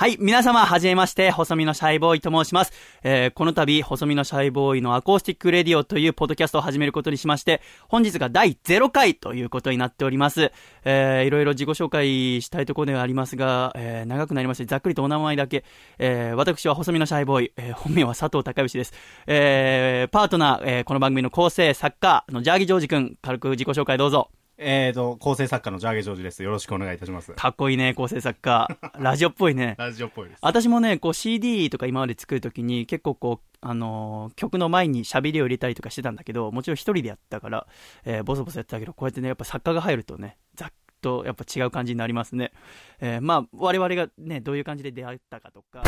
[0.00, 2.72] はい、皆様、はじめまして、細身のシャイボーイと申します。
[3.02, 10.52] えー、この度、細身のシャイボーイのアコースティックレディオというポッドキャストを始めることにしまして、本日が第0回ということになっております。
[10.86, 15.66] えー、いろいろ自己紹介したいところではありますが、えー、長くなりまして、ざっくりとお名前だけ、
[15.98, 18.94] えー、私は細身のシャイボーイ、えー、本名は佐藤孝義です。
[19.26, 24.30] えー、パートナー、えー、この番組の構成、作家のジャーゲジョージ君、軽く自己紹介どうぞ。
[24.62, 26.42] えーと、構成作家のジャーゲジョージです。
[26.42, 27.32] よろしくお願いいたします。
[27.32, 28.68] かっこいいね、構成作家。
[28.98, 29.74] ラジオっぽいね。
[29.80, 30.38] ラジオっぽいです。
[30.42, 37.66] 私もね、こう CD とか今まで作るときに結構こう、あのー曲の前に喋りを入れたりとかしてたんだけど、もちろん一人でやったから、
[38.04, 42.52] えーボソボソやってたけど、こうやってね、やっぱ作家が入るとね、ざっとやっぱ違う感じになりますね。
[43.00, 45.82] えーまあ、我々がね、どういう感じで出会ったかとか。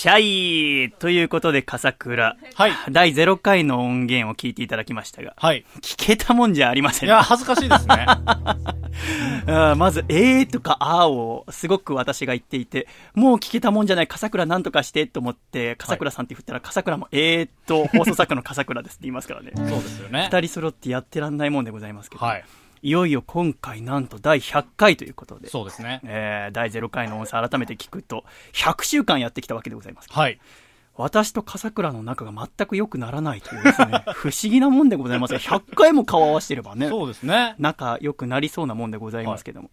[0.00, 2.38] シャイということで、笠倉。
[2.54, 2.72] はい。
[2.90, 5.66] 第0回の音源を聞いていただきましたが、はい。
[5.82, 8.06] 聞けたもんじゃありませんねいや、恥ずかしいですね。
[8.08, 8.14] あ
[9.46, 19.52] ーまず、えーとかあーをすごく私が言っていて、もう聞けたもんじゃない、笠倉なんとかしてと思って、笠倉さんって振ったら、笠倉もえーっと、放送作家の笠倉ですって言いますからね。
[19.54, 20.30] そうですよね。
[20.32, 22.44] 二人揃ってやってらんないもんでございますけど、はい。
[22.82, 26.00] いよいよ今回なんと第100回ということで、そうですね。
[26.04, 30.08] えー、第0回の音声改めて聞くと、100週間やってきたわけでございます。
[30.10, 30.40] はい。
[30.96, 36.88] 私と笠倉の仲が全く良くならないというですね、 不思議なもんでございますが、100回も顔合わせてればね。
[36.88, 37.54] そうですね。
[37.58, 39.70] 仲良くなりそうなもんでございますけども。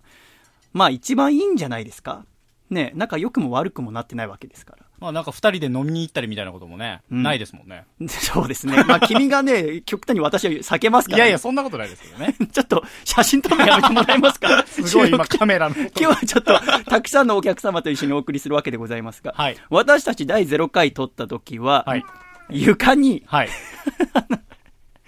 [0.73, 2.25] まあ一番いいんじゃないですか
[2.69, 4.86] ね仲良くも悪くもなってないわけですから。
[4.99, 7.85] まあなんか二人で飲みに行ったりみたいなこともね、うんないですもんね。
[8.09, 8.83] そうですね。
[8.87, 12.35] まあ君がね、 極端に私を避けますから、いやいや、そんなことないですけどね。
[12.51, 14.65] ちょっと写真撮るのやめてもらえますか？
[14.67, 15.75] すごい今カメラの。
[15.75, 19.57] 今日はちょっと、たくさんのお客様と一緒にお送りするわけでございますが、はい。
[19.69, 22.03] 私たち第0回撮った時は、はい。
[22.49, 23.49] 床にはい。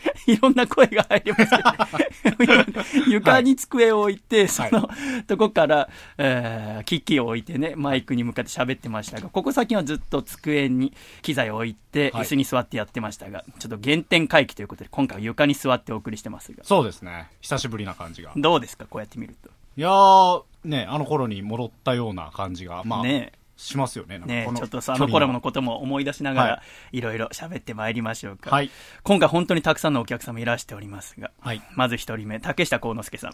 [0.28, 4.90] いろんな声が入りますけど 床に机を置いて、その
[5.28, 12.24] とこから、えー機器を置いてね、マイクに向かって喋ってましたが、ここ最近はずっと机に機材を置いて、はい。
[12.24, 17.29] 椅子に座ってやってましたが、ちょっと原点回帰ということで、今回は床に座ってお送りしてますが、そうですね。
[17.41, 18.31] 久しぶりな感じが。
[18.35, 19.50] どうですか、こうやって見ると。
[19.78, 24.20] いやー、ね、あの頃に戻ったような感じが、まあ、ねしますよね。
[24.20, 28.52] ねこちょっとその頃のことも思い出しながら、、はいろいろ喋ってまいりましょうか。
[28.52, 28.72] はい。
[29.03, 31.62] 今回本当にたくさんのお客様いらしておりますが、はい。
[31.75, 33.34] まず一人目、竹下幸之助さん。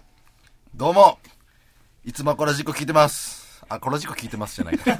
[0.74, 1.20] どうも
[2.04, 3.45] いつもこの事故聞いてます。
[3.70, 4.92] あ、この事故聞いてますじゃないか。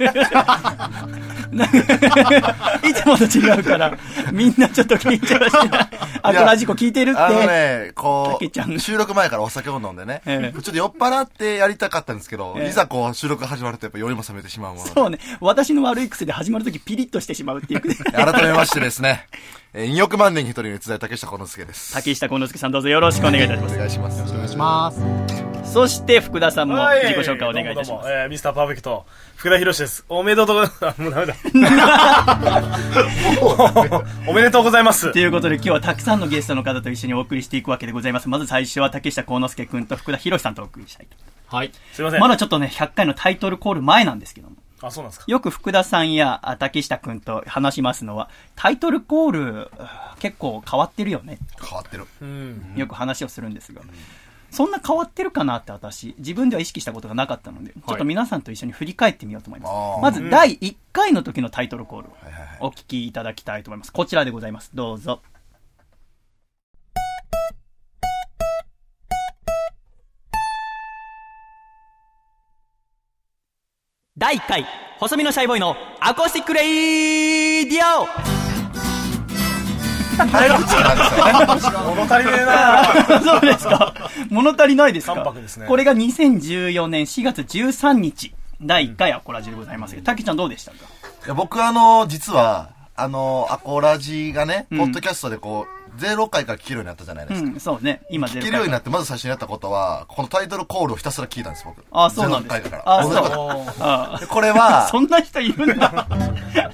[2.86, 3.96] いつもと違うから、
[4.32, 5.88] みんなちょっと緊張してない。
[6.22, 7.20] あ、この事故聞いてるって。
[7.20, 15.18] あのね、こう、収録前からお酒を飲んでね、ええちょっと酔っ払ってやりたかったんですけど、ええいざこう収録始まるとやっぱ酔いも冷めてしまうものでそうね。
[15.40, 17.80] 私の悪い癖で始まるときピリッとしてしまうっていう。
[18.12, 19.26] 改めましてですね、
[19.74, 21.94] えー2億万年に一人の逸材竹下幸之助です。
[21.94, 24.22] 竹下幸之助さんどうぞよろしくお願いいたしまお願いします。
[24.32, 25.45] お願いします。
[25.76, 25.78] す。
[25.80, 28.08] そして福田さんもはい自己紹介お願いいたします。
[28.08, 29.06] えーミスターパーフェクト、
[29.36, 30.04] 福田博です。
[30.08, 31.00] おめでとうございます。
[31.02, 31.34] もうダメだ。
[34.26, 35.18] おめでとうございますと。
[35.18, 38.28] いうことで今日はたくさんのゲストの方と一緒にお送りしていくわけでございます。
[38.28, 41.56] まず最初は竹下幸之助君と福田博さんとお送りしたいと。
[41.56, 41.72] はい。
[41.92, 42.20] すいません。
[42.20, 44.56] まだちょっとね、100回のタイトルコール前なんですけども。
[44.82, 45.24] あ、そうなんですか。
[45.28, 49.70] よく福田さんやあ竹下君と話しますのは、タイトルコール
[50.18, 51.38] 結構変わってるよね。
[51.62, 52.06] 変わってる。
[52.20, 52.74] うん。
[52.76, 53.82] よく話をするんですが、
[54.56, 59.70] そんな変わってるかなって私、自分では意識したことがなかったので、ちょっと皆さんと一緒に振り返ってみようと思います。
[59.70, 62.08] あーまず第1回の時のタイトルコール
[62.60, 63.92] お聞きいただきたいと思います。
[63.92, 64.70] こちらでございます。
[64.72, 65.20] どうぞ。
[74.16, 74.66] 第1回、
[74.98, 78.45] 細身のシャイボーイのアコースティックレイディオ
[80.16, 81.94] 早口なんですよね。
[81.96, 83.94] 物足りねえなそうですか？
[84.30, 85.66] 物足りないですかすね。
[85.66, 89.94] これが2014年4月13日、第1回アコラジでございます。
[89.94, 90.76] けど、たけちゃんどうでしたか？
[91.24, 94.78] いや僕あの、実は、あの、アコラジがね、うん。
[94.78, 97.48] ポッドキャストでこう、0回から聞けるようになったじゃないですか。
[97.48, 98.02] うん、そうね。
[98.10, 101.84] 今ゼロ聞けるようになって、まず最初にやったことは、このタイトルコールをひたすら聞いたんです、僕。
[101.90, 102.82] あ、そうなんです0回から。
[102.86, 103.02] あ、
[104.20, 104.28] そう。
[104.28, 106.06] これは、 そんな人いるんだ。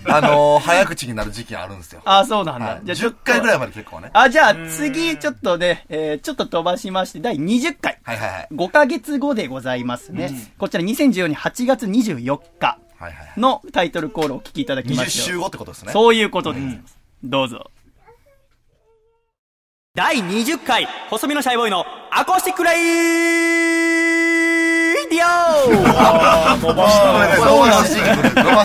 [0.05, 2.03] あの早口になる時期があるんですよ。
[2.05, 2.67] あ、そうなんだ。
[2.67, 4.11] はい、じゃあちょっ10と回ぐらいまで結構ね。
[4.13, 7.99] あ、じゃあ次、ちょっとね、えー、ちょっと飛ばしまして、第20回。
[8.03, 8.49] はいはいはい。
[8.53, 10.53] 5ヶ月後でございますね。
[10.59, 13.41] こちら2014年8月24日はいはいはい。
[13.41, 15.27] のタイトルコールをお聞きいただきま20しょう。
[15.27, 15.93] 週後ってことですね。
[15.93, 16.99] そういうことでございます。
[17.25, 17.71] どうぞ。
[19.95, 22.83] 第20回、細身のシャイボーイのアコースティックレイ
[25.11, 27.13] ディオ伸ばした。
[27.37, 27.45] 伸ば。
[27.45, 28.65] 伸ばし時期来るから。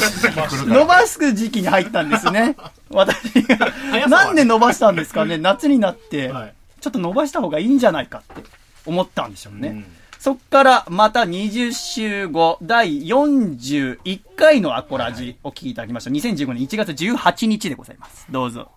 [0.80, 2.56] 伸ばす時期に入ったんですね。
[2.90, 4.08] 私が。
[4.08, 5.38] なんで伸ばしたんですかね？
[5.38, 8.42] 夏になって、はいちょっと伸ばした方がいいんじゃないかって
[8.86, 9.84] 思ったんでしょうね。
[10.20, 16.10] そっからまた20週後、第41回のアコラジを聞いていただきました。
[16.10, 18.26] 2015年1月18日でございます。
[18.30, 18.72] どうぞ。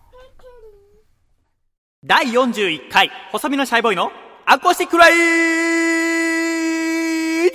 [2.02, 4.10] 第41回、細身のシャイボーイの
[4.46, 5.20] アコースティックライディ
[7.44, 7.50] いい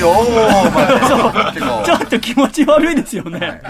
[0.00, 0.88] よー、ま
[1.48, 3.60] あ、結構ちょっと気持ち悪いですよね。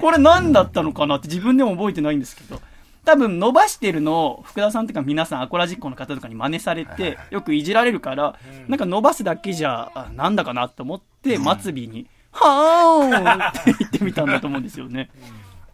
[0.00, 2.60] これ何だったのかなって自分でも覚えてないんですけど。
[3.04, 8.34] 多分伸ばしてるのを福田さんとか皆さんアコラジックの方とかに真似されてよくいじられるから
[8.66, 13.10] なんか伸ばすだけじゃあなんだかなと思って末尾に「はーん!」
[13.48, 15.10] って言ってみたんだと思うんですよね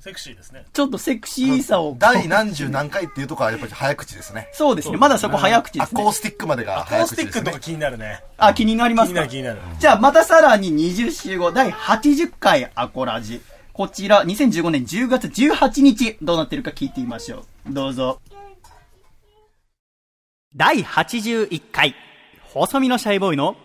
[0.04, 0.66] セクシーですね。
[0.70, 4.50] ちょっとセクシーさを第何十何回っていうとこはやっぱり早口ですね。
[4.52, 7.60] そうですねまだそこ早口ですねアコースティックまでがコー早口ですねスティックとか。
[7.60, 8.22] 気になるね。
[8.36, 9.80] あ気になりますか気になる気になる。
[9.80, 13.40] じゃあまたさらに20週後第80回アコラジ
[13.72, 18.20] こちら2015年10月18日どうなってるか聞いてみましょうどうぞ
[20.54, 21.94] 第81回
[22.42, 23.56] 細身のシャイボーイの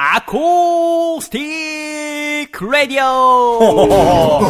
[0.00, 3.58] アコースティックラディオ。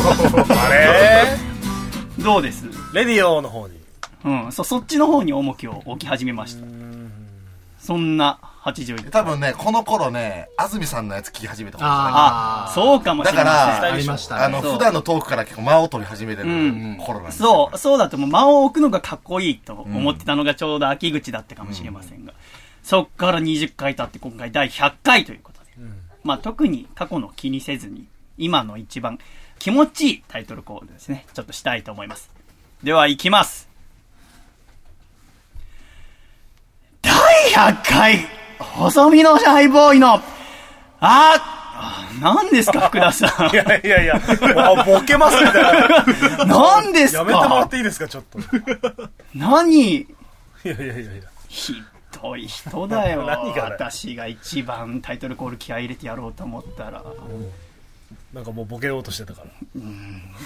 [0.46, 2.22] あれ？
[2.22, 2.66] どうです？
[2.92, 3.78] レディオの方に。
[4.26, 6.66] うんそそっちの方に重きを置き始めました。
[7.78, 12.12] そんな81回多分ね、この頃ね、安住さんのやつ聞き始めたかもしれない。
[12.12, 13.46] あそうかもしれません。
[13.46, 14.44] だからありました。
[14.44, 14.72] あの、そう。
[14.72, 17.70] 普段のトークから結構間を取り始めてるうん頃なんですよ。
[17.70, 18.28] そう、そうだともう。
[18.30, 22.34] 間を置くのがかっこいいと思ってたのがちょうど秋口だったかもしれませんが、
[22.88, 25.66] そっから20回経って今回第100回ということで、
[26.24, 28.06] まあ特に過去の気にせずに、
[28.38, 29.18] 今の一番
[29.58, 32.30] 気持ちいいタイトルコールですね、ちょっとしたいと思います。
[32.82, 33.68] では行きます。
[37.02, 37.12] 第
[37.52, 38.26] 100回、
[38.58, 40.22] 細身のシャイボーイの、
[41.00, 43.54] あ、何ですか、福田さん い。
[43.54, 44.18] やいやいや、
[44.86, 46.46] ボケますみたいな。
[46.80, 48.38] 何ですかやめてもらっていいですか、ちょっと。
[48.38, 48.42] い
[49.34, 50.06] 何
[50.64, 51.12] やいやいやいや。
[51.48, 51.74] ひ
[52.22, 53.24] どい人だよ。
[53.26, 57.02] 何が私が一番タイトルコール気合い入れてやろうと思ったら。
[58.32, 59.42] なんかもうボケようとしてたか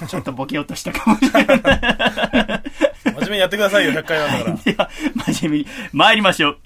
[0.00, 0.06] ら。
[0.08, 1.60] ちょっとボケようとしたかもしれない。
[3.04, 4.90] 真面目にやってくださいよ、100回なんだから。
[5.32, 5.66] 真面目に。
[5.92, 6.58] 参りましょう。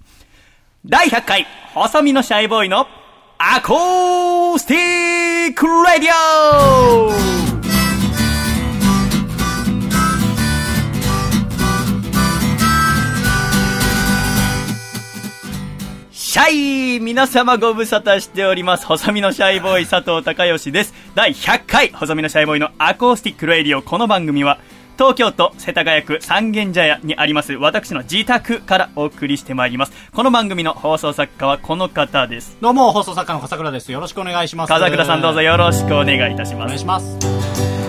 [0.84, 2.86] 第100回細身のシャイボーイの
[3.38, 7.55] アコースティックラディオ
[16.36, 18.84] シャイ皆様ご無沙汰しております。
[18.84, 20.92] 細身のシャイボーイ佐藤孝義です。
[21.14, 23.80] 第100回細身のシャイボーイのアコースティックレイディオ。
[23.80, 24.58] この番組は
[24.98, 29.92] 東京都世田谷区三軒茶屋にあります私の自宅からお送りしてまいります。
[30.12, 32.58] この番組の放送作家はこの方です。
[32.60, 33.90] どうも、放送作家の笠倉です。
[33.90, 34.68] よろしくお願いします。
[34.68, 36.68] 笠倉さんどうぞよろしくお願いいたしおます。
[36.68, 37.45] 願いします。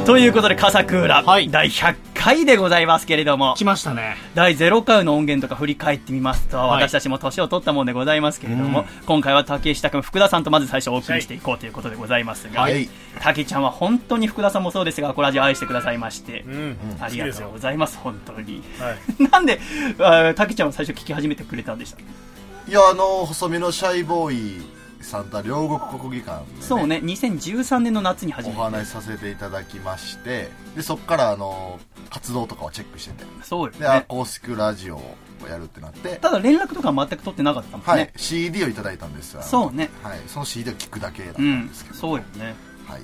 [0.07, 4.15] ということで笠倉、はい第100回でございますけれども、来ましたね。
[4.36, 12.88] 第0回の音源とか振り返ってみますと、はい私たちも年を取ったもんでございますけれども、今回は竹下君、福田さんとまず最初お送りしていこうということでございますが、はい
[13.19, 16.77] 竹ちゃんは本当に福田さんもそうですが、アコラジオ愛してくださいまして、うん。
[17.01, 18.63] ありがとうございます、本当に。
[18.80, 19.24] はい。
[19.30, 19.59] なんで、
[20.00, 28.61] あ竹ちゃんは最初聞き始めてくれたんでしたいや、あの、細身のシャイボーイさんとは両国国技館で、そうね、2013年の夏に始おめて。
[28.63, 31.79] 話しさせていただきまして、で、そこからあの、
[32.09, 33.85] 活動とかをチェックしてて、で、そうよね。
[33.85, 35.18] アコースティックラジオを
[35.49, 37.85] やるってなって、ただ連絡とかは全く取ってなかったもんね。
[37.85, 39.89] はい、CD をいただいたんですよそうね。
[40.04, 42.56] はい、その CD を聞くだけだったうんんですけ、ど、そうよね。
[42.87, 43.01] はい、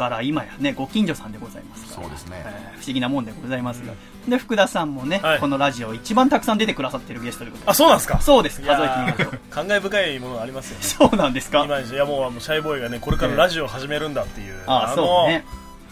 [0.00, 2.02] から今やね、ご近所さんでございますから。
[2.02, 3.92] そうですねえー不思議なもんでございますが。
[4.26, 7.70] で、福田さんもね、はいこのラジオ一番たくさん出てくださってるゲストということで。
[7.70, 8.18] あ、そうなんですか？
[8.22, 9.36] そうです、い数えやてみると。
[9.36, 10.84] ー感慨深いものがありますよね。
[10.84, 11.62] そうなんですか？
[11.64, 15.44] 今いやもうあのシャイボーイがねこれからラジオを始めるんだっていう、あのそうね。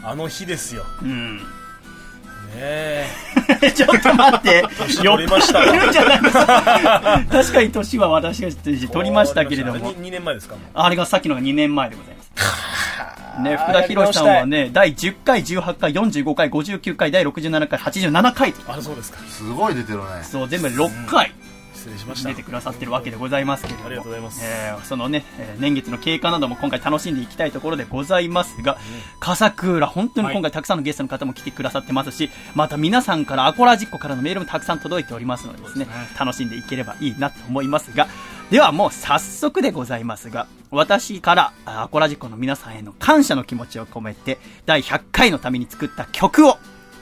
[0.03, 1.41] あの日ですよねうん。
[2.61, 3.07] え
[3.75, 4.65] ちょっと待って。
[4.79, 7.23] 年取りました酔ってるんじゃないですか。
[7.31, 8.51] 確かに年は私が
[8.91, 9.93] 取りましたけれども。
[9.95, 10.55] 2年前ですか？
[10.57, 12.29] もうあれがさっきのが2年前でございます。
[13.43, 18.53] ね、福田博さんはね、第10回、18回、45回、59回、第67回、87回。
[18.53, 18.73] と。
[18.73, 19.19] あそうですか。
[19.29, 20.05] すごい出てるね。
[20.23, 21.33] そう、全部で6回
[21.75, 22.29] 失礼しました。
[22.31, 23.87] 出てくださってるわけでございますけれども。
[23.87, 24.41] ありがとうございます。
[24.45, 28.77] えーそのね、えー年月の経過なども今回楽しんでいきたいところでございますが、
[29.21, 36.17] 笠倉、本当に今回たくさんのゲストの方も来てくださってますし、また皆さんからアコラジッコからのメールもたくさん届いておりますのでですね、そうですね。
[36.19, 38.09] 楽しんでいければいいなと思いますが、
[38.51, 46.57] ではもう早速でございますが、私からアコラジコの皆さんへの感謝の気持ちを込めて、第100回のために作った曲を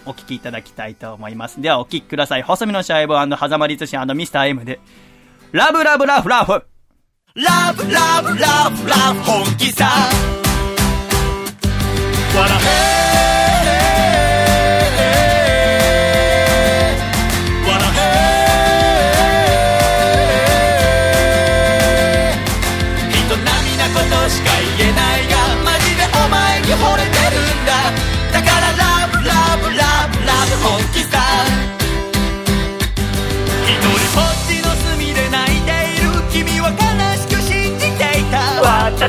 [0.07, 1.61] お聴きいただきたいと思います。
[1.61, 2.43] ではお聴きください。
[2.43, 4.81] 細身のシャイボー狭間律師ミスター M で、
[5.53, 6.65] ラブラブラフラフ
[7.35, 9.89] ラブラブラブラブ本気さ
[12.35, 12.59] 笑
[12.93, 12.96] え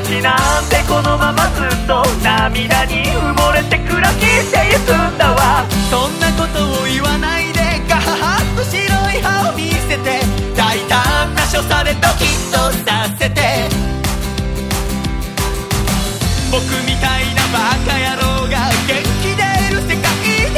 [0.07, 5.65] なんでこのままずっと涙に埋もれて暗きしてゆくんだわ。
[5.91, 7.59] そんなことを言わないで
[7.89, 8.79] ガハハッと白
[9.11, 10.21] い歯を見せて
[10.55, 13.67] 大胆な所作でドキッとさせて。
[16.51, 20.07] 僕みたいなバカ野郎が元気でいる世界
[20.55, 20.57] で。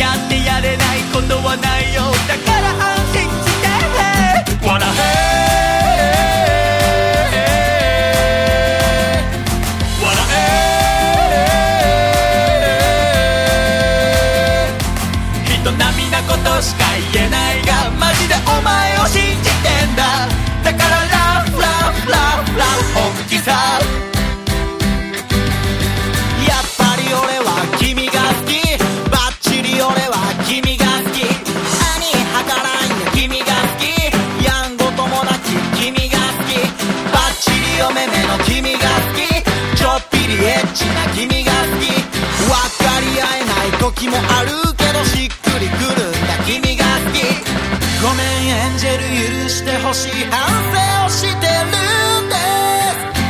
[0.00, 4.88] やってやれないことはないよだから安心して笑
[5.22, 5.25] え
[43.96, 47.24] 時もあるけどしっくりくるんだ君が好き。
[48.02, 49.02] ごめんエンジェル
[49.42, 50.10] 許してほしい。
[50.30, 50.36] 反
[51.00, 52.36] 省をしてるんで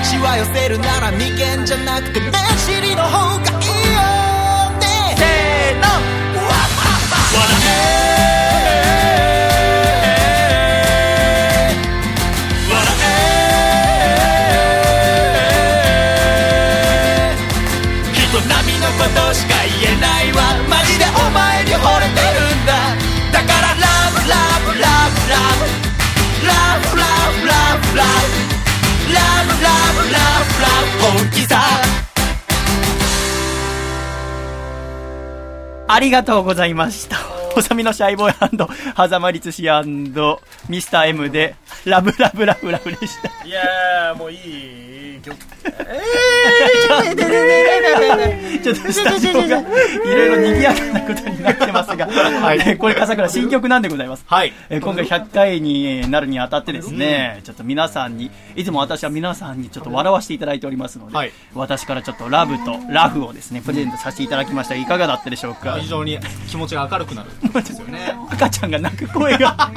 [0.03, 4.01] すしわ寄せるなら眉間じゃなくて目尻の方がいいよ。
[4.81, 5.83] ねせーの。
[5.87, 6.75] わっ
[7.33, 7.47] 笑
[8.33, 8.36] え
[27.97, 30.69] ラブラブラブラブラブラ
[31.13, 31.61] ブ本気さ
[35.89, 37.17] ありがとうございました。
[37.55, 38.35] 細身のシャイボーイ
[38.95, 39.63] はざまりつし
[40.69, 41.55] ミスター M で、
[41.87, 43.29] ラブラブラブラブでした。
[43.47, 44.86] いやー、もういい
[45.27, 45.37] 曲。
[48.63, 52.09] ちょっとスタジオがいろいろ賑やかなことになってますが、
[52.55, 54.25] えーこれ笠倉新曲なんでございます。
[54.27, 54.53] はい。
[54.69, 65.79] えー今回100回になるにあたってですね、ちょっと皆さんに、いつも私は皆さんにちょっと笑わせていただいておりますので、はい私からちょっとラブとラフをですね、プレゼントさせていただきましたがいかがだったでしょうか？
[65.79, 66.19] 非常に
[66.49, 67.31] 気持ちが明るくなる。
[67.53, 68.15] ですよね。
[68.31, 69.57] 赤ちゃんが泣く声が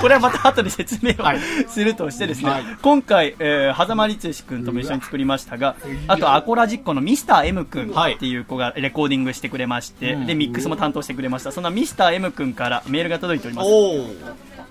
[0.00, 11.52] これはまた後で説明をはいするとしてですね、はい今回、えー、狭間律志君とも一緒に作りましたが、あとアコラジッコのミスター M 君はいっていう子がレコーディングしてくれまして、うんで、ミックスも担当してくれました。
[11.52, 13.68] そんなミスター M 君からメールが届いております。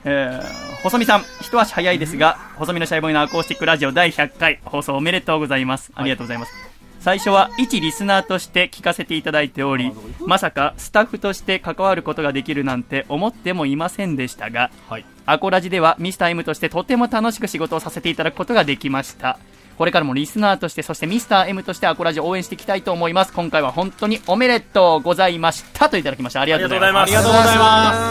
[0.06, 5.92] えー、細見さん、一足早いですが、細見のシャイボーイのアコースティックラジオ第100回放送おめでとうございます。
[5.96, 6.54] ありがとうございます。
[7.00, 9.94] 最初は一リスナーとして聞かせていただいており、
[10.26, 15.06] まさかスタッフとして関わることができるなんて思ってもいませんでしたが、はい。
[15.26, 19.40] アコラジではミスター M としてとても楽しく仕事をさせていただくことができました。
[19.78, 23.34] これからもリスナーとして、そしてミスター M としてアコラジオ応援していきたいと思います。
[23.34, 26.42] 今回は本当におめでとうございましたといただきました。
[26.42, 27.10] ありがとうございます。
[27.10, 28.07] ありがとうございます。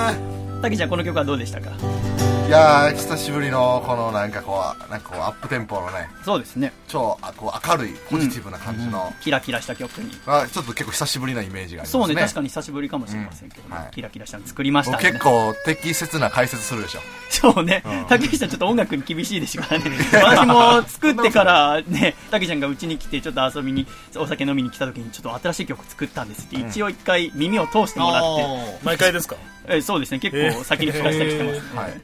[0.66, 1.70] たけちゃん、この曲はどうでしたか？
[2.46, 6.72] いやー久しぶりのこのなんかこうなんかこうアップテンポのねそうですね。
[6.86, 10.12] 超あこう明るいポジティブな感じの、キラキラした曲に。
[10.26, 12.04] あちょっと結構久しぶりなイメージがありますね。
[12.04, 13.76] そうね、確かに久しぶりかもしれませんけど、ねうん。
[13.76, 15.02] はいキラキラしたの作りましたね。
[15.02, 17.00] 結構適切な解説するでしょ。
[17.30, 17.82] そうね。
[17.84, 19.90] うん、竹内さんちょっと音楽に厳しいですからね。
[20.14, 29.34] 私も作ってからね、竹ちゃんがうちに来てちょっと遊びに、お酒飲みに来た時にちょっと新しい曲作ったんですって、一応一回耳を通してもらって、毎回ですか？
[29.68, 32.00] えそうですね、結構先に聞かせたりしてます、ねはい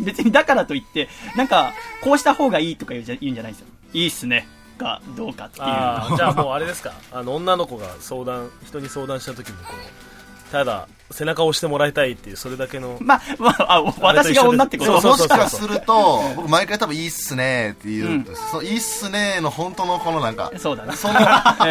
[0.00, 1.72] 別にだからといって、なんか、
[2.02, 3.68] こうした方がいいとか言うじゃ言うんじゃないんですよ。
[3.94, 4.46] いいっすね。
[4.78, 5.64] がどうかっていう。
[5.64, 6.92] ああ、じゃあもうあれですか。
[7.12, 12.96] あの、女の子が相談、人に相談した時にこう、ただ、背中を押してもらいたいっていう、それだけの。
[13.00, 20.94] まあ、まあ、あ私が女ってこともしかすると僕毎回多分いいっすねって言うそういいっすねの本当のこのなんかそうだね。
[20.94, 21.24] その ええ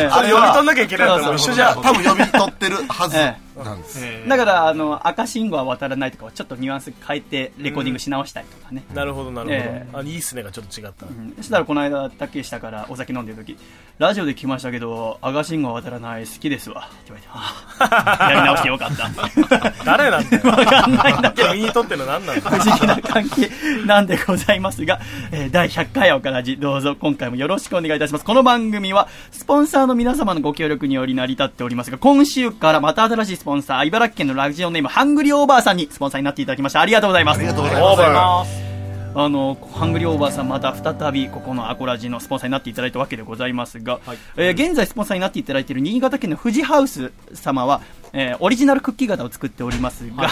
[0.07, 1.81] あれ読み取んなきゃいけない一緒じゃん。
[1.81, 8.83] 多分読み取ってるはずえなんです、だから、あの、赤信号は渡らないとかはちょっとニュアンス変えてレコーディングし直したりとかね。
[8.93, 9.99] なるほど、なるええほど。
[9.99, 11.05] あ、いいっすねがちょっと違った。
[11.05, 13.57] うんそしたらこの間、竹下からお酒飲んでる時、
[13.97, 16.89] ラジオで聞きましたけど、赤信号は渡らない好きですわ。
[16.91, 19.09] って言われて、ああやり直してよかった。
[19.85, 20.43] 誰なんだよ。
[20.49, 21.49] わかんないんだけど。
[21.49, 23.49] 君にとっての何なんだ不思議な関係
[23.85, 24.99] なんでございますが、
[25.31, 28.25] えー第100回おからじ、どうぞ今回もよろしくお願いいたします。
[28.25, 36.81] この番組は、スポンサーの皆様のご協力により成り立っておりますが、今週からまた新しいスポンサー、茨城県のラジオネーム、ハングリーオーバーさんにスポンサーになっていただきました。
[36.81, 37.37] ありがとうございます。
[37.37, 38.74] ありがとうございますバ
[39.17, 44.01] あの、ハングリーオーバーさん、また再び、ここのアコラジのスポンサーになっていただいたわけでございますが、
[44.35, 47.81] えー現在スポンサーになっていただいている新潟県の富士ハウス様は、
[48.11, 50.29] えーオリジナルクッキー型を作っておりますが、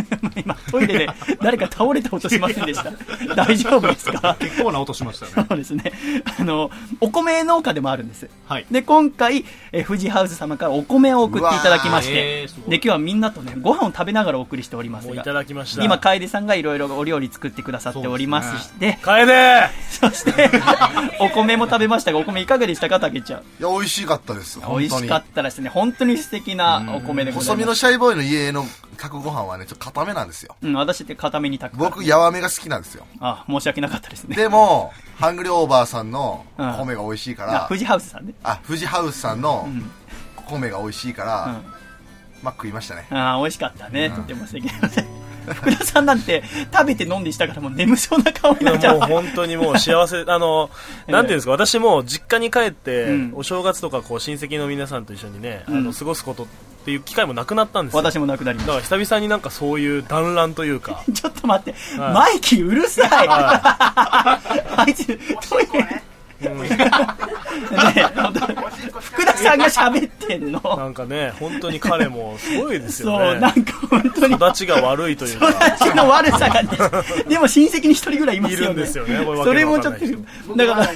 [0.36, 1.08] 今、トイレで
[1.42, 2.92] 誰か倒れた音しませんでした。
[3.34, 4.36] 大丈夫ですか？
[4.38, 5.46] 結構な音しましたね。
[5.48, 5.92] そうですね。
[6.38, 6.70] あの、
[7.00, 8.28] お米農家でもあるんです。
[8.46, 8.66] はい。
[8.70, 20.50] で、今回、えー、富士ハウス様からお米を送っていただきましてえーで、今日はみんなとね、ご飯を食べながらお送りしておりますがいた、だきました今、楓さんがいろいろお料理作ってくださっておりますして、楓そして、
[21.20, 23.40] お米も食べましたが、お米いかがでしたか、たけちゃん？
[23.40, 24.58] いや、美味しかったです。
[24.58, 25.68] 美本当に味しかったですね。
[25.68, 27.78] 本当に素敵なお米でござ細身のいます。
[27.80, 28.64] シャイボーイの家の
[28.96, 30.54] 炊くご飯はね、ちょっと固めなんですよ。
[30.62, 31.80] うん、私って固めに炊く。
[31.80, 33.04] 僕、やわめが好きなんですよ。
[33.18, 34.36] あ、申し訳なかったですね。
[34.36, 38.34] でも、ハングリーオーバーさんのうん米が美味しいかあら、富士ハウスさんね。
[38.44, 39.90] あ、富士ハウスさんのん
[40.46, 41.52] 米が美味しいから、うん。
[42.42, 43.06] まあ食いましたね。
[43.10, 44.10] ああ、美味しかったね。
[44.10, 44.88] とても素敵な。
[45.54, 49.08] 福田さんなんて、食べて飲んでしたからもう眠そうな顔になっちゃうもう。
[49.08, 56.46] 本当にもう幸せ、 あの、ええなんていうんですか、私も実家に帰って、うんお正月とかこう親戚の皆さんと一緒にね、うんあの過ごすこと
[56.80, 57.98] っていう機会もなくなったんですよ。
[58.00, 61.12] 私もなくなりましだから久々になんかそういう団らんというか、た。
[61.12, 63.08] ちょっと待って、はいマイキーうるさい。
[63.28, 65.06] あいつ、
[65.48, 66.02] トイレ。
[66.40, 66.50] ね
[67.96, 68.46] え本当
[69.00, 70.60] 福田さんが喋ってんの。
[70.62, 73.40] なんかね、本当に彼もすごいですそう、よね。
[73.40, 74.34] なんか本当に。
[74.36, 76.70] 育ちが悪いというか、育ちの悪さがね、
[77.28, 78.64] でも親戚に一人ぐらいいますよね。
[78.64, 80.90] いるんですよねこれそれもちょっと、だから、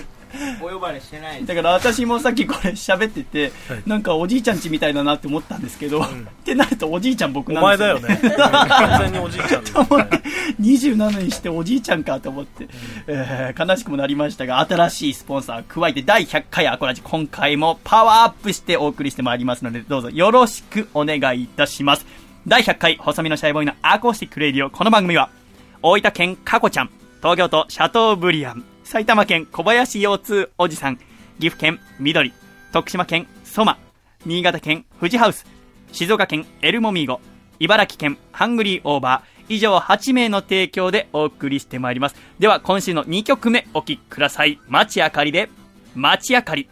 [0.62, 3.82] お呼ばれしてないだから私もさっきこれ喋ってて、はい。
[3.86, 6.06] なんかおじいちゃんちみたいだなって思ったんですけど、っ
[6.44, 8.68] てなるとおじいちゃん僕おなんですよ、前だよね。
[8.68, 9.60] 完全におじいちゃん。
[9.60, 10.16] で すと思って、
[10.60, 12.68] 27にしておじいちゃんかと思って、
[13.06, 22.06] えー悲しくもなりましたが、新しいスポンサー加えて第100回アコラジ、今回もパワーアップしてお送りしてまいりますので、どうぞよろしくお願いいたします。
[22.46, 25.30] 第100回、細身のシャイボーイのアコースティックレディオ、この番組は、
[25.82, 30.98] 大分県かこちゃん、東京都シャトーブリアン、埼玉県小林腰痛おじさん、
[31.40, 32.32] 岐阜県緑、
[32.70, 33.78] 徳島県ソマ、
[34.26, 35.46] 新潟県富士ハウス、
[35.90, 37.20] 静岡県エルモミーゴ、
[37.58, 42.16] 茨城県ハングリーオーバー、以上8名の提供でお送りしてまいります。
[42.38, 44.60] では今週の2曲目お聴きください。
[44.68, 45.48] 街明かりで、
[45.94, 46.68] 街明かり。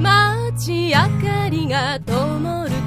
[0.00, 2.77] 街明かりが灯る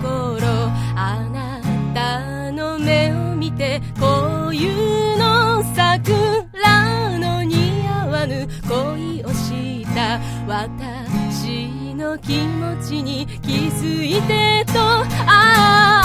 [10.51, 14.73] 私の気持ちに気づいてと。
[14.81, 16.01] ああ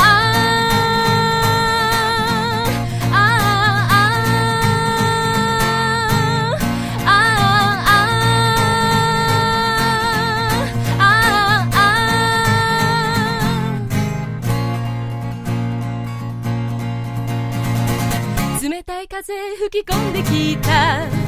[18.63, 21.26] 冷たい風吹き込んできた。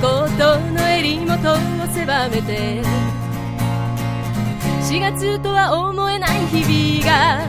[0.00, 1.56] コートの襟元を
[1.92, 2.82] 狭めて。
[4.82, 7.46] 4月とは思えない日々が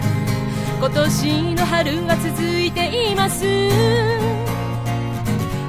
[0.79, 3.45] 今年の春は続いています。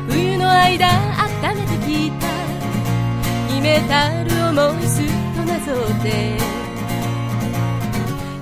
[0.09, 2.27] 冬の間温めてきた
[3.55, 6.37] 秘めたる思いすっとなぞって。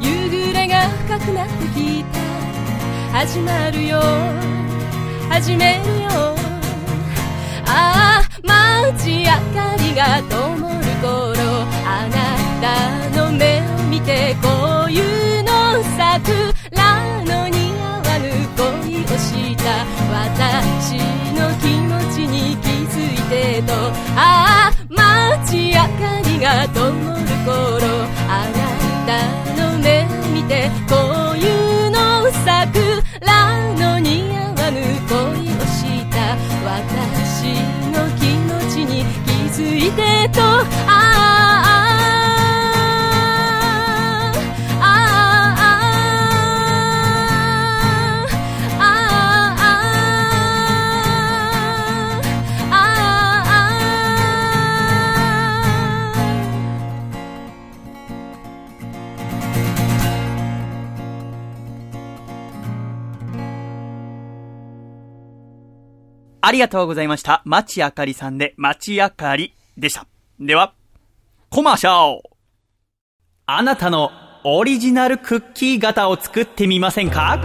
[0.01, 3.19] 夕暮れが深くなってきた。
[3.19, 4.01] 始まるよ。
[5.29, 6.35] 始めるよ。
[7.67, 8.20] ああ。
[8.45, 11.09] 街明かりが灯る頃
[11.87, 12.17] あな
[12.61, 12.65] た
[13.17, 14.49] の目を見てこ
[14.87, 15.51] ういうの
[15.97, 18.25] 桜の似合わぬ
[18.57, 19.65] 恋をした
[20.13, 20.99] 私
[21.35, 23.73] の気持ちに気づいてと。
[24.17, 25.89] ああ街明か
[26.25, 27.55] りが灯る頃
[28.29, 28.59] あな
[29.07, 29.11] た
[29.57, 30.95] の目を見てこ
[31.35, 31.41] うい
[31.87, 31.97] うの
[32.45, 33.05] 桜
[33.75, 34.77] の似合わぬ
[35.09, 36.15] 恋をした
[36.65, 37.30] 私
[39.61, 41.90] ついてとああ
[66.51, 67.43] ありがとうございました。
[67.45, 70.09] 町あかりさんで、町あかりでした。
[70.41, 70.75] では、
[71.49, 72.23] コマーシャル
[73.47, 74.11] あなたの
[74.43, 77.39] オリジナルクッキー型を作ってみませんか？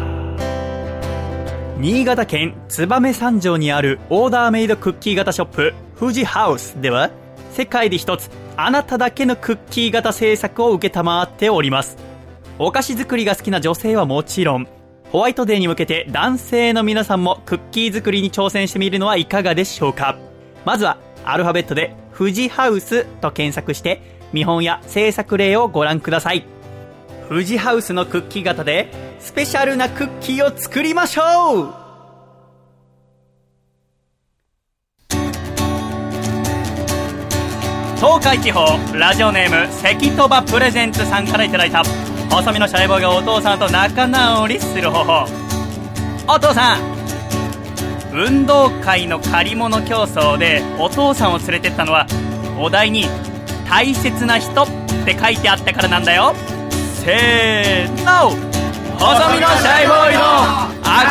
[1.78, 7.12] 新潟県燕三条にあるオーダーメイドクッキー型ショップ、富士ハウスでは、
[7.52, 11.96] 世界で一つ、あなただけのクッキー型製作を受けたまっております。
[12.58, 14.68] お菓子作りが好きな女性はもちろん、
[15.16, 20.18] ホワイトデーに向けて男性の皆さんもクッキー作りに挑戦してみるのはいかがでしょうか？
[20.66, 24.02] まずはアルファベットで富士ハウスと検索して
[24.34, 26.46] 見本や制作例をご覧ください。
[27.30, 28.90] 富士ハウスのクッキー型で
[29.22, 31.74] スペシャルなクッキーを作りましょう！
[37.96, 41.84] 東海地方ラジオネーム関鳥羽プレゼンツさんからいただいた
[42.36, 45.26] 細身のシャイボーイがお父さんと仲直りする方法。
[46.28, 46.80] お父さん
[48.12, 52.06] 運動会の借り物競争でお父さんを連れてったのは
[52.60, 53.08] お題に
[53.70, 54.68] 「大切な人」っ
[55.06, 56.36] て書いてあったからなんだよ。
[57.06, 58.32] せーの。
[59.00, 60.68] 細身のシャイボーイのア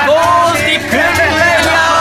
[0.06, 1.93] コースティックレディオ。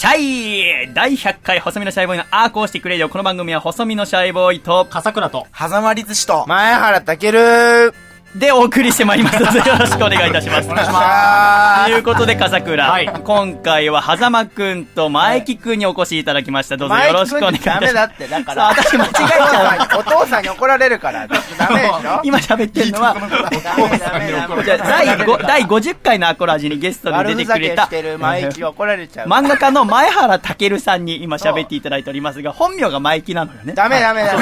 [0.00, 5.46] シャイ第100回細身のシャイボーイのアーコースティックレディオこの番組は細身のシャイボーイと笠倉と。
[5.54, 6.46] 狭間律師と。
[6.48, 7.32] 前原健
[8.36, 10.70] でお送りしてまいりますので よろしくお願いいたします。
[10.70, 16.76] お願いしまということで、笠倉、はい今回は、狭間くんと前木くんにお越しいただきました。
[16.76, 17.80] どうぞよろしくお願いいたします。
[17.80, 18.64] ダメだって、だから。
[18.68, 19.98] 私間違えちゃう。
[19.98, 22.20] お父さんに怒られるから、ダメでしょ？
[22.22, 23.16] 今喋ってるのは、
[24.78, 29.26] 第5第50回のアコラジにゲストに出てくれたけしてる毎日怒られちゃう。
[29.28, 33.72] 漫画家の前原健さんに今喋っていただいておりますが、本名が前木なのよね。
[33.72, 34.36] ダメダメダ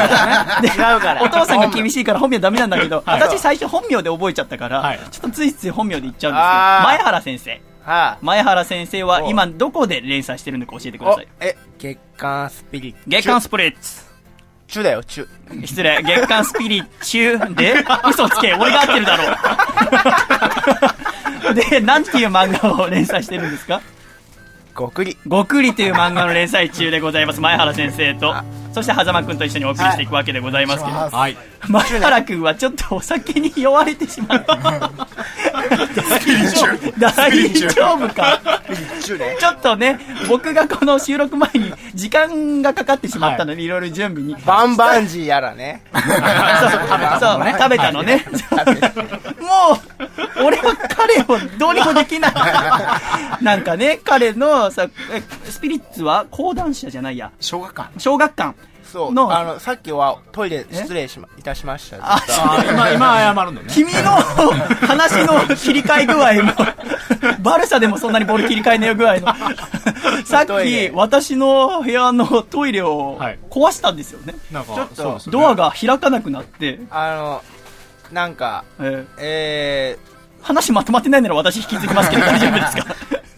[0.61, 0.69] メ。
[0.69, 1.23] で違うから。
[1.23, 7.61] お父さんが厳しいから本名ダメなんだけど、私最初本名で覚えちゃったから、はいちょっとついつい本名で言っちゃうんですけど、前原先生。
[7.85, 13.01] は前原先生はお今どこで連載してるのか教えてください。、え、月刊スピリッツ。
[13.07, 14.07] 月刊スプリッツ。
[14.67, 15.27] チュだよ、チュ。
[15.67, 17.75] 失礼、月刊スピリッチュで、
[18.11, 19.25] 嘘つけ、俺が合ってるだろ
[21.53, 21.55] う。
[21.71, 23.81] で、なんていう漫画を連載してるんですか？
[24.75, 25.17] ごくり。
[25.27, 27.41] ごくりという漫画の連載中でございます。
[27.41, 31.37] 前原先生とあ、そして狭間くんと一緒にお送りしていくわけでございますけど、はい。
[31.69, 34.57] 前原くんはちょっとお酒に酔われてしまった。
[36.99, 38.41] 大丈夫か？
[39.03, 44.35] ちょっとね、僕がこの収録前に時間がかかってしまったので、いろいろ準備に。
[44.45, 45.83] バンバンジーやらね。
[45.93, 46.03] そう、
[47.59, 48.25] 食べたのね。
[49.41, 49.75] も
[50.41, 51.27] う、俺は彼を
[51.59, 52.33] どうにもできない。
[53.43, 57.91] なんかね、彼のさ、えスピリッツは講談社じゃないや、小学館。
[57.99, 58.55] 小学館
[58.93, 59.13] そう。
[59.13, 61.99] のあの、さっきはトイレ失礼しま、いたしました。
[62.01, 62.19] あ
[62.69, 63.67] 今、今謝るのね。
[63.71, 64.01] 君の
[64.87, 66.53] 話の切り替え具合も、
[67.41, 69.27] バルサでもそんなにボール切り替えねえ具合の。
[70.25, 74.35] さっき私の部屋のトイレをはい壊したんですよね。
[74.51, 74.89] なんか、ちょっ
[75.25, 77.43] とドアが開かなくなって、あの、
[78.13, 79.99] なんか、えーえ
[80.41, 82.87] 話まとまってないなら私引き継ぎますけど大丈夫ですか？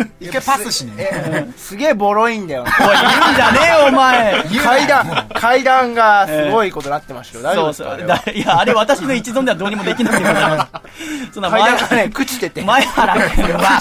[0.20, 1.08] 一回パスしー、ね。
[1.12, 2.64] え、すげえボロいんだよ。
[2.66, 4.44] おい、言うんじゃねえよ、 お前。
[4.62, 7.44] 階段、階段がすごいことになってましたよ。
[7.44, 8.32] 大丈夫そうそう。
[8.34, 11.34] いや、あれ私の一存ではどうにもできないでございます。
[11.34, 12.62] そんな前階段がね、朽ちてて。
[12.62, 13.80] 前原くんは、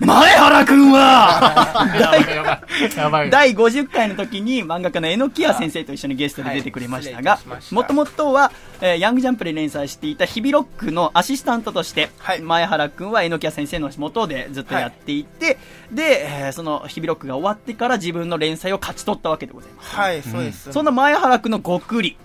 [0.00, 2.96] 前原くんは、やばいやばい。
[2.96, 3.30] やばい。
[3.30, 7.38] 第50回の時に漫画家の榎木谷先生と一緒にゲストで出てくれましたが
[7.70, 15.51] もともとは、えーヤングジャンプで連載していた日々ロックのアシスタントとして、はい前原くんは榎木谷先生の下でずっとやっていて、
[15.90, 19.94] で、えーその日々ロックが終わってから自分の連載を勝ち取ったわけでございます。
[19.94, 20.72] はい、そうです。
[20.72, 22.16] そんな前原くんのごくり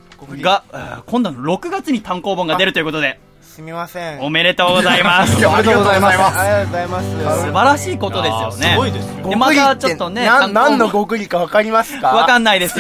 [0.42, 3.20] が、えー今度の6月に単行本が出るということで、
[3.58, 4.22] すみません。
[4.22, 5.36] おめでとうございます。
[5.42, 6.16] 素ありがとうございます。
[6.16, 7.52] ありがとうございます。
[7.52, 8.70] 晴らしいことですよね。
[8.74, 12.10] すごいですまたちょっとね、何の本ごくりかわかりますか？
[12.10, 12.76] わかんないです。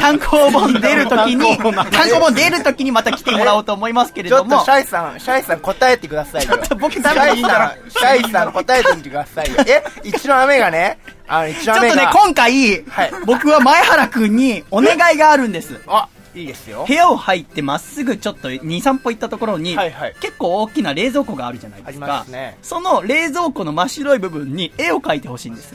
[0.00, 6.56] 単行本出るときに、単行本出るときにまた来てもらおうと思いますけれどもちょっとシ、ャイさん、シャイさん答えてくださいよ。
[6.56, 9.54] ちょっと僕シダメだャイさん、シャイさん答えてみてくださいよ。
[9.64, 15.80] え、一の雨がね、あの、一ちょっとね今回、はい僕は前原くんにお願いがあるんです。
[15.86, 16.92] あ、いいですよ部。
[16.94, 22.24] 屋を入ってまっすぐちょっと2、3歩行ったところに、はいはい結構大きな冷蔵庫があるじゃないですか。
[22.28, 25.74] ねその冷蔵庫の真っ白い部分に絵を描いてほしいんです。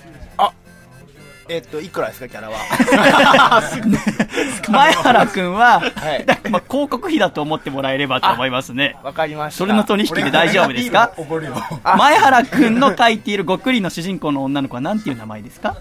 [1.50, 3.62] えっと、いくらですか、キャラは？
[4.72, 8.96] 前原くんは、はいだまあ、広告費だと思ってもらえればと思いますね。
[9.04, 9.58] わかりました。
[9.58, 11.12] それの取引で大丈夫ですか？
[11.18, 11.56] おごるよ。
[11.84, 15.76] あ前原くんの描いているごくりの主人公の女の子は何ていう名前ですか？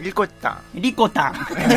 [0.00, 0.58] リコタン。
[0.74, 1.34] リコタン。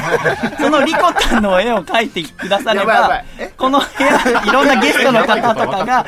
[0.60, 3.24] そのリコタンの絵を描いてくだされやば
[3.58, 6.06] この部屋、いろんなゲストの方とかが、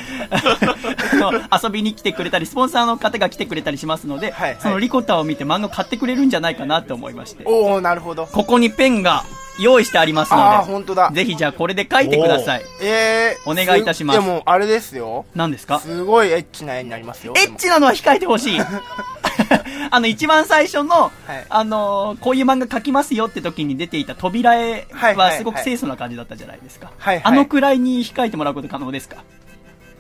[1.63, 7.43] 遊びに来てくれたり、スポンサーの方が来てくれたりしますので、はいはいそのリコタンを見て漫画を買ってくれるんじゃないかなと思いまして。
[7.45, 8.27] おー、なるほど。
[8.27, 9.23] ここにペンが
[9.59, 11.23] 用意してありますのほんとだで、。
[11.23, 12.63] ぜひじゃあこれで書いてください。
[12.81, 15.25] えー、お願いいたしますでも、あれですよ。
[15.35, 15.79] 何ですか？
[15.79, 17.33] すごいエッチな絵になりますよ。
[17.37, 18.59] エッチなのは控えてほしい。
[19.91, 26.91] あの、一番最初の、はいあのーこういう漫画描きますよって時に出ていた扉絵はすごく清楚な感じだったじゃないですか。
[26.97, 29.17] はいはいあのくらいに控えてもらうこと可能ですか？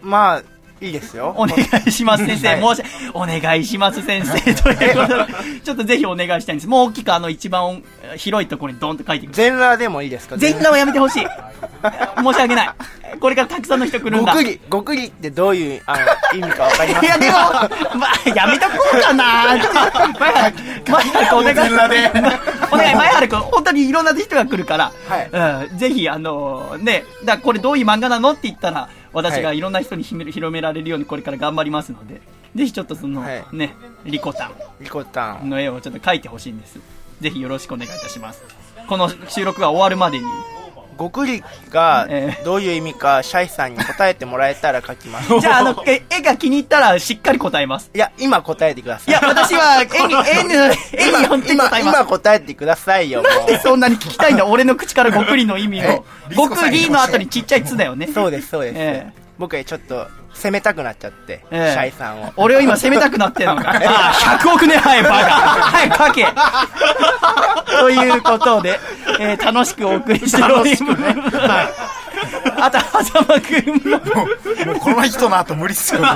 [0.01, 0.43] まあ、
[0.81, 1.33] いいですよ。
[1.37, 2.47] お願いします、先生。
[2.61, 4.39] はい申しお願いします、先生。
[4.55, 5.25] ということで、
[5.63, 6.67] ちょっとぜひお願いしたいんです。
[6.67, 7.83] もう大きくあの一番
[8.15, 9.45] 広いところにドンと書いてください。
[9.45, 10.37] 全裸でもいいですか？
[10.37, 11.27] 全裸はやめてほしい。
[12.17, 12.69] 申し訳ない。
[13.19, 14.33] これからたくさんの人来るんだ。
[14.33, 16.05] ごくり、ごくりってどういうあの
[16.37, 17.33] 意味かわかりますいや、でも、
[17.97, 19.23] まあ、やめとこうかな
[20.19, 20.51] 前原、
[20.87, 21.73] 前原君お願い。
[22.71, 24.91] お願い、前原君、本当にいろんな人が来るから、
[25.69, 28.31] うん、ぜひ、あのね、だこれどういう漫画なの？
[28.31, 32.21] って言ったら、私がいろんな人に広め広められるようにこれから頑張りますので、
[32.55, 35.49] ぜひちょっとその、はいね、リコタンリコタン。
[35.49, 36.79] の絵をちょっと描いてほしいんです。
[37.21, 38.43] ぜひよろしくお願いいたします。
[38.87, 40.25] この収録が終わるまでに、
[40.99, 45.29] ごくりがええどういう意味か、シャイさんに答えてもらえたら書きます。
[45.39, 47.89] じゃあ、あの、 え絵が気に入ったらしっかり答えます。
[47.95, 49.09] いや、今答えてください。
[49.09, 52.05] いや、私は絵に、 絵に、絵に本当に今、答えます今。
[52.05, 56.05] 答えてくださいよ、もなんでそんなに聞きたいんだ俺の口からごくりの意味を。
[56.35, 58.13] ごくりの後にちっちゃい「つ」だよねう。。
[58.13, 58.73] そうです、そうです。
[58.77, 60.05] ええ僕はちょっと
[60.41, 62.33] 攻めたくなっちゃって、ええシャイさんを。
[62.37, 63.69] 俺を今責めたくなってるのか。
[63.85, 65.15] ああ、100億年早いバカ。
[65.17, 66.27] 早く書け。
[67.79, 68.79] ということで、
[69.19, 70.99] えー楽しくお送りしております。
[72.61, 76.07] あと、はざまくんも、もうこの人の後無理っすよね。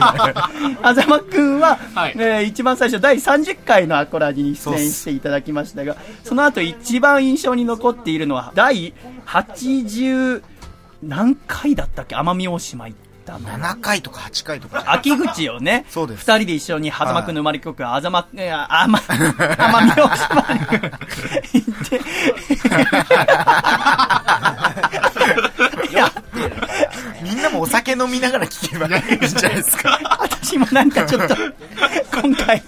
[0.81, 8.93] あざまくんは、はいえー一番最初、第30回のアコラジに出演していただきましたが、その後一番印象に残っているのは、第
[9.25, 10.41] 80
[11.01, 12.15] 何回だったっけ？
[12.15, 13.39] 奄美大島行ったの。
[13.39, 14.83] 7回とか8回とか。
[14.91, 19.15] 秋口をね、そうです二人で一緒に、はざまくんの生まれ曲、あざま、いや、あま、奄
[19.85, 20.59] 美大島に
[21.53, 21.95] 行って、
[25.91, 26.11] い や、
[27.23, 29.99] みんなもお酒飲みながら聞けばいいんじゃないですか。
[30.19, 31.35] 私もなんかちょっと、
[32.21, 32.61] 今回、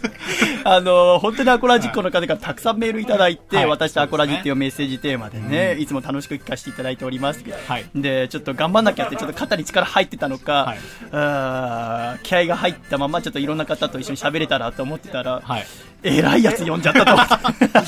[0.64, 7.44] あの、本当にアコラジックの方からたくさんメールいただいて、はい私とアコラジっていうメッセージテーマでね、いつも楽しく聞かせていただいております。
[7.68, 10.76] はいで、ちょっと頑張んなきゃって、ちょっと肩に力入ってたのか、
[11.12, 15.66] はい気合が入ったまま、ちょっといろんな方と一緒に喋れたらと思ってたら、はい。
[16.06, 17.16] えらいやつ呼んじゃったと。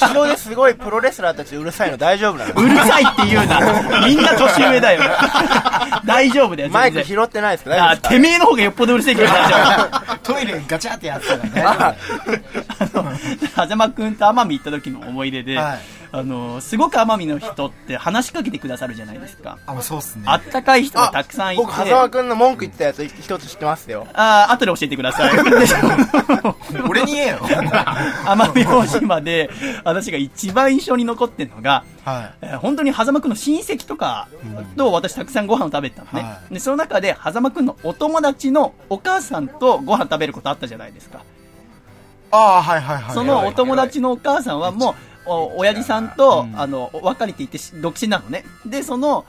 [0.08, 2.54] 後ろですごいプロレスラーたちうるさいの大丈夫なの？
[2.62, 3.60] うるさいって言うな。
[4.08, 5.02] みんな年上だよ。
[6.06, 6.92] 大丈夫だよ、マイ。
[6.92, 7.98] ク拾ってないですか？
[7.98, 9.56] てめえの方がよっぽどうるせえけど大丈
[10.24, 10.34] 夫。
[10.34, 11.52] トイレガチャってやってたらね。
[11.64, 11.96] あ
[12.94, 13.04] の、
[13.56, 15.80] はざまくんと奄美行った時の思い出で、はい
[16.12, 19.58] あの、すごく奄美の人って話しかけてくださるじゃないですか。
[19.66, 20.24] あ、そうっすね。
[20.26, 24.08] あったかい人がたくさんいて、僕、風間くんの文句言ってたやつ一つ知ってますよ。
[24.14, 25.36] あー後で教えてください。
[25.36, 27.38] で 俺に言えよ。
[27.38, 29.50] 奄美大島で、
[29.84, 34.28] 私が一番印象に残ってるのが、はえー本当に狭間くんの親戚とか
[34.76, 41.22] と私たくさんご飯を食べてたのね、はでその中で狭間くんのお友達のお母さんとご飯食べることあったじゃないですか、い。
[42.32, 43.16] ああ、はいはいはい。
[43.16, 48.46] そのお友達のお母さんはもうお親父さんと、あの別れていてし独身なのね。
[48.66, 49.26] でその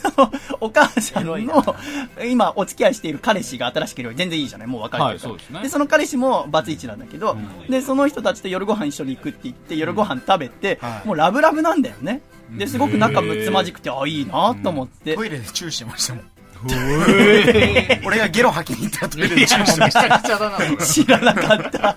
[0.60, 4.66] お母さんの今お付き合いしている彼氏が新しければ全然いいじゃない。
[4.66, 5.62] もう別れてるから、はいですね。
[5.62, 7.36] でその彼氏もバツイチなんだけど、
[7.68, 11.08] でその人たちと夜ご飯一緒に行くって言って夜ご飯食べて、はい。
[11.08, 12.22] もうラブラブなんだよね。
[12.50, 16.33] ですごく仲睦まじくてあいいなと思って、トイレでチューしてましたもん。
[18.06, 20.84] 俺がゲロ吐きに行ったらトイレでチューしてました。
[20.84, 21.96] 知らなかった。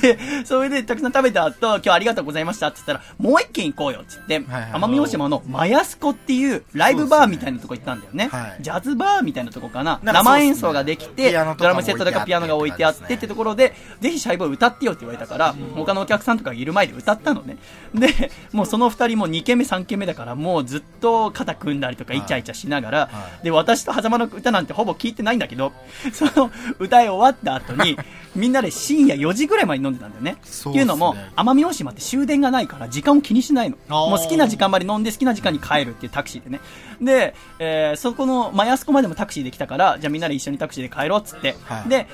[0.00, 8.28] で、それでたくさん食べた後、今日ありがとうございましたって言ったら、もう一軒行こうよって言って、はいはい奄美大島のマヤスコっていうライブバーみたいなとこ行ったんだよね。
[8.28, 10.00] はいジャズバーみたいなとこかな。
[10.02, 17.56] なんかね生演奏ができて、ピアノとかもドラムセットとかピアノが置いてあってってところで、ぜひシャイボーイ歌ってよって言われたから、他のお客さんとかがいる前で歌ったのね。
[17.94, 23.10] で、もうその二人も2軒目3軒目だから、もうずっと肩組んだりとかイチャイチャしながら、
[23.42, 25.72] で、私と狭間の歌なんてほぼ聞いてないんだけど、
[26.12, 27.96] その歌い終わった後に、
[28.34, 30.36] みんなで深夜4時ぐらいまで飲んでたんだよね。
[30.44, 33.76] そうっていうのも、奄美大島って終電がないから時間を気にしないの。
[33.88, 36.60] もう好きな時間まで飲んで好きな時間に帰るっていうタクシーでね。
[37.00, 42.06] で、えーそこのマヤスコまでもタクシーで来たから、じゃあみんなで一緒にタクシーで帰ろうっつって、はいで、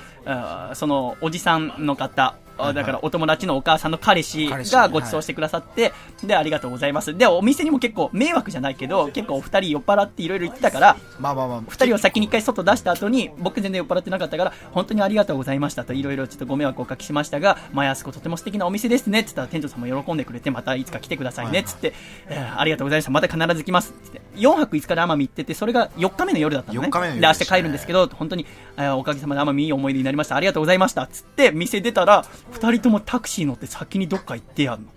[0.74, 5.92] そのおじさんの方、あだからお友達のお母さんの彼氏がご馳走してくださって、
[6.24, 7.16] で、ありがとうございます。
[7.16, 11.62] で、お店にも結構迷惑じゃないけど、結構お二人酔っ払っていろいろ言ってたから、まあまあまあ。
[11.68, 21.94] 二人を先に一回外出した後に、僕全然酔っ払ってなかったから、本当にありがとうございましたと、いろいろちょっとご迷惑をおかけしましたが、マヤスコとても素敵なお店ですねって言ったら、店長さんも喜んでくれて、またいつか来てくださいねって言って、
[22.28, 23.90] えーありがとうございました、また必ず来ます。
[23.90, 26.88] って言って、4泊5日で奄美行ってて、それが4日目の夜だったのね。
[26.88, 31.02] 4日目の夜で、明日帰るんですけど、本当に、えーおかげさまで奄美いい思い出になりました、ありがとうございました。
[31.02, 34.88] っつって、店出たら、二人ともタクシー乗って先にどっか行ってやんの。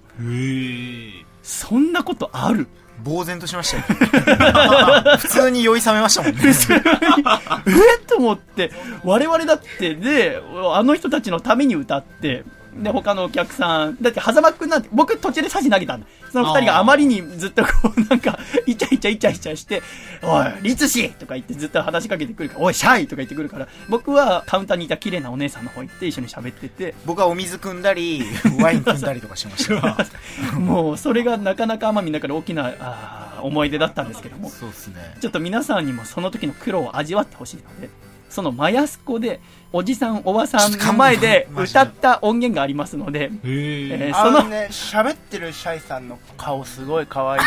[1.43, 2.67] そんなことある？
[3.03, 3.83] 呆然としましたよ。
[5.19, 6.41] 普通に酔い覚めましたもんね。
[6.41, 6.49] え？
[6.51, 8.71] っと思って、
[9.03, 10.41] 我々だって、で、
[10.73, 16.07] あの人たちのために歌って、で、他のお客さん、だって、狭間くんなんて、僕途中で差し投げたんだ。
[16.31, 19.81] その二人があまりにずっとこう、なんか、 イチャイチャイチャイチャして、
[20.21, 28.23] おい、リツシとか言ってずっと話しかけてくるから、おい、シャイとか言ってくるから、僕はカウンターにいた綺麗なお姉さんの方行って一緒に喋ってて、僕はお水汲んだり、
[28.59, 30.05] ワイン汲んだりとかしました。
[30.59, 34.95] もう、それがなかなか奄美の中で大きな、あー思い出だったんですけども、そうですね。
[35.21, 37.89] ちょっと皆さんにもその時の苦労を味わってほしいので、
[38.35, 39.39] そのマヤスコで、
[39.71, 43.29] おじさん、おばさんの前で歌った音源がありますので、へえ。
[43.43, 47.41] えーその、あのね、喋ってるシャイさんの顔すごい可愛い。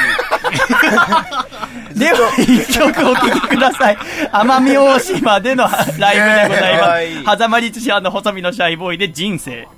[1.94, 3.98] では、一曲お聴きください。
[4.32, 7.36] 奄美大島でのライブでございはいます。
[7.36, 9.68] 狭間律師の細身のシャイボーイで人生。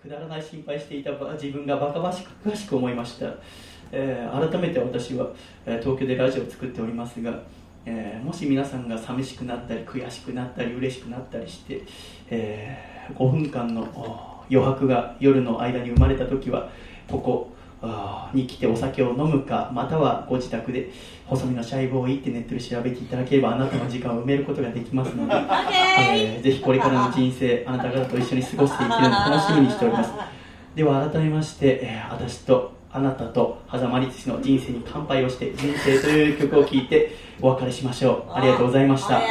[0.00, 3.26] くだらない心配していた自分がバカバしくしく思いました、
[3.92, 5.28] えー改めて私は、
[5.66, 7.42] えー東京でラジオを作っておりますが、
[7.86, 11.82] えーもし皆さんが寂しくなったり悔しくなったり嬉しくなったりして、
[12.30, 12.76] え
[13.14, 16.68] 5分間のお余白が夜の間に生まれた時は
[17.08, 17.52] ここ
[18.34, 20.90] に来てお酒を飲むかまたはご自宅で
[21.26, 25.34] 細身のシャイボーイってネットで調べていただければあなたの時間を埋めることができますので、
[26.00, 30.12] えーぜひこれからの人生あなた方と一緒に過ごしていけるのを楽しみにしております。
[30.74, 38.32] では改めまして、えー私とあなたと狭間律師の人生に乾杯をして人生という曲を聴いてお別れしましょう。
[38.32, 38.40] あ。
[38.40, 39.20] りがとうございました。
[39.20, 39.26] 俺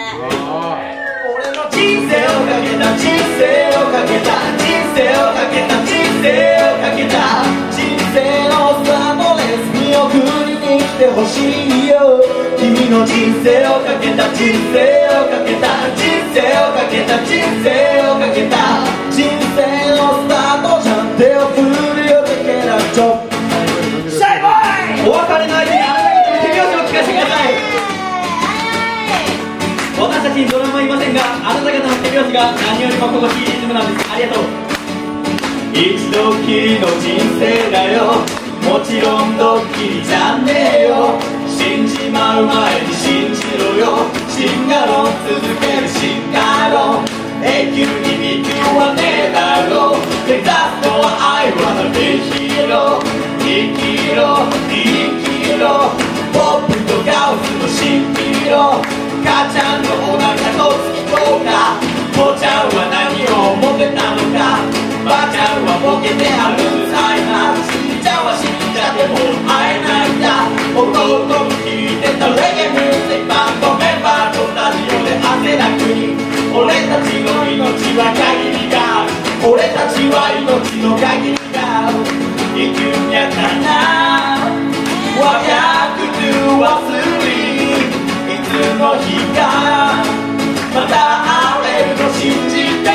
[1.52, 2.96] の人生をかけた。
[2.98, 3.44] 人生
[3.74, 4.38] をかけた。
[4.62, 5.74] 人生をかけた。
[5.84, 6.30] 人生
[6.62, 7.42] をかけた。
[7.74, 7.82] 人
[8.14, 10.06] 生のスタートレース見送
[10.46, 12.22] りに来てほしいよ
[12.58, 14.30] 君の人生をかけた。
[14.34, 15.66] 人生をかけた。
[15.98, 17.18] 人生をかけた。
[17.26, 17.74] 人生
[18.06, 18.54] をかけた。
[19.10, 19.26] 人
[19.58, 19.66] 生
[19.98, 21.77] のスタートじゃん手を振る
[25.08, 27.56] お別れの間にあなたの手拍子を聞かせてください
[29.96, 34.68] 私たちにドラムはいませんがあなた方の手拍子が何よりも心地いいリズムなんですありがとう
[35.72, 38.20] 一度きりの人生だよ
[38.68, 41.16] もちろんドッキリじゃねえよ
[41.48, 47.08] 死んじまう前に信じろよシンガロン続けるシンガロン
[47.48, 49.96] 永久に道はねえだろ
[50.28, 50.52] 目指す。
[50.84, 54.76] のは愛はなべヒーロー生きろ生
[55.24, 55.96] きろ。
[56.36, 58.84] ポップとガウスの蜃気楼
[59.24, 61.16] 母ちゃんのお腹と月と
[61.48, 61.80] か
[62.12, 64.60] 父ちゃんは何を思ってたのか。
[65.08, 69.16] ばあちゃんはボケてアルツハイマー死んじゃは死んじゃっても
[69.48, 70.52] 会えないんだ。
[70.76, 76.20] 弟も聴いてたレゲエミュージックバンドメンバーとラジオで汗だくに。
[76.52, 79.16] 俺たちの命は限りがある。
[79.48, 82.04] 俺たちは命の限りがある。
[82.58, 83.70] 生きるやかな
[85.20, 85.62] What you
[85.98, 86.82] could do was
[87.22, 87.86] free
[88.34, 89.06] いつの日
[89.38, 89.40] か
[90.74, 92.90] また会えるの信じて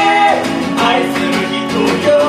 [0.77, 2.22] 愛する人よ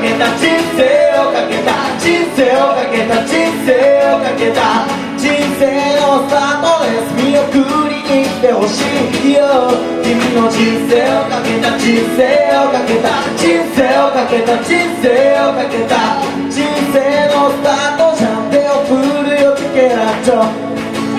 [0.00, 0.84] けた人生
[1.18, 3.34] をかけた人生をかけた人
[3.66, 3.74] 生
[4.14, 4.86] をかけた
[5.18, 5.26] 人
[5.58, 5.66] 生
[5.98, 8.78] のスタートレース見送りに来てほし
[9.26, 12.22] いよ君の人生をかけた人生
[12.54, 15.10] をかけた人生をかけた人生
[15.42, 18.94] をかけた人生のスタートじゃん手を振
[19.26, 20.67] るよチケラッチョ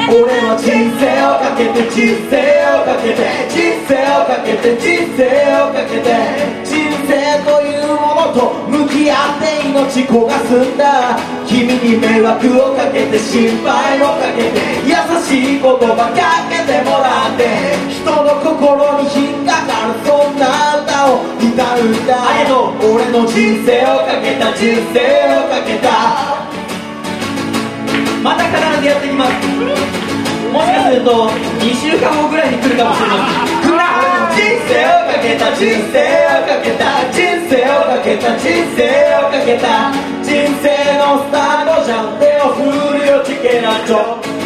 [0.09, 2.41] 俺の人生をかけて人生
[2.73, 5.21] をかけて人生をかけて人生
[5.61, 6.09] をかけて
[6.65, 7.13] 人生
[7.45, 11.17] というものと向き合って命焦がすんだ。
[11.45, 17.45] 君に迷惑をかけて心配をかけて優しい言葉かけてもらって
[17.89, 21.45] 人の心に引っかかるそんな歌を歌
[21.79, 22.17] うんだ。
[22.81, 24.97] 俺の人生をかけた人生
[25.37, 26.38] をかけた
[28.23, 29.31] また必ずやってきます。
[30.51, 31.29] もしかすると
[31.61, 33.15] 2週間後ぐらいに来るかもしれま
[33.55, 33.69] せん
[34.35, 37.05] 人生をかけた人生をかけた。
[37.11, 38.35] 人生をかけた。
[38.37, 38.79] 人生
[39.19, 39.91] をかけた。
[40.23, 40.67] 人生
[40.97, 42.19] のスタートじゃん。
[42.19, 42.63] 手を振
[42.97, 44.38] るよチケラチョ。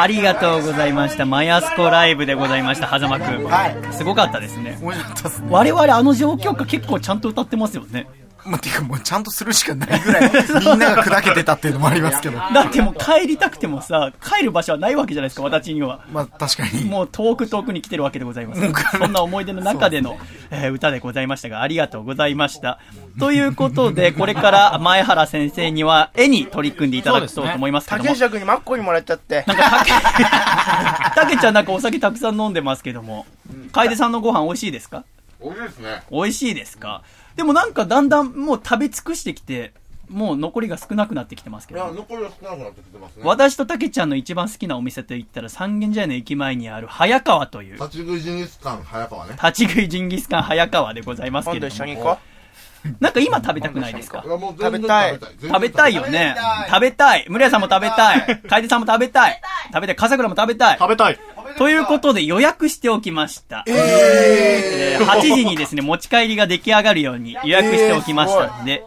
[0.00, 1.26] ありがとうございました。
[1.26, 3.44] マヤスコライブでございました、はざまくん。
[3.44, 3.76] はい。
[3.92, 4.78] すごかったですね。
[4.80, 5.48] 面白かったですね。
[5.50, 8.06] 我々あの状況下結構ちゃんと歌ってますよね。
[8.44, 10.30] まあ、てかもうちゃんとするしかないぐらい、
[10.60, 12.38] みんなが砕けてたっていうのもありますけど。
[12.38, 16.04] だってもう帰りたくてもさ、帰る場所はないわけじゃないですか、私には。
[16.12, 16.84] まあ、確かに。
[16.84, 18.60] もう遠く遠くに来てるわけでございます。
[18.98, 20.18] そんな思い出の中での
[20.50, 22.78] えー歌でございましたが、ありがとうございました。
[23.18, 28.16] ということで、これから前原先生には絵に取り組んでいただくと思いますけども竹。
[28.18, 29.44] 下君にマッコリもらっちゃって。
[29.46, 33.26] なんか、たけ、たけちゃんなんかお酒たくさん飲んでますけども、
[33.72, 35.04] 楓さんのご飯美味しいですか？
[35.42, 36.02] 美味しいですね。
[36.10, 37.02] 美味しいですか？
[37.40, 39.72] でもなんかだんだんもう食べ尽くしてきて、
[40.10, 41.94] もう残りが少なくなってきてますけいや、ど。
[41.94, 43.22] 残りが少なくなってきてますね。
[43.24, 49.32] 私とたけちゃんの一番好きなお店といったら三軒茶屋の駅前にある早川という、立ち食いジンギスカン早川ね。
[49.42, 51.74] 立ち食いジンギスカン早川でございますけ今度れども。
[51.74, 52.18] 一緒に行こ
[53.00, 54.22] なんか今食べたくないですか？
[54.22, 56.34] いやもう食べたい食べたいよね。
[56.68, 57.24] 食べたい。
[57.30, 58.40] 村屋さんも食べたい。
[58.48, 59.40] 楓さんも食べたい。
[59.72, 59.96] 食べたい。
[59.96, 60.78] 笠倉も食べたい。
[60.78, 61.18] 食べたい。
[61.60, 63.64] ということで予約しておきました。
[63.66, 65.04] えー。
[65.04, 68.82] 8時にですね、持ち帰りが出来上がるように予約しておきましたので、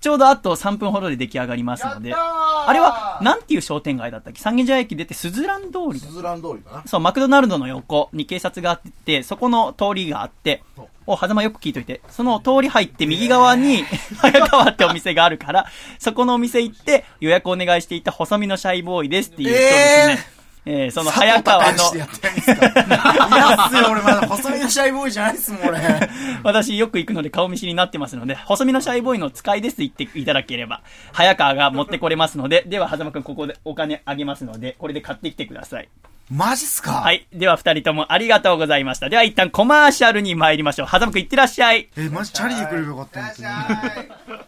[0.00, 4.40] ちょうどあと3分ほどで出来上がりますので、あれは、なんていう商店街だったっけ？
[4.40, 6.82] 三軒茶屋駅出て、スズラン通りだスズラン通りかな。
[6.86, 10.64] そう、マクドナルドの横に警察があって、そこの通りがあって、
[11.06, 13.84] お、狭間よく聞いといて、その通り入って右側に、
[14.18, 15.66] 早川ってお店があるから、
[16.00, 20.24] そこのお店行って予約お願いしていた細身のシャイボーイですっていう人ですね。
[20.34, 20.41] えー
[20.92, 25.80] その早川の、してやってないんですか いやっすよ、俺まだ細身のシャイボーイじゃないっすもん、俺。
[26.44, 30.82] 私よく行くので顔見知りになってますので、細身のシャイボーイの使いですと言っていただければ、
[31.12, 35.88] 早川が持ってこれますので、 では、狭間くんここでお金あげますので、これで買ってきてください。
[36.30, 36.92] マジっすか？
[36.92, 37.26] はい。
[37.32, 39.08] では、二人ともありがとうございました。
[39.08, 40.88] では、一旦コマーシャルに参りましょう。
[40.88, 41.88] 狭間くんいってらっしゃい。
[41.96, 43.32] え、マジチャリで来ればよかった、本
[44.26, 44.38] 当に。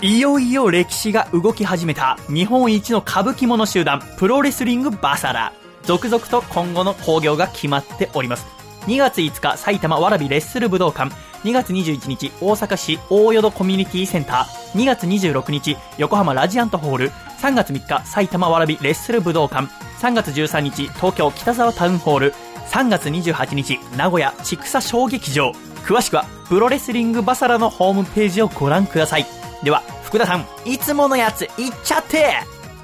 [0.00, 5.52] いよいよ歴史が動き始めた日本一の歌舞伎者集団プロレスリングバサラ。
[5.84, 8.46] 続々と今後の興行が決まっております。
[8.86, 11.14] 2月5日埼玉わらびレッスル武道館。
[11.44, 14.78] 2月21日大阪市大淀コミュニティセンター。
[14.78, 17.10] 2月26日横浜ラジアントホール。
[17.40, 19.68] 3月3日埼玉わらびレッスル武道館。
[20.00, 22.34] 3月13日東京北沢タウンホール。
[22.70, 25.52] 3月28日名古屋千草小劇場。
[25.86, 29.43] 詳しくはプロレスリングバサラのホームページをご覧ください。
[29.62, 31.50] では福田さんいつものやついっ
[31.84, 32.34] ちゃって。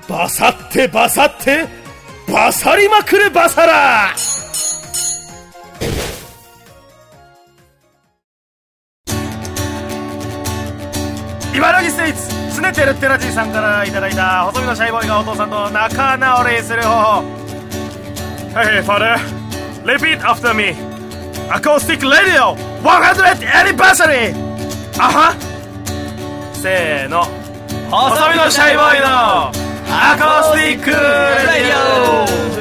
[0.09, 1.67] バサってバサって
[2.31, 4.15] バサりまくるバサラ。
[11.55, 17.25] 茨城ステイツスネテルテラジーさんからいただいた細身のシャイボーイがお父さんと仲直りする方法。
[18.55, 19.17] Hey father.
[19.85, 20.75] Repeat after me.
[21.51, 24.35] Acoustic radio 100 anniversary.
[24.99, 25.50] あは
[26.61, 27.25] せーの。
[27.91, 29.51] 細身のシャイボーイのア
[30.19, 30.95] コースティックレ
[31.65, 32.60] ディオ。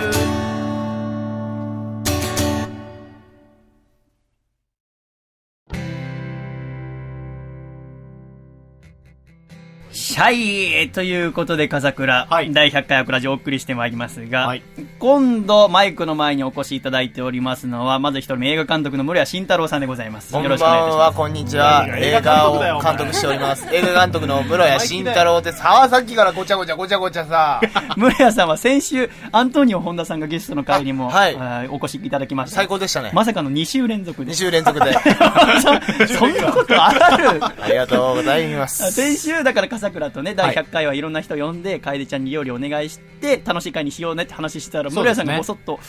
[10.22, 14.64] ャイということで、笠倉、はい第100回アクラジオお送りしてまいりますが、はい
[15.00, 20.34] 今度、マイクの前にお越しいただいておりますのは、まず一人目映画監督の室谷慎太郎さんでございます。
[20.34, 21.18] こんばんよろしくお願いしは、ます。
[21.18, 21.88] こんにちは。
[21.98, 23.68] 映画を監督しております。
[23.74, 25.62] 映画監督の室谷慎太郎です。
[25.62, 27.62] はあ、さっきからごちゃごちゃごちゃごちゃさ。
[27.96, 32.58] 室谷さんは先週、アントニオ本田さんがゲストの会にも、あはいお越しいただきました。
[32.58, 33.12] 最高でしたね。
[33.14, 34.36] まさかの2週連続で2。
[34.36, 34.92] 週連続で。
[36.08, 37.42] そそんなことある？
[37.42, 38.92] ありがとうございます。
[38.92, 45.80] 先週、だから笠倉とね、第100回はいろんな人呼んで、楓ちゃんに料理お願いして、楽しい会にしようねって話してたら、室谷さんがぼそっと、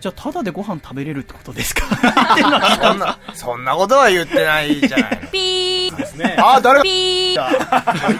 [0.00, 1.82] じゃあ、ただでご飯食べれるってことですか？
[2.82, 5.28] そんな、そんなことは言ってないじゃないの。
[5.28, 7.36] ピーあ、誰がピー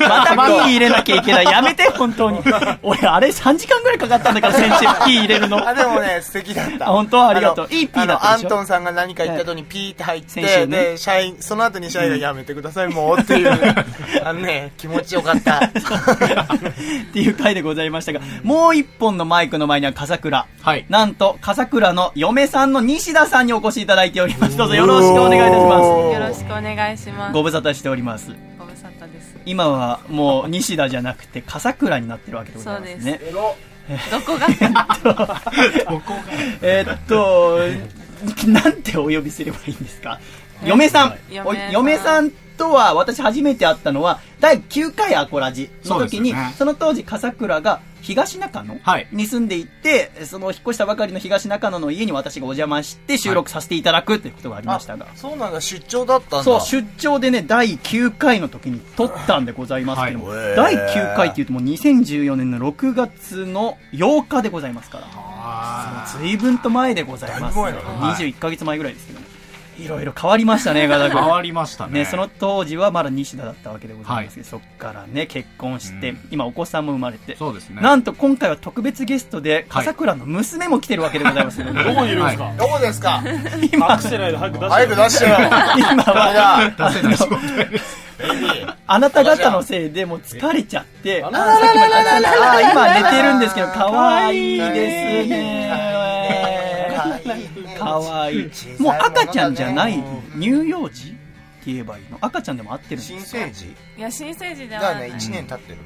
[0.09, 1.45] またピー入れなきゃいけない。
[1.45, 2.39] やめて、本当に。
[2.83, 4.87] 俺、あれ3時間ぐらいかかったんだから、先週ピー
[5.21, 5.67] 入れるの。
[5.67, 6.89] あ、でもね、素敵だった。
[6.89, 7.27] あ本当？
[7.29, 13.51] ありがとうのいいピーだったアントンさんが何か言った後にピーって入って、先週ねで、社員、その後に社員がやめてください、もうっていう。
[14.25, 15.49] あのね、気持ちよかった。
[15.59, 20.46] っていう回でございましたが、もう一本のマイクの前には笠倉。
[20.61, 20.86] はい。
[20.88, 24.57] なんと、笠倉の嫁さんの西田さんにお越しいただいております。
[24.57, 25.80] どうぞよろしくお願いいたしま
[26.12, 27.30] よろしくお願いします。
[27.30, 27.34] す。
[27.34, 28.32] ご無沙汰しております。
[28.59, 29.36] ご無沙汰です。
[29.46, 33.20] 今はもう西田じゃなくて笠倉になってるわけでございますね。
[33.32, 34.46] どこが？
[36.62, 37.59] えーっと、
[38.46, 40.20] なんてお呼びすればいいんですか？
[40.64, 41.16] 嫁さん。
[41.72, 42.30] 嫁さん
[42.61, 46.73] とは私初めて会ったのは第9回アコラジの時に、そ,、ね。
[46.73, 49.09] の当時笠倉が東中野はい。
[49.13, 55.07] に住んでいて、その引っ越したばかりの東中野の家に私がお邪魔して収録させていただくということがありましたが。
[55.15, 56.43] そうなんだ、出張だったんだ。
[56.45, 60.57] そう、出張でね、第9回の時に撮ったんでございますけども、はい。
[60.57, 67.57] 第9回っていうともう2014年の6月の8日でございますから、随分と前でございます。
[67.59, 69.30] ね21ヶ月前ぐらいですけども。
[69.85, 71.20] いろいろ変わりましたね、 ガダ君。
[71.20, 72.01] 変わりましたね。
[72.01, 76.18] ね、その当時はまだ西田だったわけでございますけど、そっからね、結婚して、うん。
[76.31, 77.81] 今お子さんも生まれて、そうですね。
[77.81, 79.85] なんと今回は特別ゲストで、はい。
[79.87, 82.53] 笠倉の娘も来てるわけでございますので、 どこにいるんですか？
[82.59, 83.22] どこですか？
[83.72, 85.37] 今、隠してないで早く出して早く出してよ。
[85.93, 87.37] 今は、出せない仕事
[88.87, 96.20] あなた方のせいでもう疲れちゃって、あ今寝てるんですけど、かわいいですね。
[97.78, 98.41] かわい。
[98.41, 98.51] い。
[98.78, 100.03] もう赤ちゃんじゃない、
[100.35, 101.18] 乳幼児って
[101.66, 102.18] 言えばいいの？
[102.20, 105.83] 赤ちゃんでも合ってるんです新生児いや新生児でだよねはない1年経ってるの。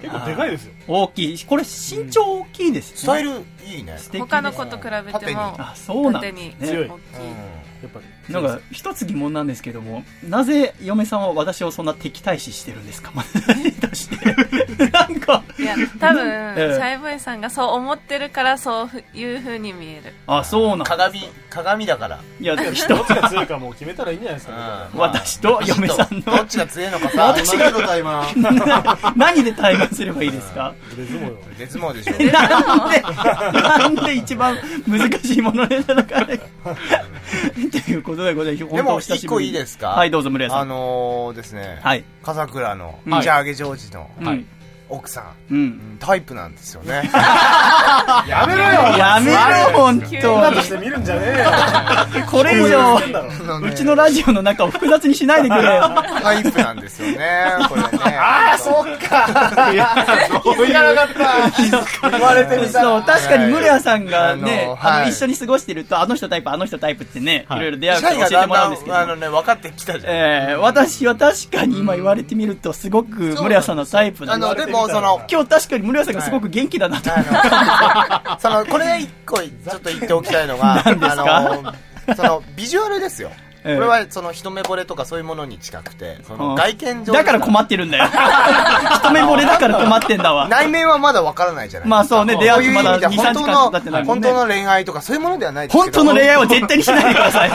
[0.00, 0.72] 結構でかいですよ。
[0.88, 1.44] 大きい。
[1.44, 2.96] これ身長大きいですね。
[2.98, 3.30] スタイル
[3.64, 3.96] いいね。
[4.18, 6.54] 他の子と比べてもあ、そうなんですね。
[6.60, 6.88] 強い。
[6.88, 6.94] 大きい。
[7.82, 13.12] やっぱりなんか、一つ疑問なんですけども、なぜ嫁さんは私をそんな敵対視してるんですか？
[13.92, 14.16] して。
[14.90, 16.74] なんか、いや多分ええ。
[16.74, 20.12] シャイボーイさんがそう思ってるからそういう風に見える。
[20.26, 22.20] あ、そうなん鏡鏡だから。
[22.40, 25.00] いや、 ど人っちが強いかもう決めたらいいんじゃないですかうん。
[25.00, 26.20] 私と嫁さんの。
[26.22, 27.70] どっちが強いのかさ私が。
[27.70, 27.80] の。
[27.82, 29.12] タイマー。
[29.16, 30.72] 何で対話すればいいですか？
[30.96, 32.12] 腕相撲よ腕相撲でしょ。
[32.32, 33.00] なんで、
[33.52, 34.56] なんで一番
[34.86, 36.40] 難しいものねなのかね。
[37.70, 38.74] ということでございます。
[38.76, 39.88] でも一個いいですか？
[39.88, 40.60] はい、どうぞ、村屋さん。
[40.60, 42.04] あのーですねはい。
[42.22, 44.46] 笠倉のはいジャーゲジョージのうん。
[44.88, 45.24] 奥さん。
[45.50, 45.58] うん。
[45.58, 47.08] うんタイプなんですよね。
[48.28, 48.98] やめろよ。
[48.98, 49.38] やめろ、
[49.78, 50.06] ほんと。
[50.06, 52.24] して見るんじゃねえよ。
[52.30, 53.00] これ以上、
[53.62, 55.90] うちのラジオの中を複雑にしないでくれよ。
[56.22, 57.46] タイプなんですよね。
[57.68, 57.88] これね。
[58.18, 59.72] ああそっか。
[59.72, 59.88] いや
[60.44, 60.66] そう。
[60.66, 61.08] いうなかっ
[62.02, 65.10] た言われてみたそう、確かにムレアさんがね、はい。
[65.10, 67.60] 一緒に過ごしてると、あの人タイプ、あの人タイプってね、いはい。
[67.62, 68.96] ろいろ出会うから教えてもらうんですけど。
[68.96, 70.12] んあのね分かってきたじゃん。
[70.12, 77.10] えー、私は確かに今言われてみると、すごくムレアさんのタイプなんでもその今日確かにムレアさんがすごく元気だなと。
[77.10, 77.30] 思って。
[77.32, 81.74] あのそのこれ一個ちょっと言っておきたいのが あ
[82.06, 83.30] のそのビジュアルですよ
[83.64, 88.04] こええれはその一目惚れとかそういうものに近くてそのうん外見上だから困ってるんだよ。
[88.96, 90.48] 一目惚れだから困ってんだわ。
[90.48, 94.04] 内面はまだわからないじゃないまあそうね、出会ってまだいう意味で2、3時は本当間経ってない。
[94.04, 97.50] 本当の恋愛とかそういうものではないですけど本当の恋愛は絶対にしないでください。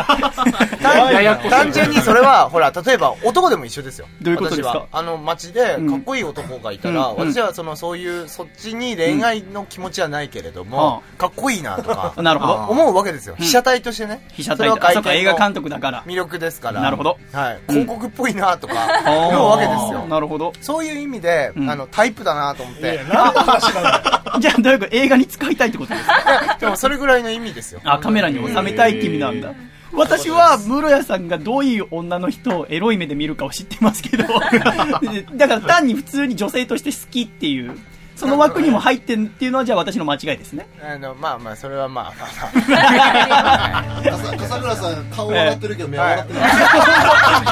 [0.81, 4.07] 単 単純にそれは、ほら、例えば男でも一緒ですよ。
[4.21, 4.69] どういうことですか？
[4.69, 12.53] 私はあの、街でかっこいい男がいたら、私はその、そういう、そっちに恋愛の気持ちはないけれどうんも、かっこいいなとか、 なるほど。
[12.69, 13.35] 思うわけですよ。
[13.37, 14.25] 被写体としてね。
[14.33, 15.98] 被写体とか、映画監の督だから。
[16.05, 16.81] 魅力ですから。
[16.81, 17.17] なるほど。
[17.31, 17.59] はい。
[17.69, 18.73] 広告っぽいなとか、
[19.05, 20.05] 思うわけですよ。
[20.07, 20.53] なるほど。
[20.61, 22.99] そういう意味で、うんあの、タイプだなと思って。
[23.09, 23.89] 何の話なんだ
[24.33, 24.95] よ じゃあ、どういうこと？
[24.95, 26.57] 映画に使いたいってことですか？
[26.61, 27.81] でも、それぐらいの意味ですよ。
[27.83, 29.51] あ、カメラに収めたいって意味なんだ。
[29.91, 34.23] 私は、室谷さんがどういう女の人をエロい目で見るかを知ってますけど、
[35.35, 37.75] だから単に普通に女性として好きっていう、
[38.19, 40.67] その枠にも入ってんっていうのは、じゃあ私の間違いですね。
[40.83, 42.29] あの、まあまあ、それはまあまあ
[42.67, 44.01] まあ。
[44.03, 46.51] 笠笠倉さん、顔笑ってるけど目は笑ってない。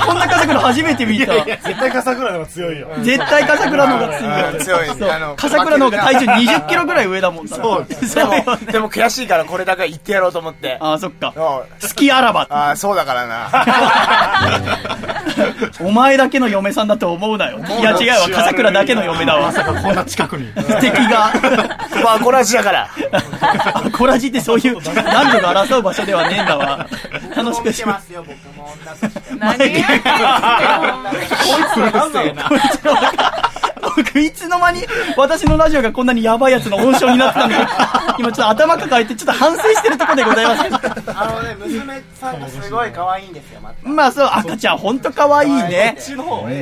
[0.05, 1.33] こんな笠倉初めて見た。
[1.33, 4.51] 絶対笠倉の方が強いよ絶対笠倉の方が強い。
[4.51, 5.35] うん強い。
[5.37, 7.55] 笠倉の方が体重20キロぐらい上だもんな。
[7.55, 10.77] そうでも、でも悔しいからこれだけ言ってやろうと思って。
[10.81, 11.33] あ、そっか。
[11.35, 11.43] うん
[11.87, 12.47] 好きあらば。
[12.49, 13.49] ああ、そうだからな。
[15.79, 17.59] お前だけの嫁さんだと思うなよ。
[17.59, 19.53] いや違うわ、笠倉だけの嫁だわ。
[19.53, 20.51] こんな近くに。
[20.79, 21.33] 敵が。
[22.03, 22.89] まあ、これはだから。
[23.97, 26.87] コラジってそういう男女が争う場所ではねえんだわ。
[27.35, 28.07] 楽しくします。
[28.07, 29.83] すよ、僕も女として。
[32.33, 32.47] 何
[33.97, 34.81] 僕、いつの間に
[35.15, 38.15] 私のラジオがこんなにヤバいやつの温床になってたのか。
[38.19, 40.63] 今ちょっと頭抱えてちょっと反省してるところでございます。
[41.15, 43.89] あのね、娘さんがすごい可愛いんですよ、また。
[43.89, 45.97] まあそう、赤ちゃんほんと可愛いね。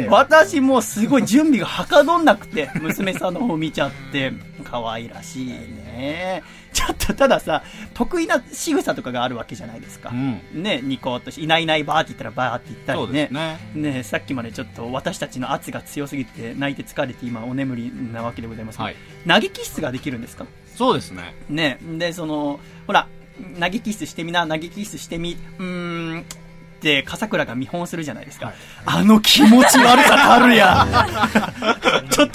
[0.10, 4.32] 私もうすごい準備がはかどんなくて、娘さんの方見ちゃって、
[4.64, 6.44] 可愛らしいね。
[6.76, 7.64] ちょっとたださ、
[7.94, 10.10] 得意な仕草とかがあるわけじゃないですか。
[10.10, 10.42] うん。
[10.62, 13.30] ね、ニコッとし、いないいないばーって言ったらばーって言ったりね。
[13.32, 13.58] ね。
[13.74, 18.96] ねさっきまでちょっと私たちの圧が強すぎて泣いて疲れて今お眠りなわけでございますはい。
[19.28, 20.46] 投げキッスができるんですか？
[20.76, 21.34] そうですね。
[21.50, 23.08] ねで、その、ほら、
[23.60, 26.24] 投げキッスしてみな、投げキッスしてみ、うーん、っ
[26.82, 28.54] て、笠倉が見本するじゃないですか。
[28.86, 30.86] あの気持ち悪さたるや。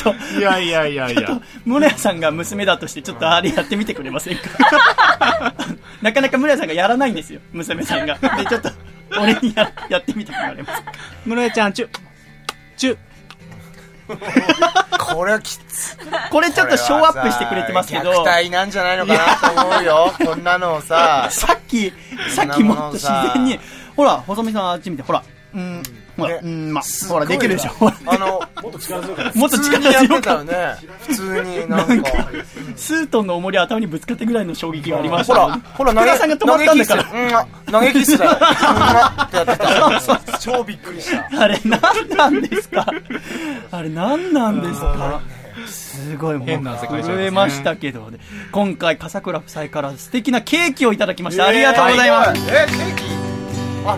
[0.03, 1.40] ちょっと、いやいやいやいや。
[1.66, 4.42] 宗谷さんが娘だとして、ちょっとあれやってみてくれませんか？
[6.03, 8.14] なかなか宗谷さんがやらないんですよ、娘さんが。
[8.38, 8.70] で、ちょっと、
[9.20, 10.92] 俺にややってみてもらえますか？
[11.26, 11.88] 室江ちゃん、チュ、
[12.76, 12.96] チュ。
[14.98, 15.96] これはきつ
[16.32, 20.12] これちょっとショーアップしてくれてますけど虐、待なんじゃないのかなと思うよ。
[20.24, 21.28] こんなのをさ。
[21.30, 21.92] さっき、
[22.34, 23.61] さっきもっと自然に、
[23.94, 25.22] ほら、細見さんあっち見て、ほら、
[25.55, 25.82] うん、
[26.20, 27.70] ほら、ねうん、まあ、ほら、できるでしょ。
[28.06, 30.22] あの、もっと力強くもっと普通に力やって強く。
[30.22, 30.54] たよね。
[31.06, 32.10] 普通になんか。
[32.76, 35.40] スートンの重り頭にぶつかったぐらいの衝撃がありましほた。
[35.40, 37.04] ら、ほら、投げ、さんが止まったんだから。
[37.04, 38.30] 投げキッスうんあ投げキッスだよ。
[38.30, 39.58] うんあってやって
[40.32, 40.38] た。
[40.38, 41.28] 超びっくりした。
[41.42, 41.80] あれ、何
[42.16, 42.86] なんですか？
[43.70, 45.20] あれ、何なんですか？
[45.66, 46.54] すごい、もう、震
[47.22, 48.18] えましたけど、ね、
[48.50, 51.46] 今回、笠倉夫妻から素敵なケーキをいただきました。
[51.46, 52.40] ありがとうございます。
[52.50, 53.04] え、ケーキ？
[53.04, 53.19] あ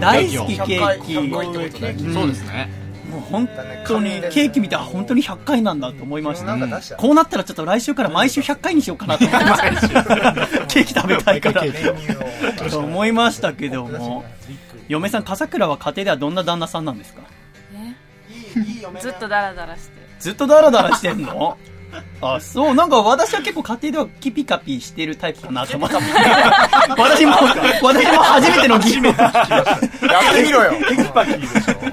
[0.00, 1.12] 大好き100ケ回ーキ。
[1.14, 2.14] 100回ってことね。
[2.14, 2.70] そうですね。
[3.10, 3.48] もう本
[3.86, 6.56] 当に、ケーキ見て、あ本当に100回なんだと思いました
[6.96, 9.78] こうなったらちょっと来週から毎週100回にしようかなと思いました。
[10.66, 11.62] ケーキ食べたいから。
[12.70, 14.24] と思いましたけども。
[14.88, 17.20] 嫁さん、笠倉は家庭ではどんな旦那さんなんですか？
[19.00, 21.56] ずっとダラダラしてずっとダラダラしてんの？
[22.20, 25.97] あ、そう、なんか私は結構家庭ではキピカピしてるタイプかなと思って。
[26.97, 27.32] 私も、
[27.82, 29.12] 私も初めての疑問。
[29.12, 29.30] や
[30.30, 30.72] ってみろよ。
[30.88, 31.32] テキパキ、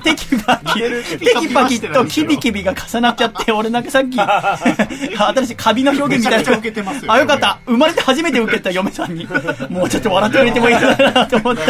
[0.03, 6.51] テキパキとキビキビが重なっちゃって、俺なんかさっき、新しいカビの表現みたいな。
[6.51, 7.59] 受けてますよあ、よかった。
[7.65, 9.27] 生まれて初めて受けた嫁さんに、
[9.69, 11.63] もうちょっと笑ってくれてもいいかなと思って。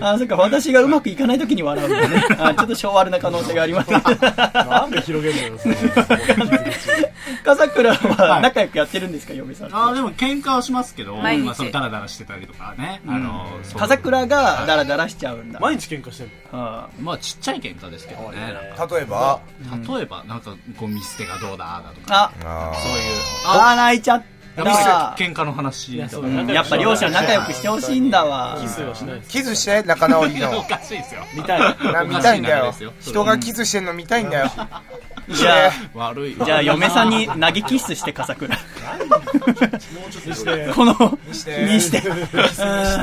[0.00, 2.26] あ、そっか、私がうまくいかない時に笑うんだね。
[2.38, 3.90] あ、ちょっと性悪な可能性があります。
[3.90, 5.58] なんで広げるのよ
[7.44, 9.76] 笠倉は仲良くやってるんですか、嫁さんと。
[9.76, 11.44] ああ、でも喧嘩はしますけど、毎日。
[11.44, 13.00] まあ、そのダラダラしてたりとかね。
[13.06, 13.46] あの、
[13.76, 15.60] 笠倉がダラダラしちゃうんだ。
[15.60, 16.32] 毎日喧嘩してんの？
[16.52, 18.38] あまあ、ちっちゃい喧嘩ですけどね。
[18.90, 19.40] 例えば、
[19.88, 23.00] 例えば、なんか、ゴミ捨てがどうだだとか、あ、あそういう、
[23.46, 23.76] あー。
[23.76, 24.22] 泣いちゃっ
[24.56, 25.14] やったぱ。
[25.18, 26.26] り喧嘩の話とか。
[26.26, 28.58] うんやっぱ両者仲良くしてほしいんだわ。
[28.60, 30.58] キスはしないですキスして、仲直りの。
[30.58, 31.22] おかしいですよ。
[31.34, 32.74] 見たいな見たいんだよ。
[33.00, 34.50] 人がキスしてんの見たいんだよ。
[35.28, 36.36] じゃあ、悪い。
[36.36, 38.56] じゃあ嫁さんに投げキッスして笠倉。
[38.56, 42.02] して この、見してにして。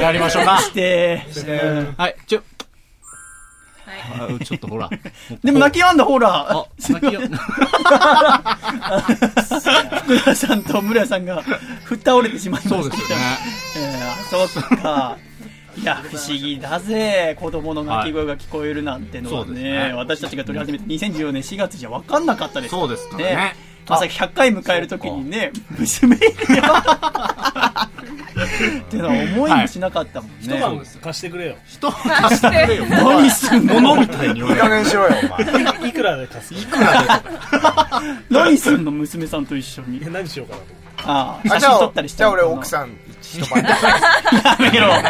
[0.01, 0.59] やりましょうか。
[0.59, 1.25] して。
[1.45, 2.43] うんはい、ちょ、
[3.93, 4.89] はいあちょっとほら。
[5.43, 7.21] でも泣きやんだ、ほらあ。、泣きよ。
[10.03, 11.43] 福田さんと村屋さんが、
[11.83, 12.81] ふっ倒れてしまいました。
[12.81, 13.23] そうですよね。
[13.77, 15.17] えー、そうか。
[15.75, 17.35] いや、不思議だぜ。
[17.39, 19.61] 子供の泣き声が聞こえるなんてのははいね。
[19.89, 22.71] ね私たちが撮り始めて2014年4月じゃ分かんなかったです。
[22.71, 23.55] そうですね。
[23.87, 26.19] まさか100回迎えるときにね、娘っ
[28.89, 30.37] てのは思いもしなかったもんね。
[30.41, 32.85] 一晩貸してくれよ人を貸してくれよ。
[32.85, 34.69] 何すんの物みたいに言わいいれる。
[34.69, 35.27] 加減しろよ、お
[35.81, 35.89] 前。
[35.89, 37.09] いくらで貸すいくらで。
[38.29, 38.91] 何すんの？
[38.91, 39.99] 娘さんと一緒に。
[40.11, 40.67] 何しようかなと
[41.05, 42.89] ああ、あ、じゃあ写真撮ったりし、たじゃあ俺奥さん
[43.21, 43.61] 一晩。
[43.67, 43.77] や
[44.59, 44.87] めろ。
[44.99, 45.03] い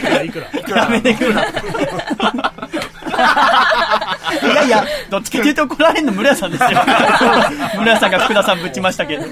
[0.00, 0.84] くらいくら？
[0.84, 1.44] やめてくるな。
[3.18, 6.70] いやいや、どっちかというと怒られるの村屋さんですよ。
[7.78, 9.26] 村屋さんが福田さんぶちましたけど。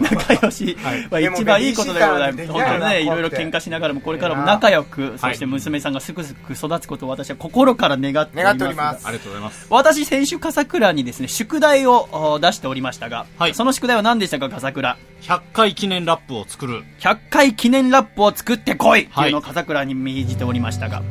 [0.00, 0.76] 仲良し
[1.10, 2.46] は一番いいことでございます。
[2.48, 9.06] 本当ね、いろいろ喧嘩しながらも、これからも仲良く、そはいして娘さんがすくすく育つことを私は心から願っております。
[9.06, 9.66] ありがとうございます。
[9.70, 16.84] 私、先週、笠倉にですね、宿題をお出しておりましたが、はいその宿題は何でしたか、笠倉？100回記念ラップを作る。
[17.00, 21.02] 100回記念ラップを作ってこいってはいいうのを笠倉に命じておりましたが、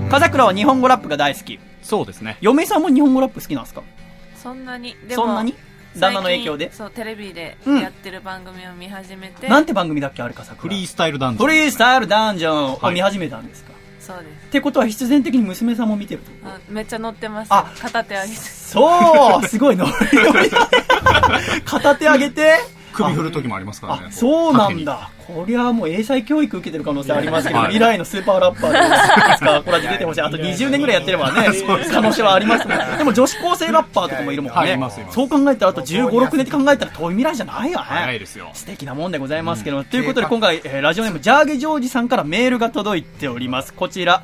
[0.00, 0.10] はい。
[0.10, 1.58] 笠倉は日本語ラップが大好き。
[1.82, 2.38] そうですね。
[2.40, 3.82] 嫁さんも日本語ラップ好きなんですか？
[4.36, 4.96] そんなに。
[5.08, 5.54] でもそんなに？
[5.96, 6.72] 旦那の影響で？
[6.72, 7.80] そうテレビでうん。
[7.80, 10.62] やってる番組を見始めて、なんて番組だっけあれ笠倉。
[10.62, 11.46] フリースタイルダンジョン。
[11.46, 14.46] フリースタイルダンジョンを見始めたんですか、そうです。
[14.48, 16.48] ってことは必然的に娘さんも見てると？
[16.48, 17.48] あめっちゃ乗ってます。
[17.52, 18.34] あ片手上げて。
[18.34, 19.92] そうすごいノリ
[20.32, 20.50] ノリ
[21.64, 22.56] 片手上げて
[22.94, 24.12] 首振る時もありますからねあ。
[24.12, 25.10] そうなんだ。
[25.26, 31.48] こりゃもう英才教育受けてる可能性ありますけど、はい未来のスーパーラッパーでいつか これで出てほしいあと20年ぐらいやってればね
[31.90, 32.78] 可能性はありますね。
[32.98, 34.78] でも女子高生ラッパーとかもいるもんね、
[35.10, 37.70] そう考えたらあと1 5 6年って考えたら遠い未来じゃない。
[37.72, 38.50] よね早いですよ。
[38.52, 43.72] 素敵なもんでございますけど、ということで今回、えーラジオネームジャーゲジョージさんからメールが届いております。
[43.72, 44.22] こちら。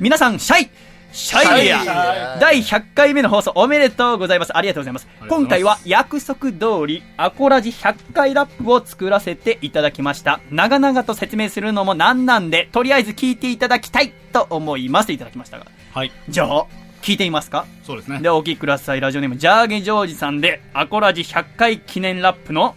[0.00, 0.70] 皆さんシャイ
[1.14, 4.56] シャイヤ第100回目の放送おめでとうございます。
[4.56, 5.06] ありがとうございます。
[5.20, 5.28] ます。
[5.28, 10.40] 今回は約束通りアコラジ100回ラップを作らせていただきました。
[10.50, 15.12] 長々と説明するのもなんなんでとりあえず聞いていただきたいと思います。
[15.12, 15.66] いただきましたが。
[15.92, 16.10] はい。
[16.28, 16.66] じゃあ
[17.00, 17.64] 聞いてみますか？
[17.84, 18.18] そうですね。
[18.18, 19.00] ではお聞きください。
[19.00, 22.74] ラジオネームジャーゲジョージさんでアコラジ100回記念ラップの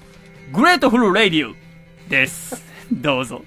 [0.54, 1.56] グレートフルレディオ
[2.08, 2.64] です。
[2.94, 3.42] どうぞ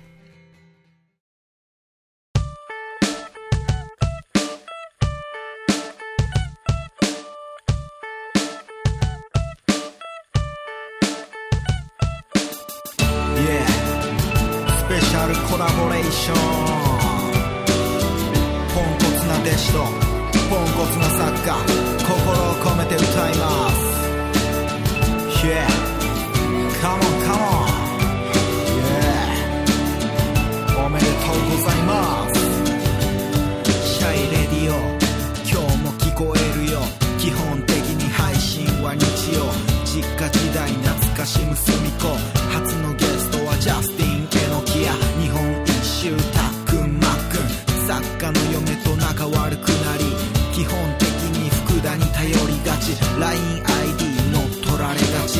[15.21, 16.37] なるコラボレーション。
[18.73, 19.85] ポンコツな弟子と
[20.49, 21.53] ポンコツな作家
[22.09, 23.07] 心を込めて歌い
[23.37, 23.75] ます。
[25.45, 25.69] Yeah
[26.81, 27.69] Come on come on
[28.81, 31.15] Yeah おめでとう
[31.51, 31.93] ございま
[32.33, 32.41] す。
[33.99, 34.75] シャイレディオ。
[35.45, 36.81] 今日も聞こえるよ。
[37.19, 39.45] 基本的に配信は日曜。
[39.85, 42.17] 実家時代懐かしむ隅みこ。
[42.55, 42.90] 初の
[52.95, 53.01] ち。
[53.19, 55.39] LINEID 乗っ取られがち。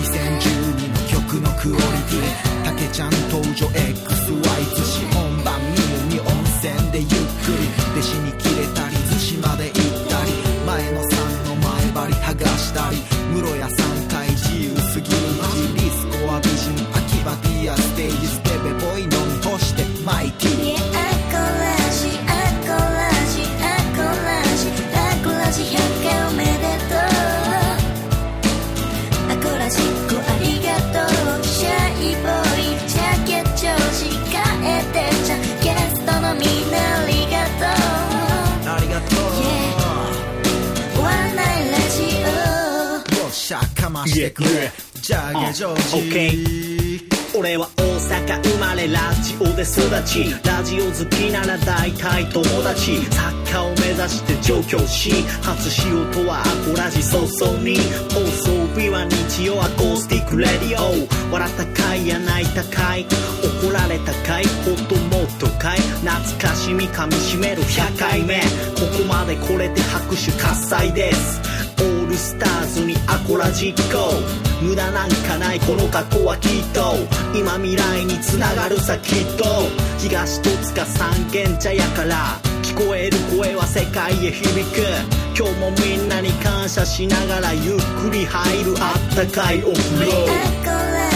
[0.00, 2.64] 2012の曲のクオリティ。
[2.64, 6.26] たけちゃん登場 XY 寿司本番見るに温
[6.60, 7.68] 泉でゆっくり。
[7.92, 9.74] 弟子に切れたり寿司まで行っ
[10.08, 10.32] たり。
[10.66, 12.96] 前野さんの前張り剥がしたり。
[13.34, 13.89] 室屋さん
[44.00, 44.72] ましてくれ。
[45.02, 50.34] ジャーゲジョージ俺は大阪生まれラジオで育ち。
[50.44, 52.96] ラジオ好きなら大体友達。
[53.04, 57.76] 作家を目指して上京し初仕事はアコラジ早々に。
[58.12, 61.32] 放送日は日曜アコースティックレディオ。
[61.32, 63.06] 笑ったかいや泣いたかい。
[63.62, 64.44] 怒られたかい。
[64.64, 65.78] ほっともっとかい。
[65.78, 68.40] 懐かしみかみしめる100回目。
[68.40, 71.49] ここまでこれで拍手喝采です
[72.20, 74.12] スターズにアコラ実行。
[74.60, 76.94] 無駄なんかないこの過去はきっと。
[77.34, 79.44] 今未来につながるさきっと。
[79.98, 82.38] 東戸塚三軒茶屋から。
[82.62, 84.82] 聞こえる声は世界へ響く。
[85.34, 91.09] 今日もみんなに感謝しながらゆっくり入るあったかいお風呂。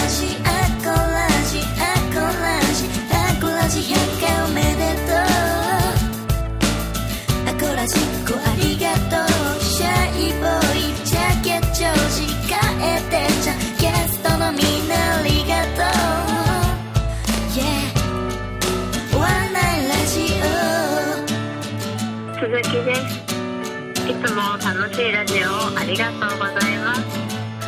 [22.45, 23.01] 鈴木です。
[24.07, 27.01] いつも楽しいラジオをありがとうございます。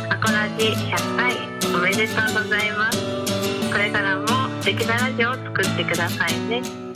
[0.09, 1.33] アコラジ100回
[1.75, 2.97] おめでとうございます。
[3.71, 4.27] これからも
[4.61, 6.86] 素敵なラジオを作ってくださいね。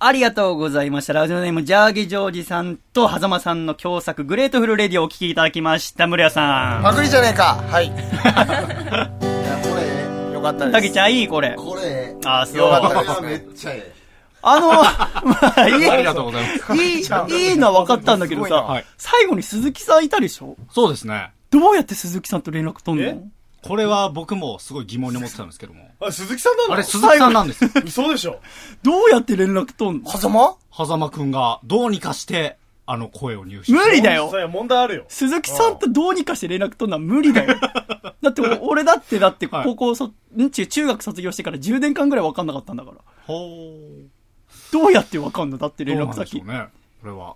[0.00, 1.12] ありがとうございました。
[1.12, 6.06] ラジオネーム、ジャーゲジョージさんと、狭間さんの共作、グレートフルレディオをお聴きいただきました。
[6.06, 6.84] 村屋さん。
[6.84, 7.88] パクリじゃねえかはい。
[10.32, 10.72] よかったです。
[10.72, 11.56] たけちゃんいいこれ。
[11.56, 12.58] これ、あ、そう。
[12.58, 13.94] よかっためっちゃええ。
[14.42, 14.84] あの、 ま
[15.56, 15.90] あ、いい。
[15.90, 16.80] ありがとうございます。
[16.80, 17.00] い
[17.40, 20.56] い、いいのは分かったんだけどさ、はい最後に鈴木さんいたでしょ？
[20.70, 21.32] そうですね。
[21.50, 23.20] どうやって鈴木さんと連絡取んの？
[23.68, 25.90] これは僕もすごい疑問に思ってたんですけども。
[26.00, 27.70] あ、鈴木さんなのあれ、鈴木さんなんですよ。
[27.84, 28.40] 嘘でしょ
[28.82, 30.10] どうやって連絡取んの？
[30.10, 30.56] 狭間？
[30.86, 32.56] 狭間くんがどうにかして、
[32.86, 35.04] あの声を入手無理だよそれ問題あるよ。
[35.08, 37.56] 鈴木さんとどうにかして連絡取るのは無理だよ。
[38.22, 42.96] だってお、俺だってだって高校そ、んちゅ中学卒業してから10年間ぐらい分かんなかったんだから。
[43.26, 43.34] ほ
[44.72, 45.58] どうやって分かんの？
[45.58, 46.46] だってどう連絡先なんでしょう。
[46.46, 46.68] ね。
[47.02, 47.34] これは。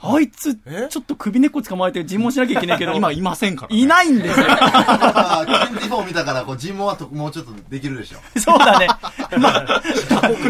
[0.00, 2.92] あいつ、ちょっと首根っこ捕まえて尋問しなきゃいけないけど。
[2.98, 4.46] 今いませんから、いないんですよ。
[4.48, 8.18] あー24見たから、こう、尋問はともうちょっとできるでしょ。
[8.38, 8.86] そうだね。
[9.38, 9.66] ま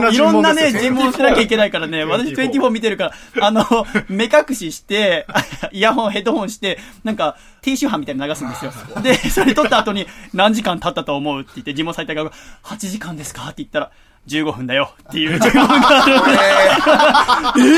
[0.09, 3.65] あ、いろんなね、尋問しなきゃいけないからね、私24見てるから、あの、
[4.09, 5.27] 目隠しして、
[5.73, 8.73] イヤホン、ヘッドホンして、なんか、低周波みたいに流すんですよ。
[9.03, 13.91] で、それ撮った後に、何時間経ったと思うって言って、尋問された側が、8時間ですかって言ったら、
[14.27, 17.63] 15分だよっていう尋問がある。
[17.65, 17.77] え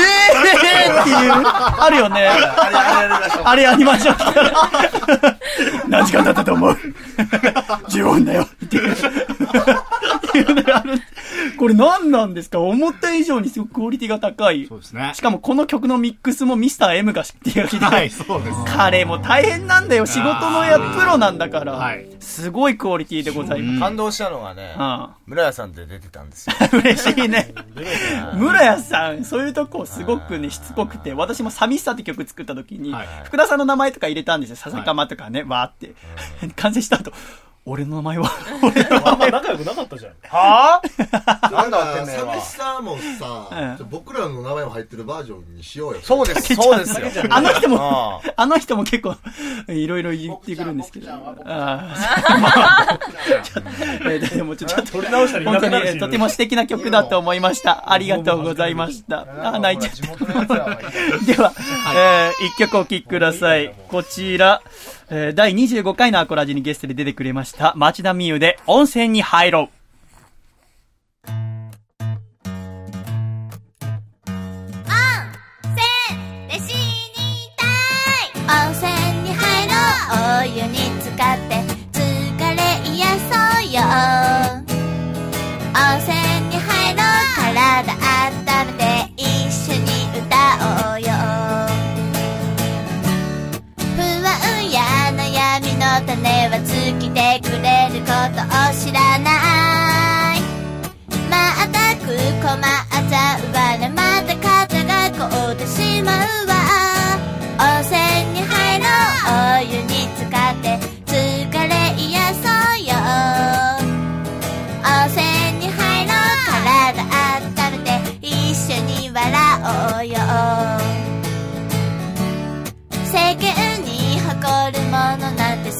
[0.85, 2.27] えーっていう、あるよね。
[3.45, 4.15] あれやりましょう。
[5.87, 6.77] 何時間経ったと思う
[7.89, 8.95] ?15 分だよっていう。
[11.57, 12.59] これ何なんですか？
[12.59, 14.65] 思った以上にすごくクオリティが高い。
[14.67, 15.11] そうですね。
[15.15, 18.57] しかもこの曲のミックスもミスター M が手がけてはい、そうです。
[18.65, 20.05] 彼も大変なんだよ。
[20.05, 21.73] 仕事のや、プロなんだから。
[21.73, 23.79] はいすごいクオリティでございます。
[23.79, 24.75] 感動したのがね、
[25.25, 26.55] 村屋さんって出てたんですよ。
[26.79, 27.53] 嬉しいね。
[28.35, 32.93] 村屋さん、そういうとこすごくね、しつこくて、私も寂しさって曲作った時に、
[33.25, 34.55] 福田さんの名前とか入れたんですよ。
[34.55, 35.95] 笹かまとかね、わーって。
[36.55, 37.11] 完成した後、
[37.63, 38.31] 俺の名前は、
[38.63, 39.39] 俺の名前は。
[39.39, 40.13] 仲良くなかったじゃん。
[40.27, 45.99] はぁなんだってんね寂しさもさ、僕らの名前も入ってるバージョンにしようよ。
[46.01, 47.23] そうです、そうですよ。
[47.29, 49.15] あの人もあ、あの人も結構、
[49.67, 51.11] いろいろ言ってくるんですけど。
[51.11, 52.99] ああ
[54.35, 57.91] でもちょっと、取り直したらいな本当にとても素敵な曲だと思いました。
[57.91, 59.27] ありがとうございました。
[59.43, 60.55] あ、泣いちゃった。
[61.25, 61.53] では、
[61.95, 63.73] えー一曲お聴きください。
[63.89, 64.61] こちら、
[65.13, 69.69] えー、第25回のアコラジにゲストで出てくれました、町田美優で温泉に入ろう。
[78.53, 78.91] 温泉
[79.23, 81.50] に入ろうお湯に浸かって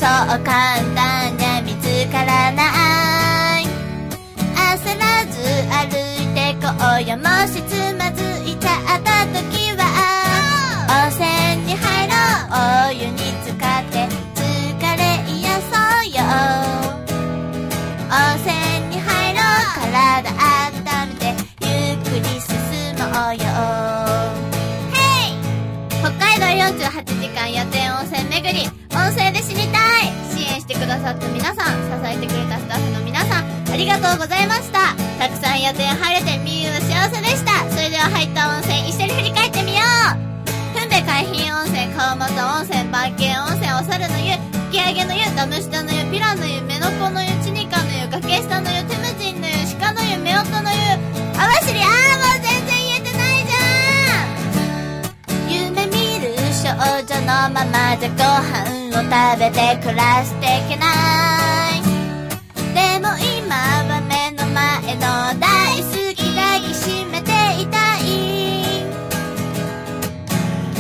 [0.02, 0.10] そう
[0.43, 2.64] 簡単にゃ見つからな
[3.62, 3.66] い。
[4.56, 5.38] 焦らず
[5.70, 5.93] 歩
[6.24, 7.08] いてこう。
[7.08, 7.81] よもしつ
[31.02, 34.93] さった皆さん、支えてくれたスタッフの皆さん、ありがとうございました。
[35.18, 37.66] たくさん予定晴れてみゆうの幸せでした。
[37.74, 39.82] それでは入った温泉一緒に振り返ってみよ
[40.14, 44.38] うふんべ海浜温泉、川本温泉、番犬温泉、お猿の湯、
[44.70, 50.78] 吹上げの湯、ダム下の湯、ピラの湯、目の子の湯、チニカの湯、崖下の湯、テムジンの湯、鹿の湯、夫婦の湯、
[51.34, 52.20] 網走あー
[56.82, 60.88] 少女のままじゃご飯を食べて暮らしていけな
[61.76, 61.84] い。
[62.74, 63.56] でも今
[63.86, 65.02] は目の前の
[65.40, 67.30] 大好き抱きしめて
[67.62, 68.02] いたい。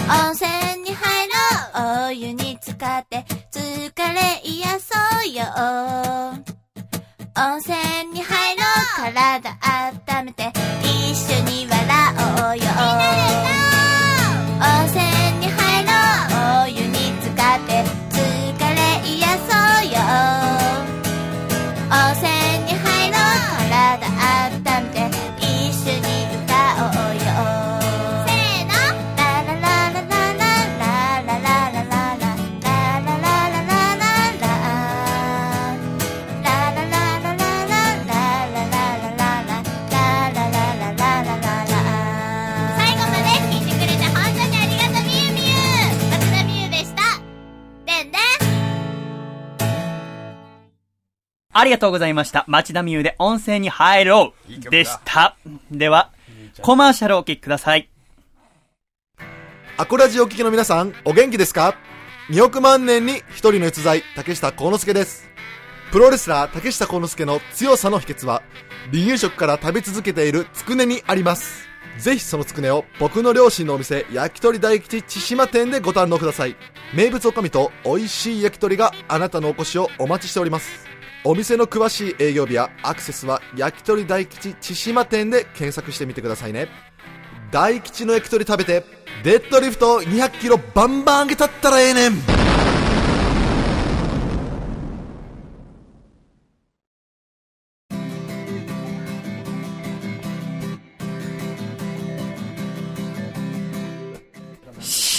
[0.09, 1.33] 温泉に入ろ
[2.05, 5.43] うお湯に浸かって疲れ癒そうよ。
[7.37, 7.77] 温泉
[8.11, 8.63] に入ろ
[8.97, 9.55] う体
[10.17, 11.79] 温めて一緒に笑
[12.47, 13.30] おうよ。
[51.53, 52.45] ありがとうございました。
[52.47, 55.35] 町田美優で温泉に入ろうでした。
[55.69, 56.11] では、
[56.61, 57.89] コマーシャルお聞きください。
[59.77, 61.75] アコラジお聞きの皆さん、お元気ですか
[62.29, 65.29] ?2 億万年に一人の逸材、竹下幸之助です。
[65.91, 68.41] プロレスラー竹下幸之助の強さの秘訣は、
[68.91, 71.67] 離乳食から食べ続けているつくねにあります。
[71.97, 76.55] ぜひそのつくねを僕の両親のお店、焼き鳥大吉千島店でご堪能ください。
[76.93, 80.87] 名物おかみと美味しい焼き鳥があなたのお越しをお待ちしております。
[81.23, 86.67] お店の詳しい営業日やアクセスは焼き鳥大吉千島店で検索してみてくださいね。
[87.51, 88.83] 大吉の焼き鳥食べて、
[89.23, 92.50] デッドリフト200キロバンバン上げたったらええねん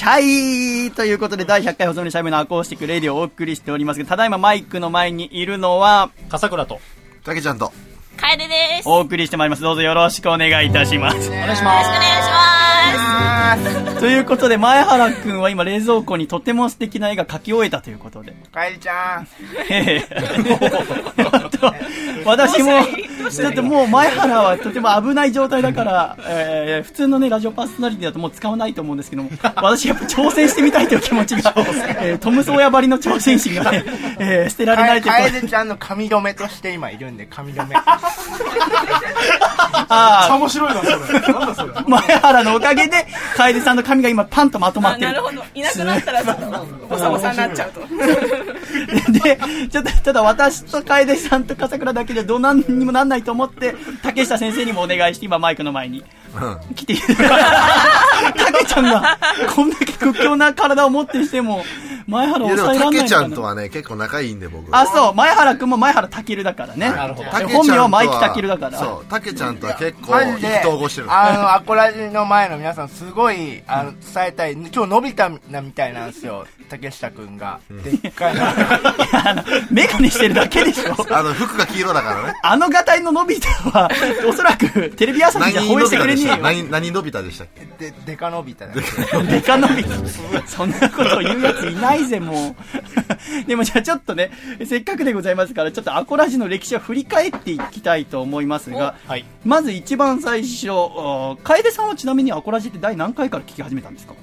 [0.03, 6.81] シャイということで、第100回細身のシャイボーイのアコースティックレディオをお送りしておりますが、ただいまマイクの前にいるのは、笠倉と、
[7.23, 7.73] たけちゃんと、
[8.17, 8.89] 楓です。
[8.89, 9.63] お送りしてまいります。
[9.63, 11.15] どうぞよろしくお願いいたします。
[11.15, 11.93] お願いしよろしくお願いし
[12.33, 12.62] ます。
[14.01, 18.35] ということで、前原くんは今冷蔵庫にとても素敵な絵が描き終えたということで。
[18.53, 19.29] かえりちゃん。
[19.71, 20.23] ええ
[22.25, 22.71] 私も、
[23.43, 31.55] だってもう前原はとても危ない状態だから、えー普通のね、ラジオパーソナリティだともう使わないと思うんですけども、私やっぱ挑戦してみたいという気持ちが、
[32.01, 33.85] えートムソーヤばりの挑戦心がね、
[34.19, 37.77] えー捨てられないというかかえでちゃんの髪留めとして今いるんで、髪留め。
[39.89, 41.21] あー面白いな、それ。
[41.21, 41.73] なんだそれ。
[41.87, 43.07] 前原のおかげで、
[43.37, 45.09] 楓さんの髪が今パンとまとまってる。
[45.09, 45.43] なるほど。
[45.55, 47.81] いなくなったら ちょっと、ボサボサになっちゃうと。
[49.13, 49.39] で、
[49.71, 56.05] ちょっと、ただ私と楓さんと笠倉だけでどうなんにもなんないと思って、竹下先生にもお願いして、今マイクの前に
[56.75, 58.33] 来ていただいた。
[58.53, 59.19] 竹ちゃんが、
[59.55, 61.65] こんだけ屈強な体を持ってしても、
[62.07, 63.29] 前原抑えらたけちゃんないのかな。
[63.29, 64.75] んとはね、結構仲いいんで、僕。
[64.77, 66.91] あ、そう、前原くんも前原たけるだからね。
[66.91, 68.79] なるほど本名は前木たけるだから。
[68.79, 71.07] そう、たけちゃんとは結構意気マジで投合してる。
[71.11, 74.53] あの、アコラジの前の皆さん、すごい、あの、伝えたい。
[74.53, 76.47] 今日伸びたなみたいなんですよ。
[76.71, 77.59] 竹下くんが、
[78.01, 78.35] でっかい
[79.71, 82.35] メガネしてるだけでしょあの、服が黄色だからね。
[82.41, 83.91] あのガタイののび太は、
[84.27, 86.37] おそらくテレビ朝日じゃ放映してくれねえよ。
[86.39, 87.49] 何、何のび太でしたっ
[87.79, 87.91] け？
[87.91, 88.73] で、でかのび太だ
[89.29, 89.93] デカのび太。
[90.47, 92.55] そんなことを言うやついないぜ、もう。
[93.47, 94.31] でもじゃあちょっとね、
[94.65, 99.25] せっかくでございますから、ちょっとアコラジの歴史を振り返っていきたいと思いますが、はい。
[99.45, 100.69] まず一番最初、
[101.43, 104.15] 楓さんはちなみにアコラジって第何回から聞き始めたんですか？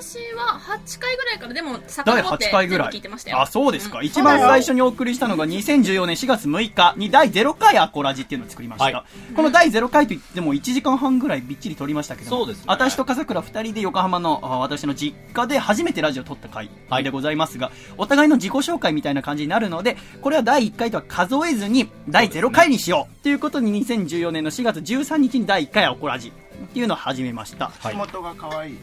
[0.00, 2.92] 私は8回ぐらいからでもって8回ぐらい。
[2.92, 3.40] 聞いてましたよ。
[3.40, 9.34] あそうですか、一番最初にお送りしたのが2014年4月6日に第0回アコラジっていうのを作りました、はい。
[9.34, 12.64] この第0回といっても1時間半ぐらいびっちり撮りましたけどもそうですね。
[12.68, 16.68] 私と笠倉2人で横浜のあ私の実家で初めてラジオを撮った回
[17.02, 26.30] でございますが、お互いの自己紹介みたいな感じになるのでこれは第1回とは数えずに第0回にしようということに2014年の4月13日に第1回アコラジ
[26.66, 28.78] ていうのを始めました、はい、口元が可愛い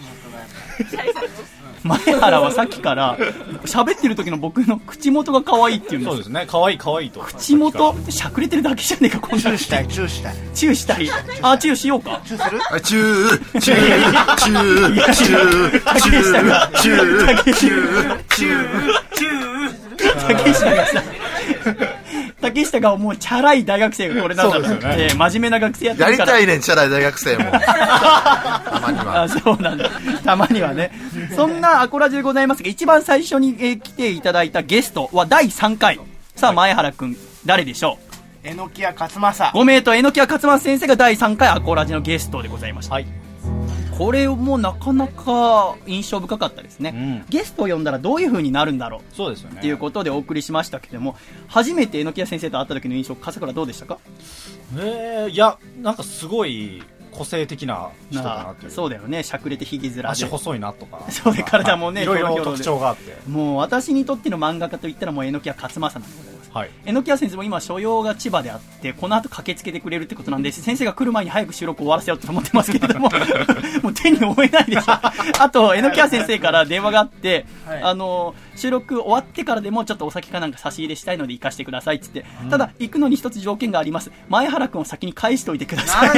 [1.84, 3.16] 前原はさっきから
[3.64, 6.10] 喋ってる時の僕の口元が可愛いっていうんです。
[6.10, 6.46] そうですね。
[6.46, 7.20] 可愛い可愛いと。
[7.20, 9.88] 口元しゃくれてるだけじゃねえかこんなチューしたい。
[9.88, 10.34] チューしたい。
[10.54, 11.10] チューしたい。
[11.42, 12.20] あチューしようか。
[12.24, 12.60] チューする？
[12.70, 18.24] あチューチューチューチュー竹下がチューチュー。
[18.28, 21.19] チューチュー
[22.80, 24.96] がもうチャラい大学生がこれなんだろそうですよね。
[25.04, 26.32] えー真面目な学生やってやるから。
[26.32, 27.44] りたいねん、チャラい大学生も。
[27.50, 29.22] たまには。
[29.22, 29.90] あそうなんだ。
[30.24, 30.90] たまにはね。
[31.36, 36.00] そんなアコラジでございますが一番最初に、えー来ていただいたゲストは第3回。
[36.34, 38.10] さあ前原くん誰でしょう？
[38.42, 39.50] えのきや勝正。
[39.52, 43.06] ご名答榎谷勝松先生が第3回アコラジのゲストでございました、はい。
[44.00, 47.24] これもなかなか印象深かったですね、うん。
[47.28, 49.14] ゲストを呼んだらどういう風になるんだろう。
[49.14, 49.58] そうですよね。
[49.58, 51.16] っていうことでお送りしましたけども
[51.48, 53.98] 初めて榎谷先生と会った時の印象笠倉どうでしたか？
[54.78, 56.82] えー、いや、なんかすごい
[57.20, 58.70] 個性的な人だなっていう。
[58.70, 59.22] そうだよね。
[59.22, 61.04] しゃくれてひげ面で足細いなとか。
[61.12, 63.14] そうで体もねいろいろ特徴があって。
[63.28, 66.70] もう私にとっての漫画家といったらもう榎谷勝正なんでございますはい。
[66.86, 73.10] 榎谷先生も今所用が千葉であってこの後駆けつけてくれるってことなんで先生が来る前に早く収録終わらせようと思ってますけれども。
[73.82, 74.82] もう手に負えないでしょ。
[74.86, 77.82] あと榎谷先生から電話があって、はい。
[77.82, 86.10] あの収録終わってからでもちょっとお酒かなんか差し入れしたいので行かしてくださいっつって、ただ行くのに一つ条件があります前原君を先に返しておいてください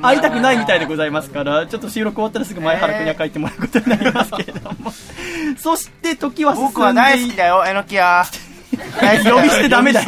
[0.00, 4.92] 会いたくないみたいでございますからちょっと収録終わったらすぐ前原君には帰ってもらうことになりますけれども、
[5.58, 8.24] そして時は進んで僕は大好きだよ、えのきや。
[8.70, 10.06] 呼び捨てダメだよ。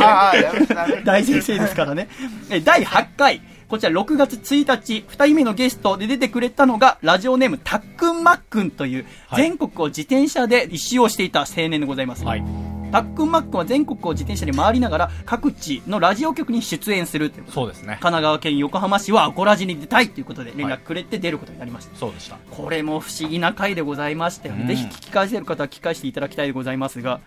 [1.05, 2.09] 大先生ですからね。
[2.51, 3.41] え第8回。
[3.71, 12.25] こちら6月1日、2人目のゲストで出てくれたのが、ラジオネームたっくんまっくんという、はい全国を自転車で一周をしていた青年でございます。
[12.25, 12.43] はい。
[12.91, 18.01] たっくんまっくんは全国を自転車で回りながら、各地のラジオ局に出演するということそうですね神。
[18.01, 21.97] 奈川県横浜市はアコラジに出たいということで連絡くれて出ることになりました。
[21.97, 22.39] そうでした。
[22.51, 27.21] これも不思議な回でございましたよね、うんぜひ聞き返せる方は聞き返していただきたいでございますが、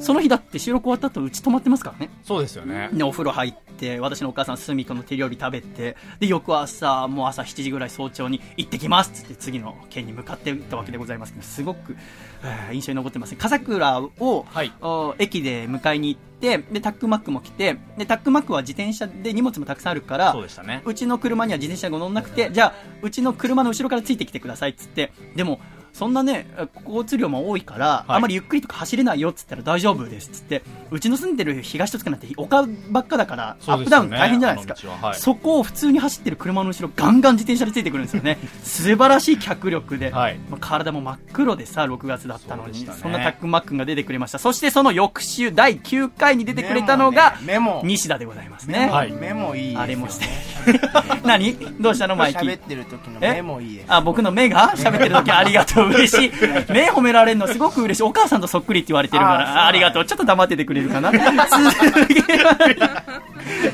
[0.00, 2.10] その日だって収録終わった後、うち泊まってますからね。
[2.22, 2.90] そうですよね。
[2.92, 11.96] で、お風呂入って、私のお母さん、すみこの手料理食べて、で、翌朝、もう朝7時ぐらい早朝に行ってきますっつって、次の県に向かっていったわけでございますけど、すごく、
[12.44, 13.34] えー印象に残ってます。
[13.34, 20.82] 笠倉を、はいお駅で迎えに行って、で、タックマックも来て、で、タックマックは自転車で荷物もたくさんあるから、そうでしたね。
[20.84, 25.60] うちの車には自転車が乗んなくて、じゃあ、うちの車の後ろからついてきてくださいっつって、でも、
[25.92, 26.46] そんなね、
[26.84, 34.90] 交通量も多いから、あまりゆっくりとか走れないよっつったら大丈夫ですっつって、うちの住んでる東戸塚なんて丘ばっかだから、アップダウン大変じゃないですか。
[34.90, 38.38] ははいそこを普通に走ってる車の後ろ、ガンガン自転車でついてくるんですよね。
[38.62, 44.38] 素晴らしい脚力で、はいまあ体も真っ黒でさ、6月だったのに、そねそんなタックンマックンが出てくれました。
[44.38, 47.82] そしてその翌週、第9回に出てくれたのが、メモ。
[47.84, 48.88] 西田でございますね。
[48.88, 49.76] はいメモいい。
[49.76, 50.26] あれもして。
[51.24, 51.56] 何？
[51.80, 52.42] どうしたのマイキー？
[52.42, 53.80] 喋ってる時のメモいい。
[53.88, 54.74] あ、僕の目が？
[54.76, 56.30] 喋ってる時ありがとう、嬉しい。
[56.70, 58.02] 目褒められるのすごく嬉しい。
[58.02, 60.04] お母さんとそっくりって言われてるから、ありがとう。
[60.04, 61.12] ちょっと黙っててくれるかな。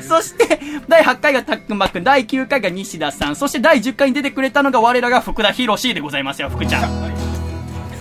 [0.07, 6.89] そして、第8回がたっくんばっくん、第9回が西田さん、そして第10回に出てくれたのが我らが福田博士でございますよ、福ちゃん。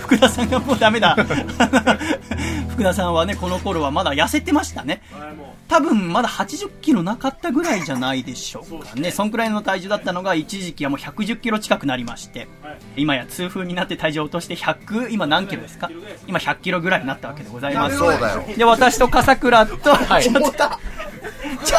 [0.01, 1.17] 福田さんがもうダメだ。
[2.71, 5.01] 福田さんはね、この頃はまだ痩せてましたね。
[5.67, 9.11] 多分まだ80キロなかったぐらいじゃないでしょうかね。
[9.11, 12.47] そんくらいの体重だったのが一時期はもう110キロ近くなりまして、
[12.97, 15.91] 今や痛風になって体重を落として100、今何キロですか？
[16.27, 17.97] 今100キロぐらいになったわけでございます。
[17.97, 18.45] そうだよ。
[18.57, 19.97] で、私と笠倉と、ちょっ
[20.35, 20.53] と、
[21.65, 21.77] ちょ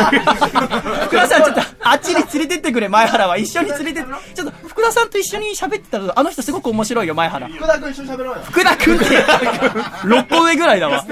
[1.05, 3.37] 福田さんちょっとあっちに連れてってくれ、前原は。
[3.37, 7.47] 一緒に連れてって、ちょっと福田さんと一緒に喋ってたら、あの人すごく面白いよ、前原。
[7.47, 8.41] 福田君一緒に喋ろうよ。
[8.43, 11.05] 福田君って、6個上ぐらいだわ。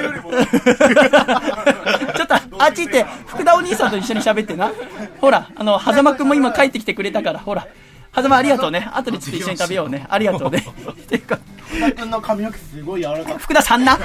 [2.63, 4.71] あっち行って、福田お兄さんと一緒に喋ってな。
[5.19, 7.67] ほら、あの、狭間くんも今帰ってきてくれたから、ほら。
[8.13, 8.87] はざまありがとうね。
[8.93, 10.05] 後でちょっと一緒に食べようね。
[10.07, 10.63] ありがとうね。
[10.91, 13.37] っていうか、福田君の髪の毛すごい柔らかい。
[13.39, 13.97] 福田さんな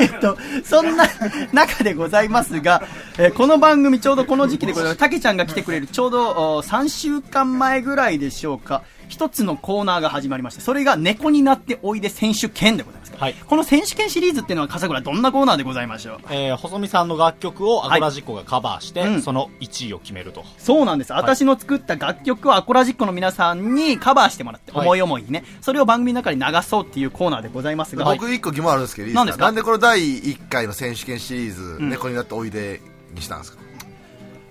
[0.00, 1.06] えっと、そんな
[1.52, 2.82] 中でございますが、
[3.18, 4.98] えーこの番組ちょうどこの時期でございます。
[4.98, 8.82] たけちゃんが来てくれるちょうどお3週間前ぐらいでしょうか。
[9.08, 13.03] 一つのコーナーが始まりまして、それが猫になっておいで選手権でございます。
[13.48, 16.18] この選手権シリーズっていうのは笠倉どんなコーナーでございましょう？
[16.30, 19.22] えー、細見さんの楽曲をアコラジッコがカバーして、うん。
[19.22, 20.44] その1位を決めると。
[20.58, 21.12] そうなんです。
[21.12, 24.80] 私の作った楽曲をアコラジックの皆さんにカバーしてもらって、はい。
[24.82, 27.96] 思い思いにね、それを番組の中に流そうっていうコーナーでございます。
[27.96, 29.44] が、僕一個疑問あるんですけどいい何ですか？
[29.44, 31.90] なんでこの第1回の選手権シリーズ、ん。
[31.90, 32.80] 猫になっておいで
[33.14, 33.62] にしたんですか？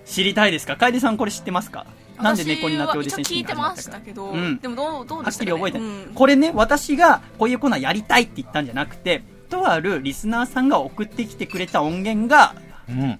[0.06, 0.76] 知りたいですか？
[0.76, 1.86] 楓さんこれ知ってますか？
[2.20, 4.58] なんで猫になっておいで選手私は一応聞いてましたけど、うん。
[4.58, 6.14] でもどうどうはっでしたか、ね、きり覚えてない、うん。
[6.14, 12.54] これね私がこういうコーナーやりたいって言ったんじゃなくてとあるリスナーさんが送ってきてくれた音源が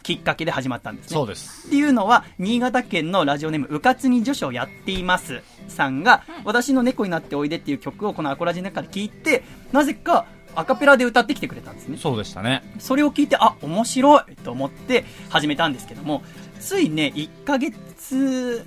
[0.02, 1.68] きっかけで始まったんですね、そうです。
[1.68, 9.42] っていうのは新潟県のラジオネームうかつに女子をやっていますさんが、私の猫になっておいでっていう曲をこのアコラジの中で聞いて
[9.72, 11.96] なぜかアカペラで歌ってきてくれたんですね。
[11.96, 12.62] そうでしたね。
[12.78, 16.22] それを聞いてあ面白いと思って始めたんですけども
[16.60, 17.76] ついね1ヶ月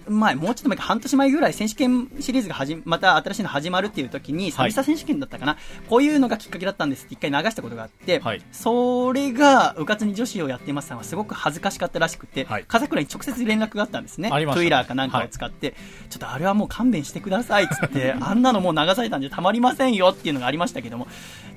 [0.08, 4.72] 前もうちょっと前か半年前ぐらい選手権シリーズが始ままた新しいの始まるっていう時にはい。
[4.72, 5.58] 久々選手権だったかな、
[5.90, 8.22] こういうのがきっかけだったんですって一回流したことがあって、
[8.52, 14.30] それがうかつに女子をやっていますさんはすごく恥ずかしかったらしくて、風倉に直接連絡があったんですね。
[14.32, 15.76] ありましたトゥイラーかなんかを使って、
[16.10, 21.08] ちょっとあれはもう勘弁してくださいっつって あんなのもう流されたんじゃたまりませんよっていうのがありましたけども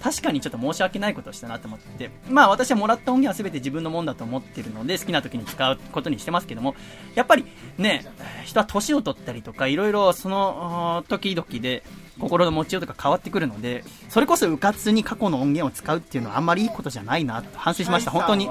[0.02, 6.74] 確かにちょっと申し訳ないことをしたなと思ってまあ私はもらった音源は全て自分のもんだと思ってるので好きな時に使うことにしてますけども
[7.14, 7.44] やっぱり
[7.80, 8.04] ね
[8.44, 11.82] 人は年を取ったりとかいろいろその時々で
[12.18, 18.48] 心の持ちようとか変わってくるのでそれこそうかつに過去の音源を使うっていうのはあんまりいいことじゃないなと反省しました本当に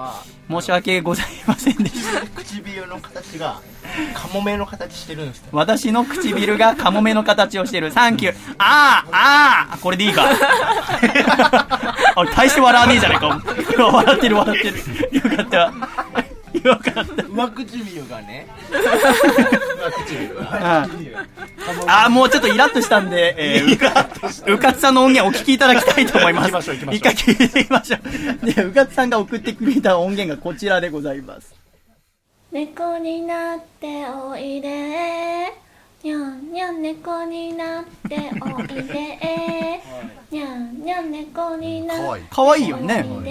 [0.49, 3.61] 申し訳ございませんでした唇の形が
[4.13, 7.91] カモメの形してるんです私の唇がカモメの形をしてる。
[7.91, 8.36] サンキュー。
[8.57, 10.25] あー、あー、これでいいか。
[12.15, 13.41] あれ、大して笑わねえじゃねえか。
[13.77, 15.30] 笑ってる笑ってる。
[15.30, 15.73] よかった。
[16.64, 17.24] よかった。
[17.24, 18.47] 上唇がね。
[20.56, 24.10] あー、もうちょっとイラッとしたんで、えー、うか、
[24.47, 26.74] うかつさんの音源お聞きいただきたいと思います。
[26.74, 27.97] 一回聞いてみましょ
[28.43, 28.45] う。
[28.54, 31.54] で、うかつさんが送ってくれた音源がこちらでございます。
[32.52, 35.54] 猫になっておいで。
[36.02, 39.82] にゃんにゃん猫になっておいで。
[40.32, 43.26] にゃんにゃん猫になってかわいいよねおい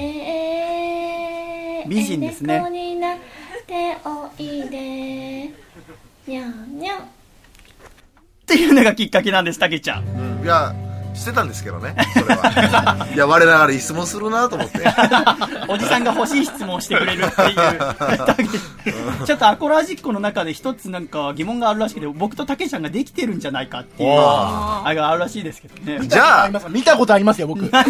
[1.84, 2.54] で美人ですね。
[2.56, 3.18] 猫になっ
[3.66, 5.50] ておいで。
[6.26, 6.98] にゃんにゃん。
[7.00, 7.04] っ
[8.46, 10.42] ていうのがきっかけなんです、たけちゃん。
[10.42, 10.74] いや
[11.18, 13.06] してたんですけどねそれは。
[13.14, 14.78] いや我ながら質問するなと思って。
[15.68, 17.56] おじさんが欲しい質問をしてくれるっていう。
[19.26, 26.06] ちょっとアコラジックの中で一つなんか疑問があるらしくて、僕とたけちゃんができてるんじゃないかっていう、ああれがあるらしいですけどね。
[26.06, 27.64] じゃあ見たことありますよ僕。
[27.68, 27.82] じゃ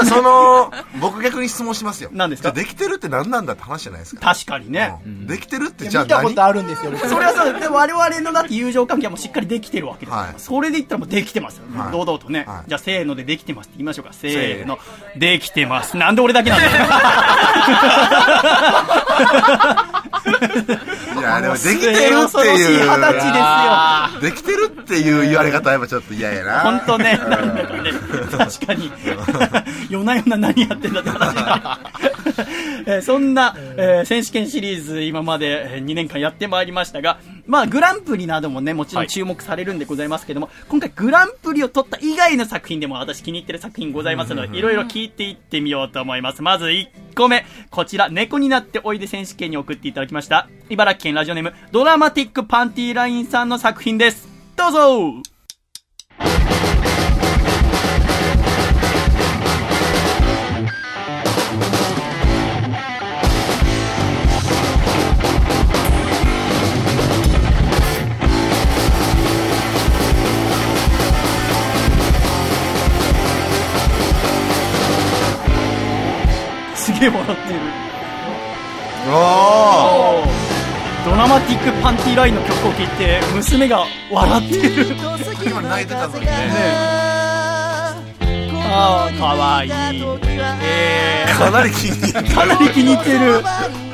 [0.00, 2.10] あその僕逆に質問しますよ。
[2.12, 2.52] 何ですか？
[2.52, 4.34] できてるって何なんだって話じゃないですか。
[4.34, 4.94] 確かにね。
[5.04, 7.08] できてるってじゃあ見たこと何あるんですよ僕。
[7.08, 11.78] それはそう、で我々のだって友情関係はもうしっかりできてるわけですそれで言ったらもうできてますよね。
[11.78, 14.12] はい堂々とね、じゃあせーのでできてますって言いましょうか。
[14.12, 14.78] せーの。
[15.16, 15.96] できてます。
[15.96, 16.72] なんで俺だけなんだよ。
[20.26, 20.28] い
[21.22, 22.78] やでもできてるっていいう二十歳ですよ。
[24.20, 27.90] できてるっていう言われ方はやっぱちょっと嫌やな本当ね、うんなんだかね、
[28.30, 28.92] 確かに、
[29.90, 31.78] 夜な夜な何やってんだって話が、
[32.86, 46.42] えーそんな、えー選手権シリーズ、今までえー2年間やってまいりましたが、まあ、グランプリなどもね、もちろん注目されるんでございますけども、今回グランプリを取った以外の作品でも私気に入ってる作品ございますので、いろいろ聞いていってみようと思います。
[46.42, 54.28] まず1個目、こちら、猫になっておいで選手権に送っていただきました、茨城県ラジオネーム、ドラマティックパンティーラインさんの作品です。
[54.56, 55.35] どうぞ
[76.98, 77.60] げえ笑ってる。
[79.08, 80.24] お
[81.04, 84.86] ドラマティックパンティーラインの曲を聴いて娘が笑ってる。
[85.46, 86.32] 今泣いてたのにね。
[88.68, 89.70] ああかわいい、
[90.60, 92.34] えー、かなり気に入ってる。
[92.34, 93.42] かなり気に入ってる。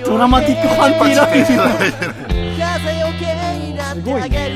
[0.05, 1.47] ドラマティックパンティーライン。
[3.93, 4.53] すごいね。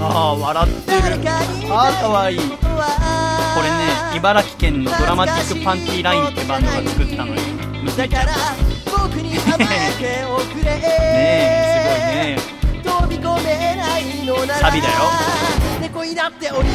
[0.00, 0.98] ああ笑ってる。
[1.70, 2.38] ああかわいい。
[2.38, 2.44] こ
[3.62, 3.83] れね
[4.16, 7.40] 茨城県のドラマティックパンティーラインってバンドが作ったのよ
[7.82, 8.32] 娘ちゃんね。
[11.16, 13.44] えすごいね。
[14.60, 14.94] サビだよ
[15.80, 16.70] 猫になっておいで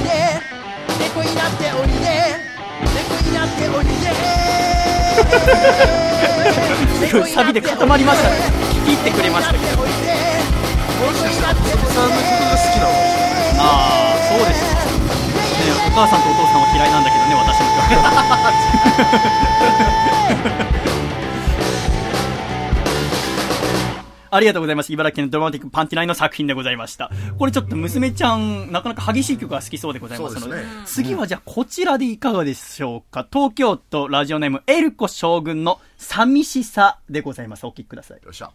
[0.99, 1.93] 猫になっておいで
[2.93, 3.91] 猫になっておいで
[7.07, 8.35] すごいサビで固まりましたね。
[8.85, 9.77] 聞き入ってくれましたけど。
[9.77, 12.89] もしかしたら細見さんの曲が好きなの。
[12.89, 14.68] かもしれないああそうです
[15.89, 17.89] お母さんとお父さんは嫌いなんだけどね私の曲
[24.31, 24.93] ありがとうございます。
[24.93, 27.09] 茨城県のドラマティックパンティナイの作品でございました。
[27.37, 33.27] これちょっと娘ちゃん、なかなか激しい曲が好きそうでございますので、ですね次はじゃあこちらでいかがでしょうか。
[33.31, 37.65] 東京都ラジオネームエルコ将軍の寂しさでございます。
[37.65, 38.17] お聴きください。
[38.23, 38.51] よっしゃ。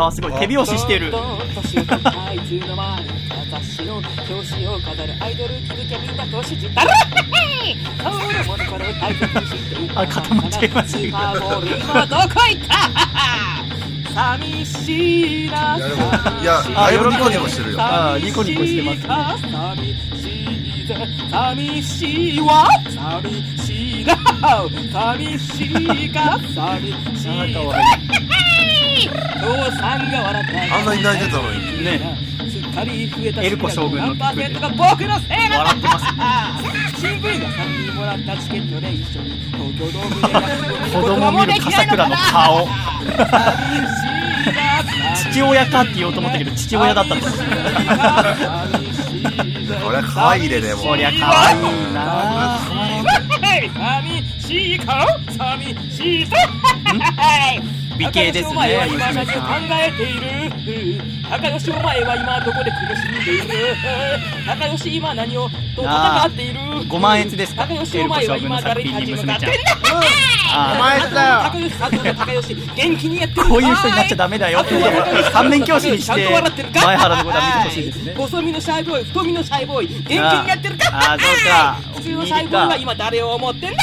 [0.00, 1.10] あーすごい手拍子してる。
[1.10, 1.16] る
[9.94, 20.59] あ固まっちゃいましたどこ行った寂しいないやだいぶニコニコしてるよあーニコニコしてます寂しいぜ
[21.30, 22.40] 寂しい。
[22.40, 24.04] わ寂しい。
[24.04, 24.16] な
[24.92, 26.10] 寂しい。
[26.10, 27.54] か寂しい。
[27.54, 27.60] か
[29.40, 31.20] 父さんが笑ったあんなに泣い。
[31.26, 32.18] てたのにね
[32.50, 35.48] すっかり増えたエルコ将軍の何パーセントが僕のせい。
[35.48, 35.88] なんだ
[36.96, 40.28] 新聞がさんにもらったチケットで一緒に東京ドームで
[40.94, 42.68] 子供見る笠倉の顔。
[45.32, 47.38] 父親かって言おうと思ったけど、父親だったんです。
[49.44, 51.92] こりゃ可愛いでねもうこりゃ可愛い。
[51.94, 52.58] な
[53.74, 55.06] 寂しいか
[55.36, 56.36] 寂しいか
[58.00, 60.24] 美形ですねお前は今何を考えている。
[61.28, 63.44] 高吉お前は今どこで苦しんでいる
[64.46, 66.60] 高吉今何をと戦っている。
[66.60, 67.66] 5万円ですか？
[67.66, 69.54] 高吉お前は今誰に立ち向かってんだ
[70.50, 71.88] お前だよ高吉高
[72.42, 74.60] 吉元気にやってるこういう人になっちゃダメだよ。
[74.60, 74.84] っていう
[75.24, 76.86] 反面教師にしてと笑ってるか？
[76.86, 78.14] 前原のことは見てほしいですね。
[78.14, 80.18] 細身のシャイボーイ太身のシャイボーイ元気に
[80.48, 80.84] やってるか？
[80.92, 81.20] あー。
[81.20, 81.74] そうか。
[81.96, 83.76] 普通のシャイボーイは今誰を思ってんだ？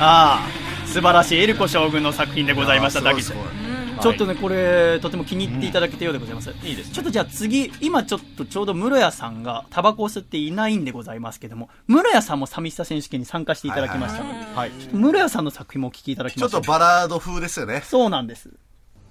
[0.00, 0.63] ああ
[0.94, 6.54] 素晴らしいエルコ将軍の作品でございましただけちょっとね、これ、とても気に入っていただけたようでございます。
[6.62, 14.70] いいです、ちょっとじゃあ次、今ちょっとちょうど室屋さんがタバコを吸っていないんでございますけども、室屋さんも寂しさ選手権に参加していただきましたので、はい。
[14.92, 16.62] 室屋さんの作品もお聞きいただきちょっましょう。
[16.62, 17.82] とバラード風ですよね。
[17.84, 18.50] そうなんです。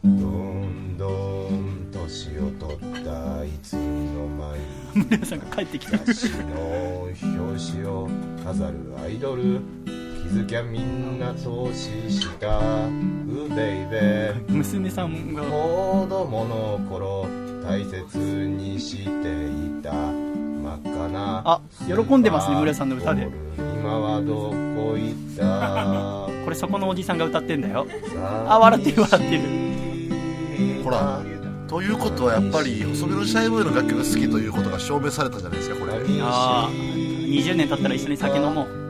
[0.06, 4.64] どんどん年を取ったいつの間に
[5.10, 5.98] 室屋さんが帰ってきた。
[5.98, 7.10] 雑誌の
[7.42, 8.10] 表紙を
[8.46, 9.60] 飾るアイドル。
[9.86, 10.03] 気
[10.34, 12.62] づきゃみんな投資したう
[13.56, 17.26] ベイベー娘さんが子供の頃
[17.64, 23.28] 大切にしていた真っ赤なあ、喜んでますね、室屋さんの歌で。
[23.58, 26.28] 今はどこ行った？
[26.44, 27.86] これそこのおじさんが歌ってんだよ。
[28.48, 29.42] あ、笑ってる笑ってる。
[30.84, 31.22] ほら
[31.68, 38.83] ということはやっぱり細身のシャイボーイの楽曲が好きということが証明されたじゃないですかこれああ、20年経ったら一緒に酒飲もう。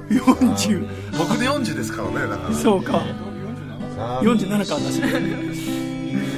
[0.09, 0.87] 40
[1.17, 2.49] 僕で40ですからねだか。
[2.49, 3.01] らそうか
[4.21, 4.99] 47か私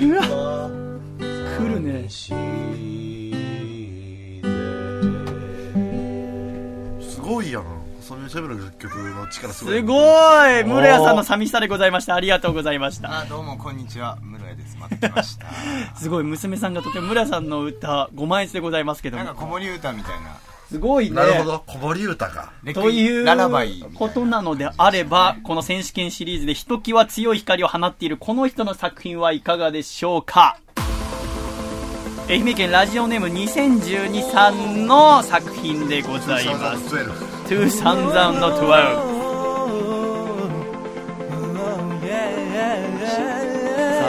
[0.05, 0.69] うわ
[1.57, 2.31] 来るねす
[7.21, 7.74] ごいやん
[8.05, 9.77] 細身のシャイボーイの楽曲の力すごい。
[9.77, 10.63] すごい。
[10.63, 12.13] 室屋さんの寂しさでございました。
[12.13, 13.21] ありがとうございました。
[13.21, 14.19] あどうもこんにちは。
[14.21, 14.77] 室屋です。
[14.77, 15.47] 待ってました。
[15.97, 19.23] すごい娘さんがとても室屋さんの歌5万円でございますけども。
[19.23, 20.37] なんか子守歌みたいな。
[20.69, 21.15] すごいね。
[21.15, 22.51] なるほど子守歌か。
[22.75, 30.57] ということなのであれば、この選手権シリーズでひときわ強い光を放っているこの人の作品はいかがでしょうか。
[32.29, 37.34] 愛媛県ラジオネーム2012さんの作品でございます。
[37.45, 37.91] 2012さ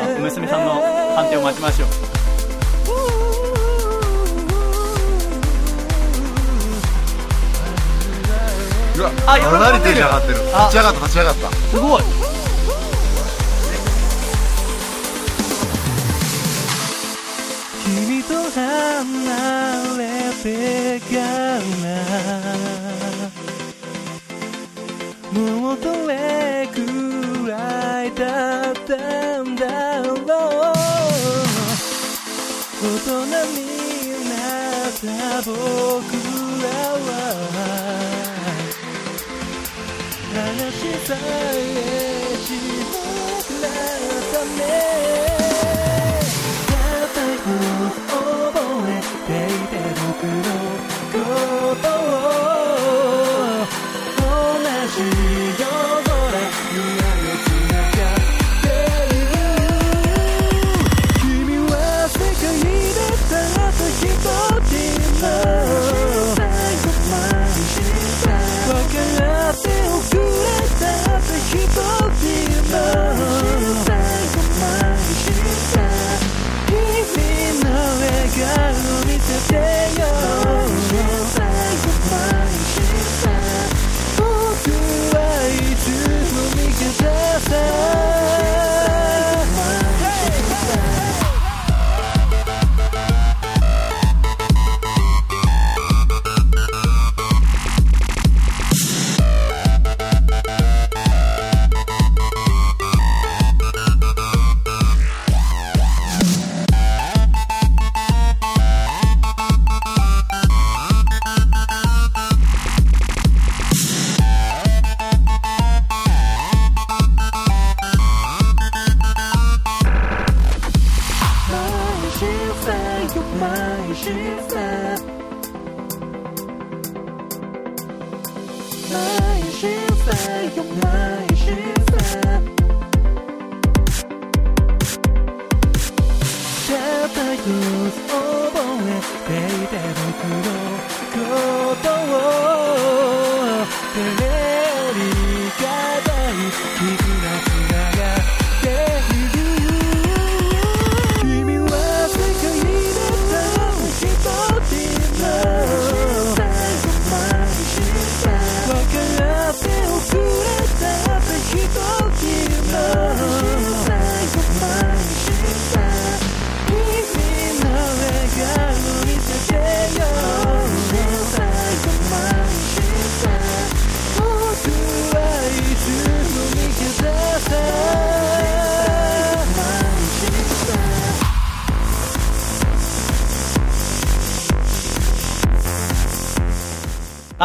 [0.01, 0.81] あ娘さんの
[1.15, 1.89] 判定を待ちましょう。
[8.99, 12.03] うわあかなりテンション上がってるあ立ち上がった立ち上がったすごい
[17.85, 21.17] 君と離れてか
[21.85, 22.86] ら
[25.37, 26.79] もうどれく
[27.49, 30.17] らいだったんだろう。
[32.83, 33.17] 大人
[33.53, 33.59] に
[34.31, 34.35] な
[34.89, 35.55] った僕
[36.63, 36.67] ら
[37.05, 37.17] は。
[41.07, 42.06] さえ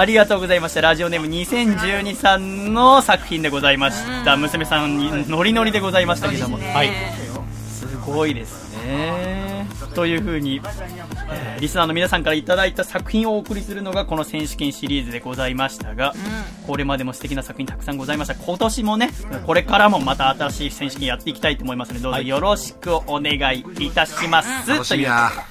[0.01, 0.81] ありがとうございました。
[0.81, 4.35] ラジオネーム2012さんの作品でございました。
[4.35, 6.57] 娘さんにノリノリでございましたけども。
[6.57, 6.89] はい。
[7.69, 9.67] すごいですね。
[9.93, 16.15] という風に、えーリスナーの皆さんからいただいた作品をお送りするのがこの選手権シリーズでございましたが、
[16.65, 18.33] これまでも素敵な作品たくさんございました。
[18.33, 19.11] 今年もね、
[19.45, 24.71] これからもまた新しい選手権やっていきたいと思いますので、どうぞよろしくお願いいたします。
[24.71, 25.50] 楽しみやと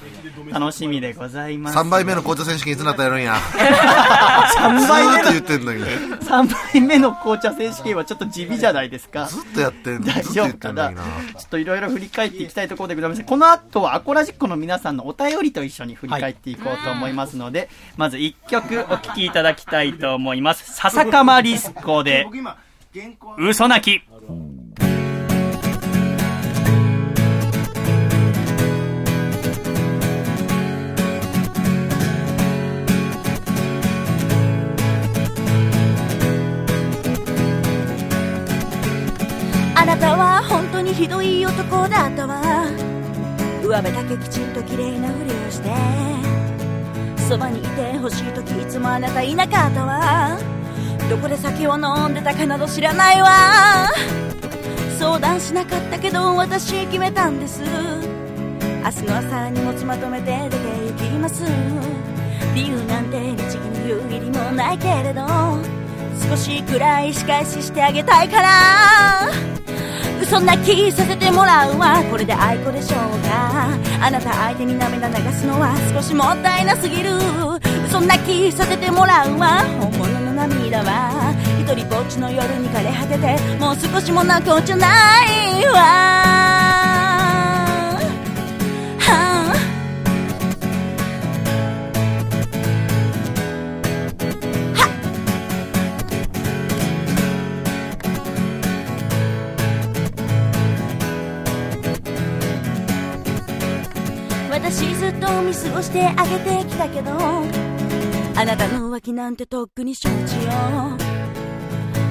[0.51, 1.77] 楽しみでございます。
[1.77, 5.83] 3杯目の紅茶選手権いつになったらやるんや？3杯目の言ってんのに。
[5.83, 9.25] 3杯目の紅茶選手権はちょっと地味じゃないですか。
[9.25, 10.91] ずっとやってんの大丈夫かな？
[10.91, 10.99] ちょ
[11.45, 13.23] っといろいろ振り返っていきたいところでございます。
[13.23, 20.73] この後はアコラジックの皆さんのお便りと一緒に振り返っていこうと思いますので、まず1曲お聴きいただきたいと思います。
[20.73, 22.27] 笹かまリスコで、
[23.37, 24.03] 嘘泣き。
[43.71, 45.69] 上辺だけきちんと綺麗なふりをして
[47.29, 50.37] そばにいてほしい時いつもあなたいなかったわ。
[51.09, 53.29] どこで酒を飲んでたかなど知らないわ。
[54.99, 57.61] 相談しなかったけど私決めたんです。
[57.63, 57.69] 明
[58.91, 61.43] 日の朝荷物まとめて出て行きます。
[62.53, 65.25] 理由なんて律儀に言う義理もないけれど
[66.29, 69.50] 少しくらい仕返ししてあげたいから。
[70.25, 72.03] そんな気させてもらうわ。
[72.09, 73.77] これで愛子でしょうか。
[74.01, 77.11] あなた相手に涙流すのは少しもったいなすぎる。
[77.91, 79.63] そんな気させてもらうわ。
[79.79, 81.33] 本物の涙は。
[81.59, 84.87] 一人ぼっちの夜に枯れ果ててもう少しも泣こうじゃな
[85.25, 86.40] いわ。
[105.61, 110.51] 過ごしてあげてきたけどあなたの浮気なんてとっくに承知よ。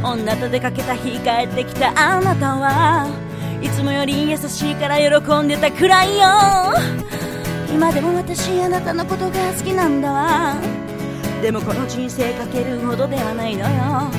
[0.05, 3.06] 女と出かけた日帰ってきたあなたは
[3.60, 6.27] いつもより優しいから喜んでたくらいよ。
[7.72, 10.55] 今でも私あなたのことが好きなんだわ。
[11.43, 14.10] でもこの人生かけるほどではないのよ。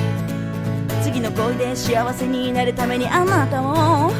[1.02, 4.12] 次の恋で幸せになるためにあなたを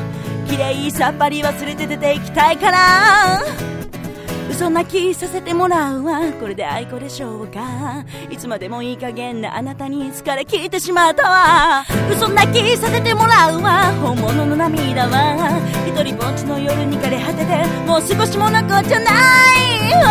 [0.49, 3.72] 綺麗さっぱり忘れて出ていきたいから。
[4.53, 6.21] 嘘泣きさせてもらうわ。
[6.39, 8.05] これで愛子でしょうか。
[8.31, 11.87] いつまでもいい加減なあなたに疲れ切ってしまったわ。
[12.11, 13.85] 嘘泣きさせてもらうわ。
[14.03, 15.59] 本物の涙は。
[15.87, 20.11] 一人ぼっちの夜に枯れ果ててもう少しも残っちゃないわ。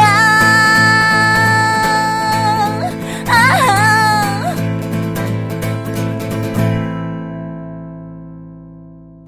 [3.27, 3.70] あ。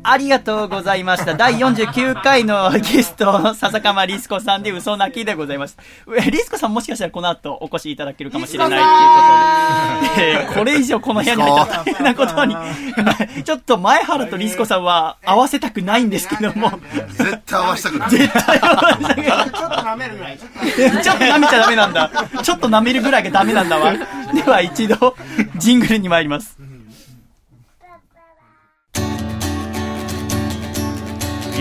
[0.05, 1.33] ありがとうございました。
[1.35, 5.77] 第49回のゲスト、笹川リスコさんで嘘泣きでございます。
[6.17, 8.79] えリスコさんもしかしたらこの後お越しいただけるかもしれない
[10.11, 12.55] っていうことで、えーこれ以上この部屋に入ったら大変なことに、
[13.43, 16.71] ちょっと前原とリスコさんは合わせたくないんですけども、
[17.17, 18.09] 絶対合わせたくない。
[18.09, 19.25] 絶対合わせたくない。
[19.25, 20.37] ちょっと舐めるぐらい。
[20.37, 22.11] ちょっと舐めちゃダメなんだ。
[22.43, 23.93] ちょっと舐めるぐらいがダメなんだわ。
[24.33, 25.15] では一度、
[25.57, 26.57] ジングルに参ります。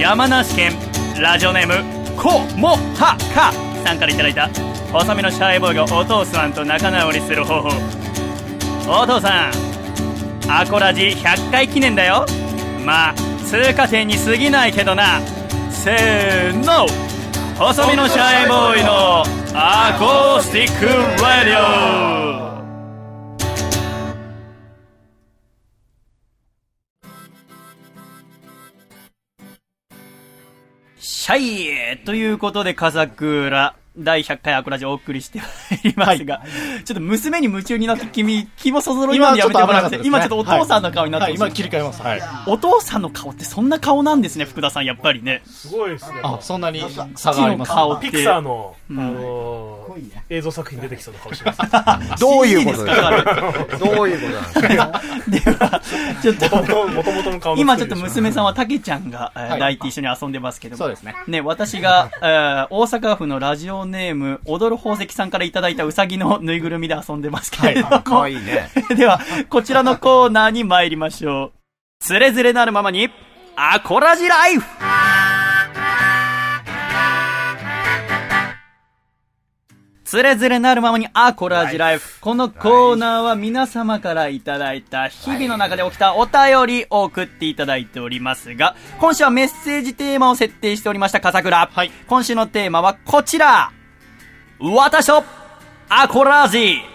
[0.03, 0.73] 山梨県
[1.21, 3.53] ラジオネームコモハカ
[3.87, 4.49] さんからいただいた
[4.93, 7.69] 細身のシャイボーイがお父さんと仲直りする方法。
[8.89, 9.53] お父さん
[10.51, 12.27] アコラジ100回記念だよ。
[12.85, 13.15] まあ
[13.47, 15.21] 通過点に過ぎないけどな。
[15.71, 16.89] せーの。
[17.57, 19.23] 細身のシャイボーイの
[19.55, 20.87] アコースティック
[21.23, 22.52] ラディオ
[31.25, 35.43] シャイということで、風倉、第100回アコラジオお送りしてい
[35.97, 36.41] ますが、
[36.85, 41.49] ちょっと娘に夢中になって君、気もそぞろいのでやめてもらって、今ちょっとお父さんの顔になってはいはい。
[41.49, 42.01] 今切り替えます。
[42.03, 42.21] はい。
[42.47, 45.43] お父さんの顔ってそんな顔なんですね、福田さん、やっぱりね。
[45.47, 46.21] すごいですね。
[46.23, 46.83] あ、そんなに
[47.17, 47.73] 差があります。
[47.73, 48.99] 顔ピクサーの、うん。
[48.99, 49.83] あのー
[50.31, 51.61] 映像作品出てきそうな顔してます。
[52.19, 53.11] どういうことですか？
[53.79, 54.27] どういうこ
[54.65, 55.81] となんですか？
[56.23, 59.51] ちょっと、もともとの顔の今ちょっと娘さんはたけちゃんが、えーはい。
[59.51, 60.79] 抱いて一緒に遊んでますけども。
[60.79, 61.15] そうですね。
[61.27, 68.03] ね、私が、えー大阪府のラジオネーム、踊る宝石さんからいただいたうさぎのぬいぐるみで遊んでますけれども。
[68.03, 68.71] かわいいね。
[68.97, 71.53] では、こちらのコーナーに参りましょう。
[72.01, 73.11] つれづれなるままに、
[73.57, 74.65] アコラジライフ
[80.13, 82.21] つれづれなるままにアコラジライフ。
[82.21, 91.71] このコーナーは皆様からいただいた日々の中で起きたお便りを送っていただいておりますが、今週はメッセージテーマを設定しておりました、笠倉。
[92.07, 93.73] 今週のテーマはこちら
[94.61, 95.25] 私と
[95.89, 96.92] アコラー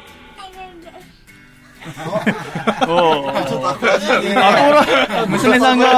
[1.94, 4.26] ちょっとアコラジアコ
[5.16, 5.94] ラ娘さんが、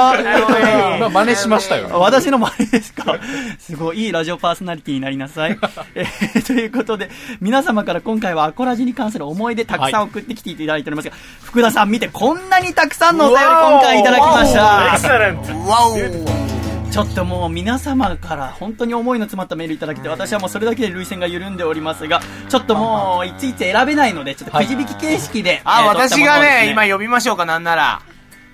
[1.00, 1.88] まあ 真似しましたよ。
[1.92, 3.16] 私の真似ですか？
[3.58, 5.58] すごいいいラジオパーソナリティになりなさい。
[5.94, 7.10] えーということで、
[7.40, 11.14] 皆様から今回はアコラジに関する思い出たくさん送ってきていただいておりますが、
[11.44, 14.86] 福田さん見てこんなにたくさんのお便り今回いただきました。
[14.88, 16.49] エクセレントわお
[16.90, 25.60] ちょっともう皆様から本当に思いの詰まったメールいただけて、私はもうそれだけで涙腺が緩んでおりますが、ちょっともういついつ選べないので、ちょっとくじ引き形式で。
[25.64, 28.02] あ、私がね、今呼びましょうか、なんなら。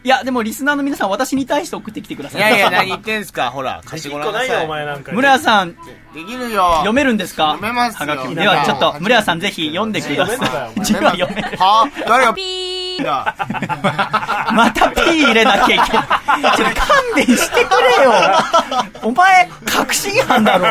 [0.04, 2.40] いや、でもリスナーの皆さん私に対して送ってきてください。
[2.40, 4.48] いやいや、何言ってんすか、 ほら、貸してごらんなさい。
[4.50, 5.78] ないよお前なんか村谷さん、で
[6.28, 6.72] きるよ。
[6.74, 7.52] 読めるんですか？
[7.58, 10.34] 読めますよはがきではちょっと、村谷さんぜひ読んでくださ
[10.76, 10.84] い。
[10.84, 11.56] 字は読める。
[11.56, 11.88] は？
[12.06, 12.34] 誰が？
[12.34, 13.34] ピーだ。
[14.52, 15.86] またピー入れなきゃいけない。
[16.56, 18.12] ちょっと勘弁してくれよ。
[19.02, 20.66] お前、確信犯だろ。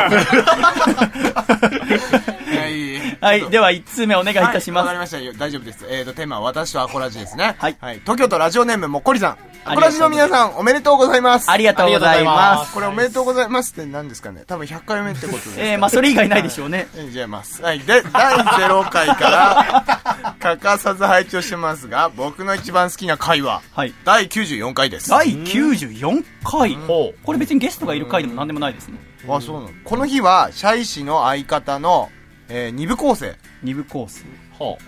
[3.20, 4.84] はい、では1通目お願いいたします。
[4.84, 5.32] わかりましたよ。
[5.36, 5.84] 大丈夫です。
[5.88, 7.56] えーと、テーマは私とアコラジですね。
[7.58, 7.76] はい。
[8.02, 9.38] 東京都ラジオネームもっこりさん。
[9.64, 11.50] アコラジの皆さん、おめでとうございます。
[11.50, 15.62] ありがとうございますこれおめでとうございますって何ですかね多分100回目ってことですか。
[15.62, 16.86] えーまあそれ以外ないでしょうね。
[16.94, 17.62] えーじゃあます。
[17.62, 17.80] はい。
[17.80, 23.62] で、第0回から、欠かさず拝聴してますが、僕の一番好きな回は、
[24.04, 25.10] 第94回です。
[25.10, 26.76] 第94回
[27.22, 28.98] これ別にゲストがいる回でも何でもないですね。
[29.28, 29.70] あ、そうなの。
[29.84, 32.10] この日は、シャイ氏の相方の、
[32.48, 33.36] えー、二部構成。
[33.62, 34.24] 二部構成。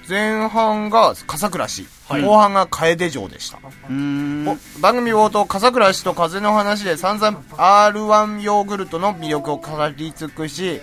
[0.09, 3.59] 前半が笠倉氏、はい後半が楓城でした。
[3.59, 10.80] お番組冒頭、笠倉氏と風の話で散々 R1 ヨーグルトの魅力を語り尽くし、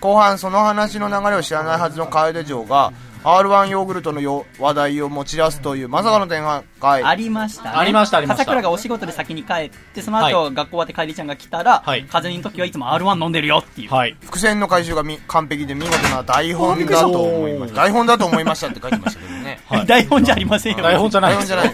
[0.00, 2.92] 後半その話の流れを知らないはずの楓城が、
[3.24, 6.62] R1 ヨーグルトのよ話題を持ち出すというまさかの展開。
[6.86, 7.70] ありましたね。
[7.74, 14.16] ありましたありました笠倉がお仕事で先に帰って、その後、はい学校終わって帰りちゃんが来たら、風にの時はいつも R1 飲んでるよっていう。
[14.20, 17.76] 伏線の回収がみ完璧で見事な台本だと思いました。
[17.82, 19.44] 台本だと思いましたって書いてましたけどね。
[19.44, 19.60] ね。
[19.86, 20.82] 台本じゃありませんよ。
[20.82, 21.72] 台本じゃない台本じゃない。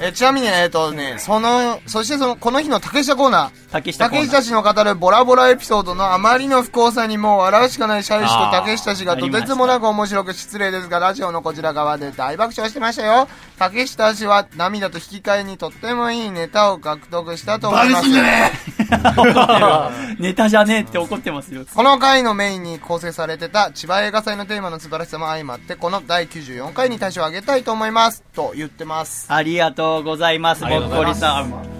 [0.00, 3.50] えちなみに、えっ、とね、その、そしてその、この日の竹下コーナー。
[3.70, 13.28] 竹下コーナー竹下氏の語るボラボラエピソードのあまりの不幸さにもう笑うしかないシャイ氏と竹下氏がとてつもなく面白く失礼ですが、ラジオのこちら側で大爆笑してましたよ。
[13.58, 18.08] 竹下氏は涙と引き換えにとってもいいネタを獲得したと思います。
[20.18, 21.64] ネタじゃねえって怒ってますよ。
[21.74, 28.22] この回のメインに構成されてた千葉映画祭のテーマの素晴らしさも相まって、この第94回に大賞をあげたいと思います。
[28.34, 29.26] と言ってます。
[29.28, 31.73] ありがとうございます、ありもっこりさん。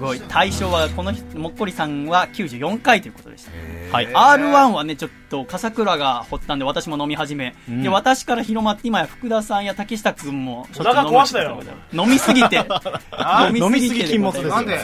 [0.00, 0.20] すごい。
[0.28, 3.50] 対象は、この人、もっこりさんは94回ということでした。
[3.92, 4.08] はい。
[4.08, 7.54] R1 はね、ちょっと、笠倉が掘ったんで、私も飲み始め。
[7.68, 11.62] うんで、私から広まって、今や福田さんや竹下くんも、お腹壊したよ
[11.92, 12.64] 飲みすぎて。
[13.12, 14.80] あ飲みすぎ禁物ですよなんで？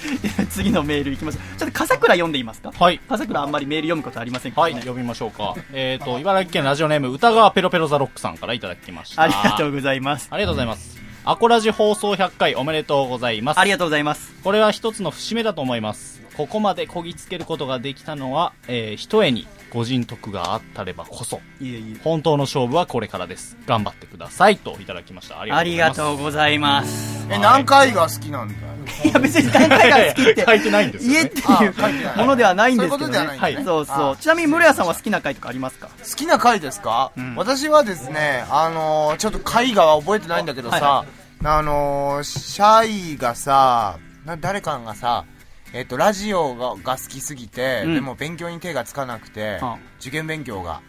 [0.50, 1.38] 次のメールいきます。
[1.58, 2.72] ちょっと笠倉読んでいますか？
[2.76, 2.98] はい。
[3.08, 5.54] 笠倉あんまりメール読むことありませんけど、はい、読みましょうか。
[5.72, 9.22] えっ、と、茨城県ラジオネーム、歌川ペロペロザロックさんからいただきました。
[9.22, 10.28] ありがとうございます。
[10.30, 11.09] ありがとうございます。
[11.24, 13.60] アコラジ放送100回おめでとうございます。
[13.60, 14.32] ありがとうございます。
[14.42, 16.22] これは一つの節目だと思います。
[16.34, 21.40] ここまでこぎつけることができたのは、えー、ひとえにご人徳があったればこそ。
[21.60, 22.00] いえいえ。
[22.02, 23.58] 本当の勝負はこれからです。
[23.66, 24.56] 頑張ってください。
[24.56, 25.40] といただきました。
[25.40, 27.26] ありがとううございます。
[27.30, 28.60] え、何回が好きなんだよ。
[29.04, 33.14] いや別に何回が好きって書いてないんです家ってあいうものではないんですけどね。
[33.16, 33.64] そういうことではないんだね。
[33.64, 33.96] そうそう。
[34.12, 35.88] あちなみに室屋さんは好きな回とかありますか？
[35.88, 41.04] 好きな回ですか、私はですね、あのーちょっと回が覚えてないんだけどさ、は
[41.44, 45.24] あのーシャイがさ、な誰かがさ、
[45.72, 47.94] えっと、ラジオがが好きすぎて、うん。
[47.94, 49.78] でも勉強に手がつかなくて、あ。
[50.00, 50.80] 受験勉強が、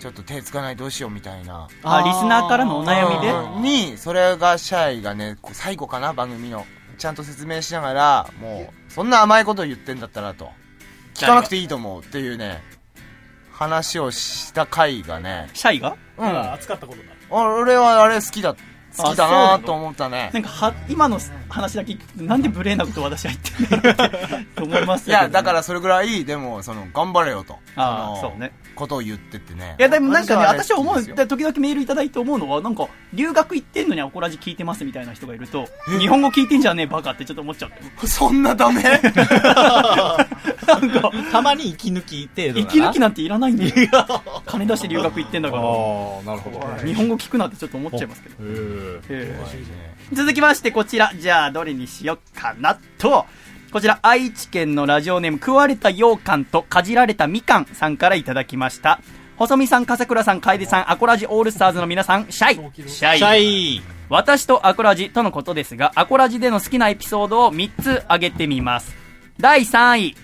[0.00, 1.68] ちょっと手つかないどうしようみたいな。
[1.84, 3.30] あリスナーからのお悩みで？
[3.30, 3.62] うん。
[3.62, 6.66] に、それがシャイがね、最後かな、番組の。
[6.98, 10.50] ちゃんと説明しながら、もう、そんな甘いこと言ってんだったらと。
[11.14, 12.62] 聞かなくていいと思うっていうね、
[13.52, 15.48] 話をした回がね。
[15.54, 15.96] シャイが？
[16.18, 16.52] うん。
[16.52, 18.54] 熱かったことだあ俺はあれ好きだ、
[18.96, 20.30] 好きだなと思ったね。
[20.32, 21.18] なんかは今の
[21.48, 27.56] 話だけ聞くとなんで無礼なこと私は言ってんだろうってと思いますいや、だからそれぐらい、でも、その、頑張れよと。
[27.76, 28.52] あーのそうね。
[28.76, 29.74] ことを言ってってね。
[29.78, 35.66] いやでもなんかね私は思う時々メールいただいて思うのはなんか留学行ってんのにアコラジ聞いてますみたいな人がいると
[35.98, 38.82] 日本語聞いてんじゃねえバカってちょっと思っちゃって そんなダメ？
[41.32, 43.72] たまに息抜き程度息抜きなんていらないんだよ。
[44.46, 45.62] 金出して留学行ってんだから。
[45.62, 45.68] ああ、
[46.24, 46.86] なるほど。
[46.86, 48.36] 日本語聞くなってちょっと思っちゃいますけど
[50.12, 51.12] 続きましてこちら。
[51.18, 53.26] じゃあどれにしよっかなと。
[53.72, 59.00] こちら愛知県のラジオネーム食われた羊羹とかじられたみかんさんからいただきました。
[59.36, 62.88] 細見さん、笠倉さん、楓さん、アコラジオールスターズの皆さん、シャイ。
[62.88, 63.18] シャイ。
[63.18, 63.82] シャイ。
[64.08, 68.96] 私とアコラジとのことですが、アコラジでの好きなエピソードを3つ挙げてみます。
[69.38, 70.16] 第3位、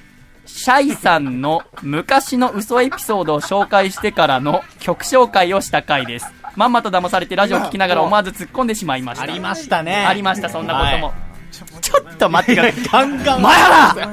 [0.46, 6.26] シャイさんの昔の嘘エピソードを紹介してからの曲紹介をした回です。
[6.56, 9.24] まんまと騙されてラジオを聞きながら思わず突っ込んでしまいました。
[9.24, 11.06] ありましたねありました、そんなことも。
[11.08, 11.14] は
[11.80, 12.84] ちょっと待ってください。
[12.84, 13.42] ガンガン。
[13.42, 14.10] 前原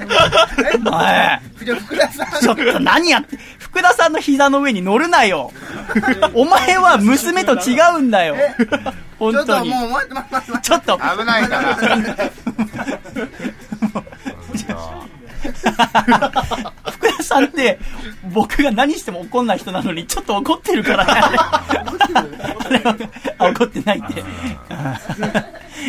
[0.92, 1.42] 前
[1.76, 2.42] 福田さん。
[2.42, 5.52] ちょっと何やって、福田さんの膝の上に乗るなよ。
[6.34, 8.36] お前は娘と違うんだよ。
[9.18, 9.72] 本当に。
[9.72, 10.62] ちょっともう。
[10.62, 10.98] ちょっと。
[11.18, 11.78] 危ないから。
[16.92, 17.80] 福田さんって、
[18.32, 21.12] 僕が何しても怒んない人なのに、ちょっと怒ってるからね。
[21.12, 22.82] あれ
[23.38, 24.24] あ怒ってないって。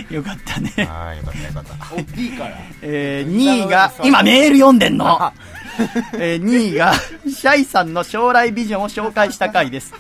[0.10, 0.72] よかったね。
[0.78, 1.94] あよかったよかった。
[1.94, 2.58] 大きいから。
[2.82, 5.32] えー、2位が、 今メール読んでんの。
[6.14, 9.94] えー、2位が、シャイさんの将来ビジョンを紹介した回です。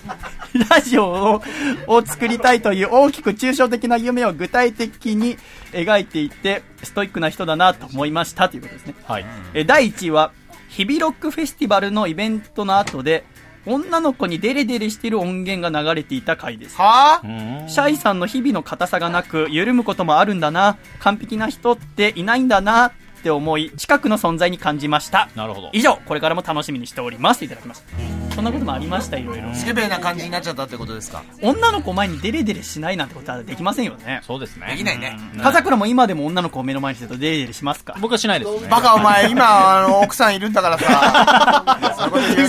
[0.68, 1.42] ラジオを
[1.86, 5.36] を作りたいという大きく抽象的な夢を具体的に
[5.72, 8.94] 描いていて、ストイックな人だなと思いましたということですね。
[9.04, 9.26] はい。
[9.54, 10.32] えー第1位は、
[10.68, 13.24] 日々ロックフェスティバルのイベントの後で、
[13.66, 16.76] 女の子にデレデレしている音源が流れていた回です。
[16.76, 17.20] は
[17.68, 25.28] シャイさんの日々の硬さがなく、緩むこともあるんだな、完璧な人っていないんだな、って思い、近くの存在に感じました。
[25.36, 25.68] なるほど。
[25.72, 27.44] 以上、これからも楽しみにしております。
[27.44, 28.34] いただきました。
[28.34, 29.54] そんなこともありました、いろいろ。
[29.54, 31.22] スケベな感じになっちゃったってことですか？
[31.42, 34.22] 女の子前にデレデレしないなんてことはできませんよね。
[34.22, 34.68] そうですね。
[34.70, 35.18] できないね。
[35.42, 37.94] 笠倉も今でも女の子を目の前にするとデレデレしますか？
[38.00, 38.68] 僕はしないですね。
[38.68, 41.78] バカお前、今、あの、奥さんいるんだからさ。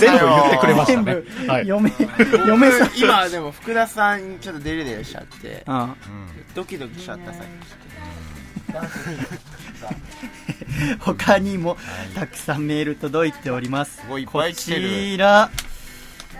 [0.18, 1.16] 部言ってくれましたね。
[1.46, 1.68] はい。
[1.68, 1.92] 嫁、
[2.46, 2.90] 嫁さん。
[2.96, 5.94] 今でも福田さんにちょっとデレデレしちゃって、うん。
[6.54, 7.46] ドキドキしちゃったさっ
[11.00, 11.76] 他にも
[12.14, 14.02] たくさんメール届いております。
[14.08, 14.24] ごい。
[14.24, 15.50] こちら、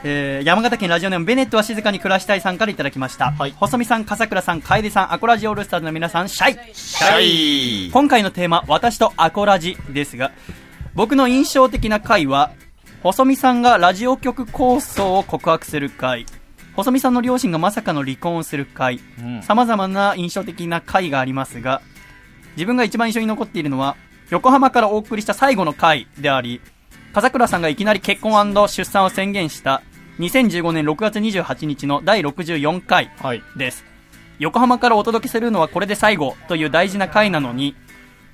[0.05, 3.33] えー山形県ラジオネームベネットは静かに暮らしたいさんからいただきました。
[3.57, 6.75] 細見さん、笠倉さん、楓さん、アコラジオールスターズの皆さん、シャイ。
[6.75, 7.21] シャ
[7.89, 7.91] イ。
[7.93, 10.33] 今回のテーマ、私とアコラジですが、
[10.95, 12.51] 僕の印象的な回は、
[13.03, 16.27] 細見さんがラジオ局構想を告白する回。
[16.75, 19.01] 細見さんの両親がまさかの離婚をする回。
[19.21, 21.83] うん、様々な印象的な回がありますが、
[22.57, 23.97] 自分が一番印象に残っているのは、
[24.33, 26.63] 横浜からお送りした最後の回であり、
[27.13, 29.83] 風倉さんがいきなり結婚出産を宣言した
[30.21, 33.11] 2015年6月28日の第64回
[33.59, 33.85] です。
[34.39, 37.77] 横浜からお届けするのはこれで最後という大事な回なのに、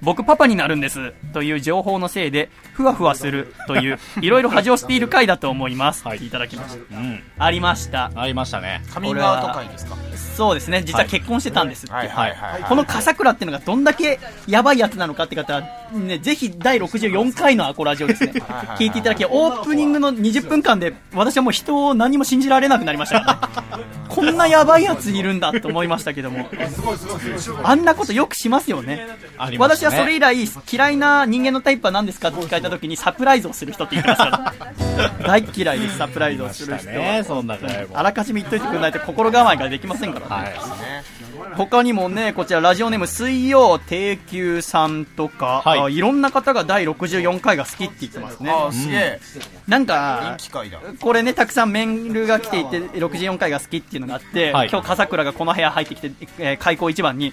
[0.01, 6.07] 僕パパになるんですという情報のせいで、ふわふわするという、いろいろ恥をしている回だと思います。
[6.07, 6.97] はい、いただきました。
[6.97, 7.23] うん。
[7.39, 8.11] ありました。
[8.15, 8.83] ありましたね。
[8.93, 9.97] カミングアウト会ですか？
[10.37, 11.93] そうですね、実は結婚してたんですって。
[11.93, 15.63] はいはいはいはいこの笠倉っていうのがどんだけやばいやつなのかって方は、
[15.93, 18.33] ね、ぜひ第64回のアコラジオですね、
[18.79, 23.85] 聞いていただき、オープニングの20分間で、私はもう人を何も信じられなくなりましたからね。
[24.09, 26.49] こんなやばいやついるんだと思いましたけども。
[27.63, 29.07] あんなことよくしますよね。
[29.39, 30.37] ありましたね私はそれ以来、
[30.71, 34.55] 嫌いな人間のタイプは何ですかって聞かれた時にサプライズをする人って言ってますから。
[35.27, 36.95] 大嫌いです、サプライズをする人は。
[36.95, 37.57] ねそんな
[37.95, 40.55] あらかじめ言っといてくれないと心構えができませんからね。
[41.57, 48.51] 他にもね、こちらラジオネーム水曜定休さんとか、はいあいろんな方が第64回が好きって言ってますね。
[48.51, 49.21] あすげえ
[49.67, 57.33] なんか、人気会だこれね、たくさんメールが来ていて、64回が好きっていうのがあって、はい今日笠倉がこの部屋入ってきて、えー開口一番に、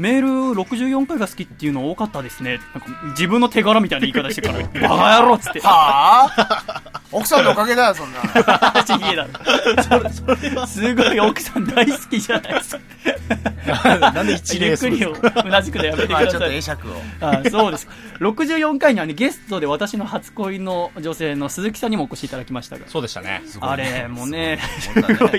[0.00, 0.28] メール
[0.62, 2.58] 64回が好きっていうの多かったですね。
[2.72, 5.60] なんか自分の手柄みたいな言い方してから、 バカ野郎っつって。
[5.60, 6.82] はあ？
[7.12, 8.20] 奥さんのおかげだよそんな
[8.86, 10.66] ちげえだろ。
[10.66, 14.10] すごい奥さん大好きじゃないですか。
[14.12, 16.24] なんで一礼ゆっくりをうなずくのやめてください。
[16.24, 17.88] まあちょっと会釈をあそうです。
[18.20, 22.84] 64回にはね、ゲストで私の初恋の女性の鈴木さんにもお越しいただきましたが。
[22.86, 23.42] そうでしたね。
[23.60, 24.60] あれもね、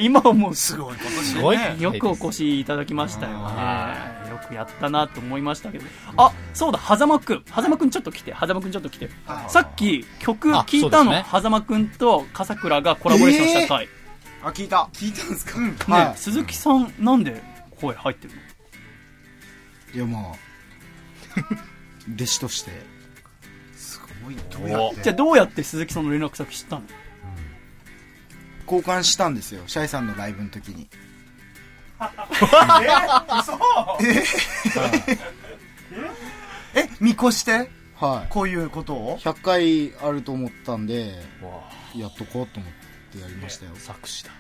[0.02, 4.22] 今はもうすごいすごいよくお越しいただきましたよね。
[4.30, 5.86] よくやったなと思いましたけど。
[6.18, 7.44] あ、そうだ、狭間くん。
[7.46, 9.10] 狭間くんちょっと来て、狭間くんちょっと来て。
[9.48, 11.26] さっき曲あ聞いたの、ね。
[11.32, 13.88] 狭間くんと笠倉がコラボレーションした回。
[14.44, 14.90] あ聞いた。
[14.94, 16.18] 聞いたんですか、ね、はい。
[16.18, 17.42] 鈴木さん、なんで
[17.80, 18.42] 声入ってるの？
[19.94, 20.36] いやまあ
[22.16, 22.72] 弟子として。
[23.76, 24.36] すごい。
[24.50, 25.02] どうやって？
[25.04, 26.84] じゃあどうやって鈴木さんの連絡先知ったの？
[28.66, 29.62] 交換したんですよ。
[29.68, 30.88] シャイさんのライブの時に
[36.76, 37.70] え見越して？
[37.96, 38.30] はい。
[38.30, 41.14] こういうことを？100回あると思ったんで
[41.96, 42.74] やっとこうと思っ
[43.12, 43.72] てやりましたよ。
[43.76, 44.32] 作詞だ。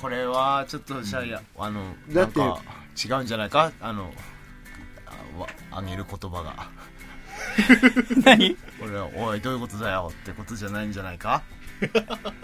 [0.00, 2.62] これはちょっとシャイやあのだってなんか
[3.04, 3.72] 違うんじゃないか？
[3.80, 4.10] あの
[5.36, 6.68] あわあげる言葉が。
[8.24, 8.56] 何？
[8.82, 11.42] 俺はおいどういうことだよってことじゃないんじゃないか？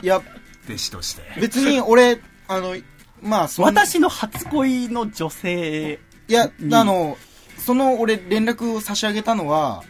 [0.02, 0.20] いや
[0.66, 1.22] 弟子として。
[1.40, 2.18] 別に俺
[2.48, 2.76] あの
[3.22, 5.98] まあ私の初恋の女性
[6.28, 6.74] いやに。
[6.74, 7.16] あの
[7.58, 9.82] その俺連絡を差し上げたのは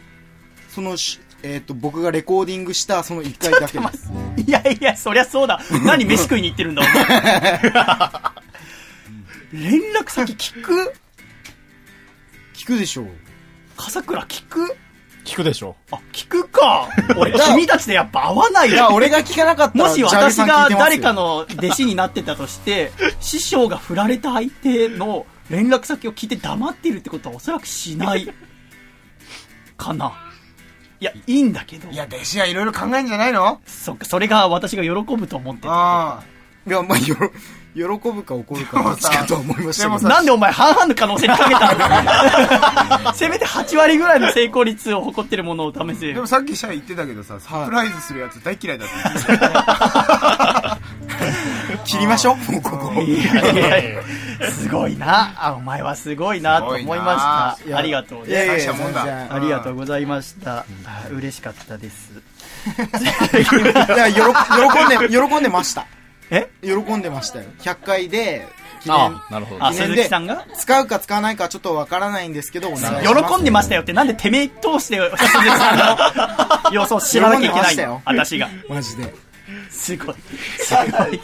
[0.69, 4.11] そのしえっ、と僕がレコーディングしたその1回だけです。
[4.37, 5.59] いやいや、そりゃそうだ。
[5.85, 7.01] 何飯食いに行ってるんだ、お前。
[9.71, 10.93] 連絡先聞く？
[12.55, 13.07] 聞くでしょう。
[13.77, 14.75] 笠倉聞く？
[15.27, 16.87] 聞くでしょあ、聞くか。
[17.17, 18.75] 俺、君たちでやっぱ合わないよ。
[18.75, 28.33] いや俺が聞かなかったらもし私が誰かの弟子になってたとして、師匠が振られた相手の連絡先を聞いて黙っているってことはおそらくしない。
[29.75, 30.13] かな。
[30.99, 31.89] いや、いいんだけど。
[31.91, 33.61] いや弟子はいろいろ考えんじゃないの？
[33.67, 35.69] そっか、それが私が喜ぶと思ってた。
[35.71, 36.23] あ
[36.65, 37.31] いやまあよろ
[37.77, 43.13] 喜ぶか怒るかどっちかとは思いましたけどなんでお前半々の可能性にかけたの？
[43.13, 46.27] せめて8割ぐらいの成功率を誇ってるものを試せよでも。
[46.27, 48.95] さっきシャイ言ってたけどさサプライズするやつ大嫌いだって
[51.85, 54.01] 切りましょうもうここ いやいやいや
[54.51, 55.33] すごいな。
[55.37, 57.77] あ、お前はすごいなと思いました。
[57.77, 58.45] ありがとうね。
[58.47, 60.57] 大したもんだ全然ありがとうございました。
[60.59, 60.65] あ
[61.11, 62.11] 嬉しかったです。
[62.67, 65.85] いやよろ喜んで喜んでました
[66.31, 66.49] え？
[66.61, 68.47] 喜んでましたよ100回で
[68.83, 70.45] 記念あなるほどあ、記念で鈴木さんが？
[70.55, 78.01] 使うか使わないかはちょっとわからないんですけどお願いします喜んでましたよってなんでてめえ通して鈴木さんの様子を知らなきゃいけないの？
[78.05, 78.49] 私が。
[78.69, 79.13] マジで
[79.69, 80.15] すごい。
[80.59, 81.21] すごい。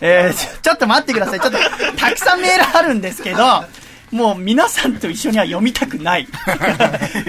[0.00, 1.40] えーちょ、ちょっと待ってください。
[1.40, 1.58] ちょっと、
[1.96, 3.64] たくさんメールあるんですけど、
[4.12, 6.28] もう皆さんと一緒には読みたくない。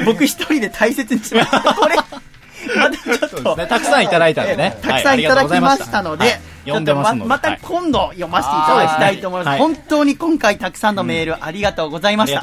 [0.05, 1.51] 僕一人で大切にします。
[1.79, 1.95] これ、
[2.75, 3.67] またちょっと、ね。
[3.67, 4.73] たくさんいただいたんでね。
[4.77, 9.49] えーたくさんいただきましたので、はい読んでまままた今度読ませていただきたいと思います。
[9.49, 12.37] はい本当に今回たくさんのメールありがとうございました。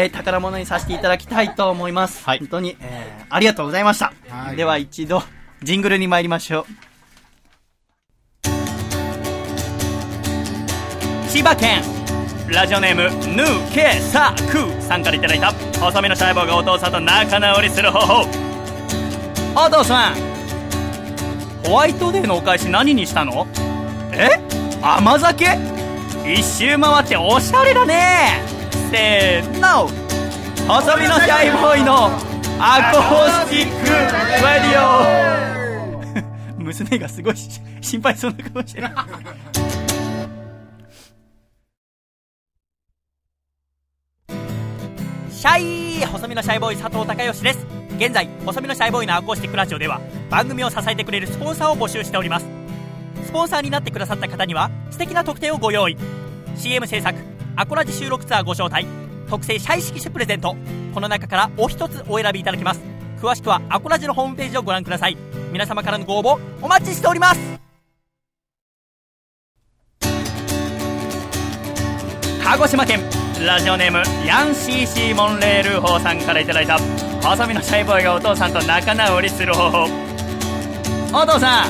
[0.00, 2.24] えー宝物にさせていただきたいと思います。
[2.24, 4.12] 本当に、えーありがとうございました。
[4.30, 4.56] はい。
[4.56, 5.22] では一度、
[5.62, 6.66] ジングルに参りましょう。
[11.30, 11.82] 千葉県
[12.48, 13.02] ラジオネーム
[13.36, 18.47] ヌーケサクさんからいただいた細身の細胞がお父さんと仲直りする方法
[19.66, 20.14] お父さん。
[21.64, 23.46] ホワイトデーのお返し何にしたの？
[24.12, 24.30] え？
[24.80, 25.44] 甘酒？
[26.24, 28.40] 一周回っておしゃれだね。
[28.90, 29.88] せーの。
[30.68, 32.06] 細身のシャイボーイの
[32.60, 33.88] アコースティック
[34.42, 34.78] ラディ
[36.58, 36.62] オ。
[36.62, 37.34] 娘がすごい
[37.80, 38.88] 心配そうな顔してる。
[45.30, 45.58] シャ
[46.02, 46.04] イ！
[46.06, 47.77] 細身のシャイボーイ佐藤孝義です。
[47.98, 50.00] 現在細身のシャイボーイのアコースティックラジオでは
[50.30, 52.46] 番組を支えてくれるスポンサーを募集しております。
[53.26, 55.96] スポンサーになってくださった方には素敵な特典をご用意。
[56.56, 57.18] CM 制作
[57.56, 58.86] アコラジ収録ツアーご招待
[59.28, 60.54] 特製シャイ色紙プレゼント
[60.94, 62.80] この中からお一つお選びいただけます。
[63.20, 65.16] 詳しくはアコラジのホームページをご覧ください。
[65.50, 67.40] 皆様からのご応募お待ちしております。
[72.44, 73.00] 鹿児島県
[73.44, 76.78] ラジオネームヤンシーシーモンレールーホーさんからいただいた
[77.28, 79.84] 細身のシャイボーイがお父さんと仲直りする方法。
[81.12, 81.68] お父さん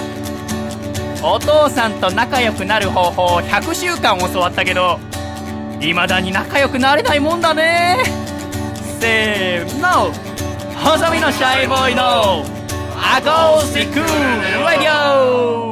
[1.20, 5.01] お父さんと仲良くなる方法を100週間教わったけど
[5.80, 7.98] 未だに仲良くなれないもんだね。
[9.01, 10.12] せーの。
[10.76, 12.44] 細身のシャイボーイの
[12.94, 15.68] アコースティックラディオ。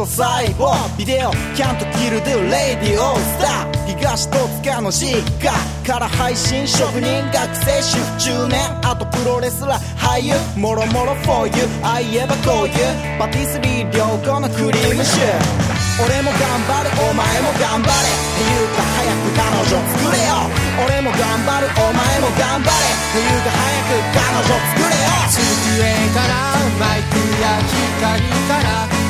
[0.00, 5.52] と細胞ビデオキャントキルドゥレディオスター東戸塚の実家
[5.84, 11.52] から配信職人学生主婦中年あとプロレスラー俳優もろもろ for you
[11.84, 12.80] ああ言えばこういう
[13.20, 20.48] パティスリー良好のクリームシュー俺も頑張るお前も頑張れっていうか早く彼女作れよ
[20.80, 25.84] 俺も頑張るお前も頑張れっていうか早く彼女作れよ机
[26.16, 28.16] からマイクや光
[28.48, 29.09] から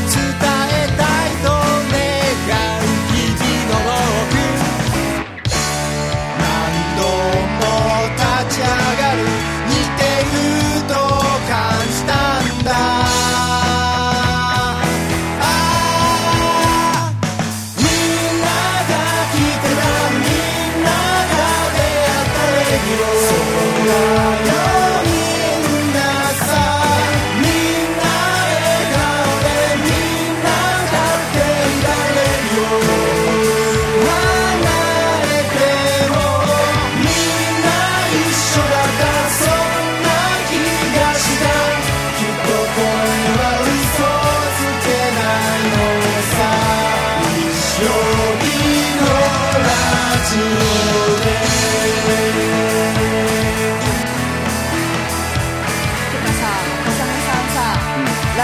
[8.61, 9.10] 立ち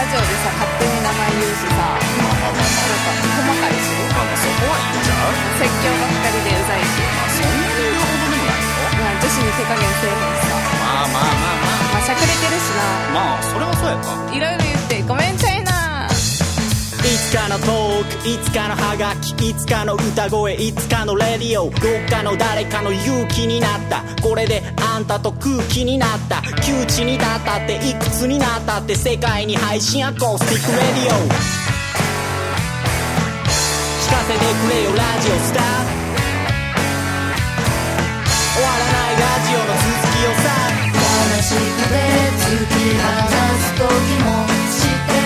[0.07, 7.03] ジオでさ、勝手に名前言うしさ、なんか細かいし、そこはいいんちゃう説教ばっかりでうざいし。
[7.27, 10.55] そんなに言うほどでもないの女子に手加減せえへんしさ。
[10.55, 12.87] まあまあまあままあ、しゃくれてるしな。
[13.12, 15.56] まあそれはそうやかいろいろ言って、ごめんちゃい
[17.37, 24.03] かのトークいつかのハガキいつかの歌声いつかのレディオどっかの誰かの勇気になった。
[24.23, 26.41] これであんたと空気になった。
[26.63, 31.19] 窮地に立ったっていくつになったって世界に配信アコースティックレディオ。
[34.01, 35.63] 聞かせてくれよラジオスター。
[38.57, 40.49] 終わらないラジオの続きをさ。
[41.37, 42.01] 話し方で
[42.33, 43.05] 突き放
[43.61, 43.85] す時
[44.25, 44.27] も
[44.73, 45.26] 知って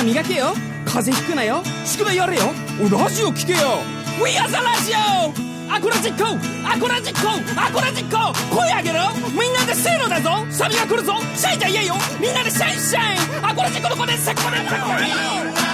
[0.00, 0.54] 風けよ。
[0.86, 1.62] 風邪ひくなよ。
[1.84, 2.44] 宿題やれよ。
[2.90, 3.80] ラジオ聞けよ。
[4.18, 5.49] We are the radio!
[5.72, 6.24] アコラジッコ
[6.68, 7.30] アコラジッコ
[7.60, 9.08] アコラジッコ声上げろ。
[9.30, 10.44] みんなでせーのだぞ。
[10.50, 11.14] サビが来るぞ。
[11.36, 11.94] シャイじゃ言えよ。
[12.20, 13.18] みんなでシャイシャイ。
[13.42, 14.86] アコラジックの子でセコでセコ
[15.64, 15.69] み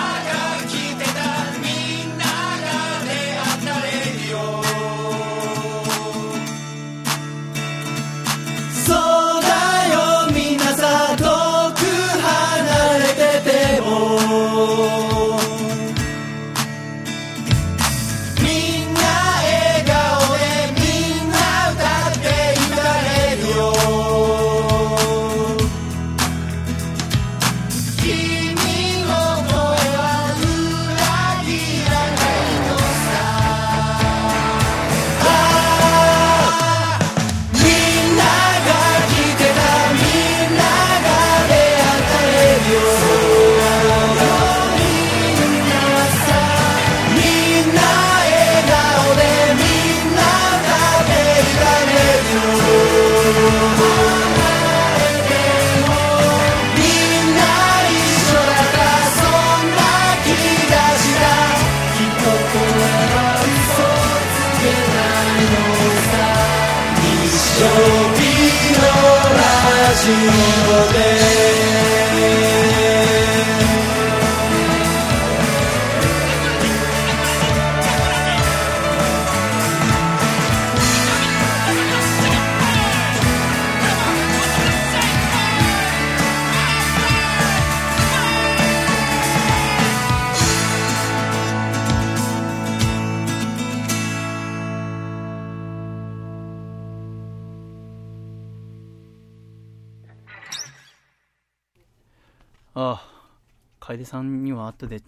[103.96, 105.00] 楓さんには後で、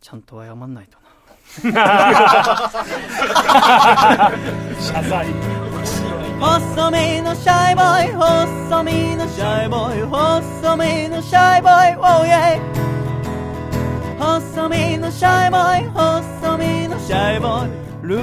[0.00, 1.06] ちゃんと謝んないとな。
[4.80, 5.28] 謝罪。
[6.40, 12.60] 細身のシャイボーイ細身のシャイボーイ細身のシャイボーイ Oh yeah
[14.18, 17.70] 細身のシャイボーイ細身のシャイボーイ。
[18.02, 18.22] ルー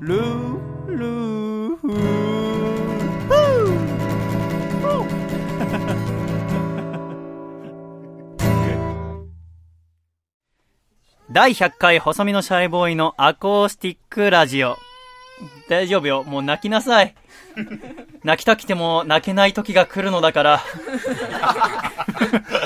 [0.00, 0.55] ルー
[11.36, 14.78] 第100回細身のシャイボーイのアコースティックラジオ。
[15.68, 16.24] 大丈夫よ。
[16.24, 17.14] もう泣きなさい。
[18.24, 20.62] 泣きたくても泣けない時が来るのだから。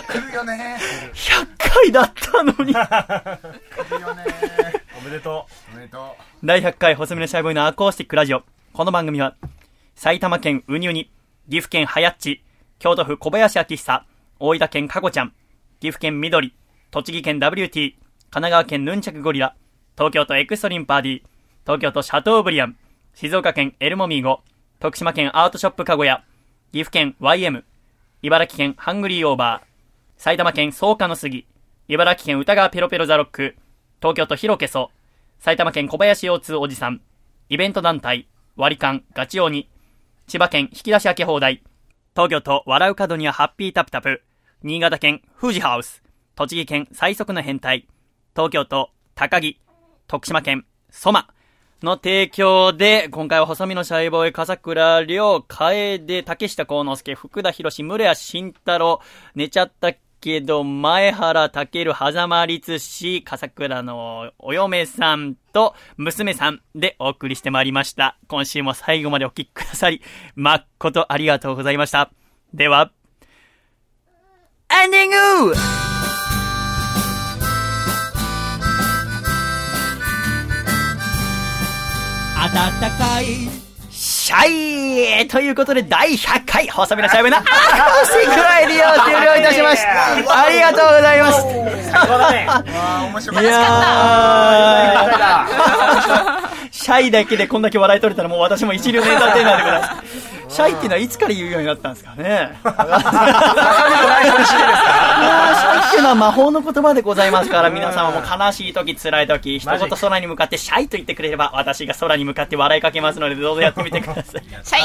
[0.06, 0.78] 来るよね
[1.12, 2.72] 100回だったのに。
[4.96, 8.44] おめでとうおめでと第100回細身のシャイボーイのアコースティックラジオ。
[8.72, 9.34] この番組は、
[9.96, 11.10] 埼玉県ウニウニ、
[11.50, 12.44] 岐阜県はやっち、
[12.78, 14.04] 京都府小林明久、
[14.38, 15.32] 大分県かこちゃん、
[15.80, 16.54] 岐阜県緑、
[16.92, 18.00] 栃木県 WT、神
[18.32, 19.56] 神奈川県ヌンチャクゴリラ、
[19.96, 21.22] 東京都エクストリームパーティ、
[21.64, 22.76] 東京都シャトーブリアン、
[23.12, 24.38] 静岡県エルモミーゴ、
[24.78, 26.22] 徳島県アートショップかごや、
[26.70, 27.64] 岐阜県 YM、
[28.22, 29.66] 茨城県ハングリーオーバー、
[30.16, 31.44] 埼玉県草加の杉、
[31.88, 33.56] 茨城県歌川ペロペロザロック、
[34.00, 34.92] 東京都広けそ、
[35.40, 37.00] 埼玉県小林腰痛おじさん、
[37.48, 39.68] イベント団体、割り勘、ガチオニ、
[40.28, 41.64] 千葉県引き出し開け放題、
[42.14, 44.22] 東京都笑う角にはハッピータプタプ、
[44.62, 46.04] 新潟県富士ハウス、
[46.36, 47.88] 栃木県最速の変態、
[48.34, 49.60] 東京都高木、
[50.06, 51.28] 徳島県ソマ
[51.82, 59.00] の提供で、今回は細身のシャイボーイ、笠倉亮、楓、竹下幸之助、福田博士、室谷慎太郎、
[59.34, 68.18] 寝ちゃったけど、前原健、狭間律師、笠倉のお嫁さんと娘さんでお送りしてまいりました。
[68.28, 70.02] 今週も最後までお聞きくださり、
[70.34, 72.10] 誠ありがとうございました。
[72.52, 72.92] では、
[74.82, 75.54] エンディング
[82.54, 83.26] 暖かい
[83.90, 87.52] シャイということで、第100回、細身のシャイボーイのアコー
[88.04, 90.44] スティックライディオ終了いたしました。
[90.44, 91.46] ありがとうございます。
[93.30, 100.29] いやー、 シャイだけでこんだけ笑い取れたらもう私も一流のエンターテイナーでございます。
[100.50, 102.24] シャイっていうのはいつから言うようになったんですかね。
[102.24, 102.54] いやー
[105.54, 114.42] シャイっていうのは魔法の言葉でございますから、皆様も悲しい時、辛い時、一言空に向かってシャイと言ってくれれば、私が空に向かって笑いかけますので、どうぞやってみてください。
[114.64, 114.82] シャイ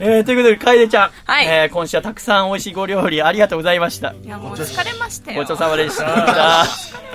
[0.00, 1.10] えー、ということで、楓ちゃん。
[1.24, 4.12] はいえー、今週はたくさん美味しいご料理ありがとうございました。
[4.12, 6.64] いやもう疲れましたよごちそうさまでした。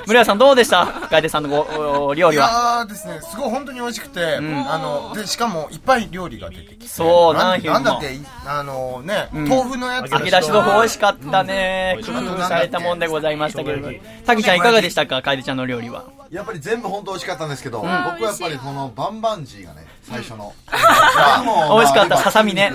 [0.06, 0.86] 村屋さんどうでした？
[0.86, 2.48] 楓さんのごお料い理は。
[2.48, 6.88] やーですね、すごい本当に美味しくて、あの、で、しかもいっぱい料理が出てきて。
[6.88, 10.12] そうななんだっけ、いあのね、うん豆腐のやつ。
[10.12, 11.98] 揚げ出し豆腐美味しかったね。
[12.06, 13.98] 工夫されたもんでございましたけれども。
[14.26, 16.06] たきちゃんいかがでしたか楓ちゃんの料理は？
[16.30, 20.54] やっぱり全部本当美味しかったんですけど、うん僕はやっぱりこのバンバンジーがね、最初の。
[20.70, 22.72] 美味しかったささみね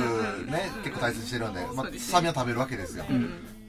[0.47, 3.05] ね、結構大切にしてるんで、まあ、ささみは食べるわけですよ。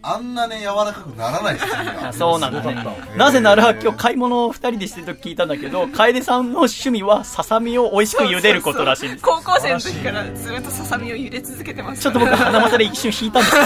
[0.07, 2.09] あんなね、柔らかくならないささみが。
[2.09, 2.85] あ そうなんだね。
[3.17, 9.23] なぜなら今日買い物を二人でしてると聞いたんだけど、楓さんの趣味はささみを美味しく茹でることらしいんです。
[9.23, 13.65] 高校生の時からずっとささみを茹で続けてますちょっと僕鼻まで一瞬引いたんですけど、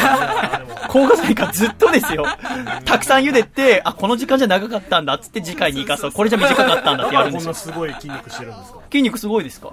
[0.87, 2.25] 高校生からずっとですよ。
[2.85, 6.11] たくさん茹でて、あ、この時間じゃ長かったんだっつって次回に生かそう。
[6.11, 7.59] これじゃ短かったんだってやるんですよこんな。
[7.59, 8.79] すごい筋肉してるんですか？
[8.91, 9.69] 筋肉すごいですか？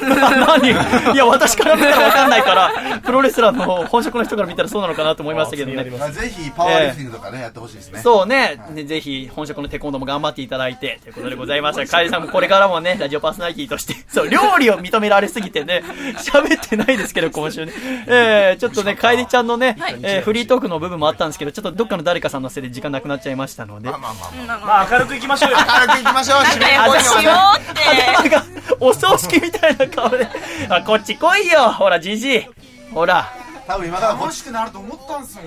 [0.00, 0.70] 何？
[1.14, 5.84] いや、私から見たらわかんないから、プロレスラーの本職の人から見たらそうなのかなと思いましたけどね。
[5.98, 8.00] まあぜひパワーリフティングとかね、やってほしいですね。
[8.00, 11.86] そうね、ねぜひ本職のテコンドーも頑張っていただいて、ということでございました。
[11.90, 15.82] カエルさんもこれからもね、ラジオパーソナリティとして、 そう、料理を認められすぎてね、
[16.18, 17.72] 喋ってないですけど、今週ね。
[18.06, 23.88] えー、ちょっとね、カエルちゃんのね、えーフリートークの部分もあったんですけど、ちょっとどっかの誰かさんのせいで時間なくなっちゃいましたので。
[23.90, 24.88] まあまあまあまあ。
[24.90, 25.56] 明るくいきましょうよ。
[25.58, 26.42] 明るくいきましょう。
[26.42, 27.80] 仲良くしようって。
[27.90, 28.44] 頭が
[28.80, 30.26] お葬式みたいな顔で、
[30.68, 32.46] あ、こっち来いよほら、じじい
[32.92, 33.32] ほら。
[33.66, 35.44] 多分今からこっ楽しくなると思ったんすよ。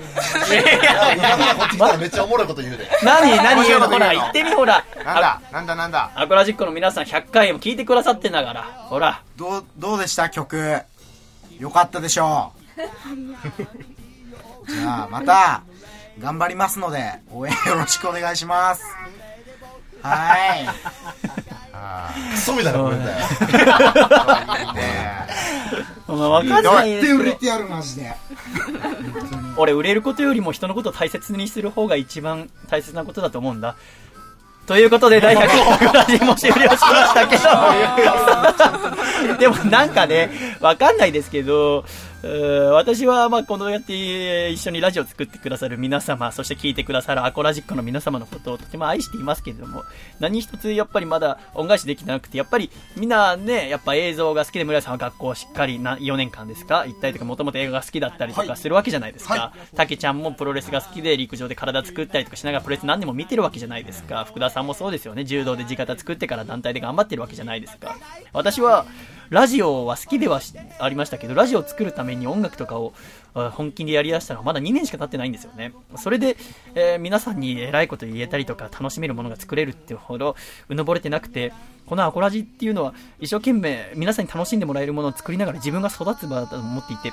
[1.16, 2.88] 今からこっち来たらめっちゃおもろいこと言うで。
[3.02, 3.88] 何何言うの？
[3.90, 4.82] ほら、言ってみほら。
[5.04, 8.62] なんだなんだなんだアコラジックの皆さん100回も聞いてくださってんだから。
[8.62, 9.22] ほら。
[9.36, 10.80] どう、どうでした曲？
[11.58, 12.52] よかったでしょ
[14.66, 14.70] う。
[14.72, 15.62] じゃあ、また、
[16.18, 18.82] 頑張りますので、応援よろしくお願いします。
[20.02, 20.66] はい。
[22.32, 23.16] クソみたいなコメントや。
[26.06, 28.12] まあ、わかんないですけど売れてやる、マジで。
[29.56, 33.76] 俺売れることよりも人のことを大切にする方が一番大切なことだと思うんだ
[34.66, 35.46] ということで第100
[35.78, 37.36] 回ラジも終了しましたけ
[39.28, 40.30] どでもなんかね
[40.60, 41.84] わかんないですけど
[42.72, 49.84] 私はまあこのやって一緒にラジオを作ってくださる皆様そして聞いてくださるアコラジックの皆様のことをとても愛していますけれども
[50.20, 64.24] 何一つやっぱりまだ恩返しできてなくてやっぱりみんなねやっぱ映像が好きで村井さんは学校をしっかりな4年間ですか行ったりとかもともと映画が好きだったりとかするわけじゃないですか、たけちゃんもプロレスが好きで陸上で体作ったりとかしながらプロレス何年も見てるわけじゃないですか。
[64.24, 65.24] 福田さんもそうですよね。
[65.24, 67.96] 柔道で地形作ってから団体で頑張ってるわけじゃないですか。
[68.32, 68.86] 私は
[69.30, 70.40] ラジオは好きでは
[70.78, 72.92] ありましたけどラジオを作るために音楽とかを
[73.34, 75.72] 本気でやりだしたのはまだ2年しか経ってないんですよね。
[75.96, 76.36] それで、
[76.74, 80.36] えー皆さんに偉いこと言えたりとか楽しめるものが作れるってほど
[80.68, 81.52] うのぼれてなくて
[81.86, 87.12] このアコラジっていうのは一生懸命皆さんに楽しんでもらえるものを作りながら自分が育つ場だと思っていて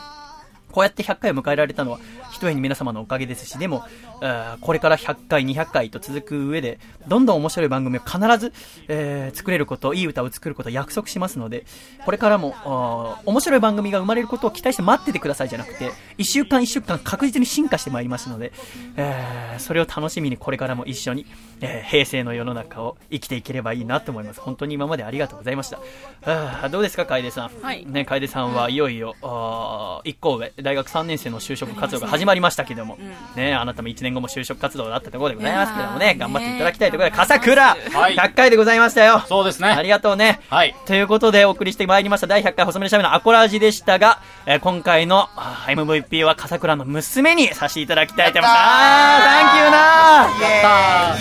[0.71, 1.99] こうやって100回を迎えられたのは、
[2.31, 3.83] ひとえに皆様のおかげですし、でも、
[4.61, 8.53] これから100回、200回と続く上で、どんどん面白い番組を必ず、
[8.87, 11.65] えー作れること、いい歌を作ることを約束しますので、
[12.05, 18.51] これからも、面白い番組が生まれることを期待して待っててくださいじゃなくて、1週間1週間確実に進化してまいりますので、
[18.97, 21.25] えーそれを楽しみにこれからも一緒に、
[21.61, 24.39] えー平成の世の中を生きていければいいなと思います。
[24.39, 25.79] 本当に今までありがとうございました。
[26.25, 27.51] あーどうですか、楓さん。
[27.61, 32.97] はいね、楓さんはいよいよ、あー一個上、大学3年生の就職活動が始まりましたけども、
[33.35, 39.23] ね、あなたも1年後も就職活動だったところでございますけどもね、頑張っていただきたいところで、笠倉、100回でございましたよ。
[39.27, 39.69] そうですね。
[39.69, 40.39] ありがとうね。
[40.49, 40.75] はい。
[40.85, 45.27] ということで、お送りしてまいりました第100回細めのしゃべのアコラージでしたが、えー今回の
[45.67, 48.53] MVP は笠倉の娘にさせていただきたいと思います。
[48.57, 49.77] あー、サンキューな。
[50.27, 50.61] ー。
[50.63, 51.15] あ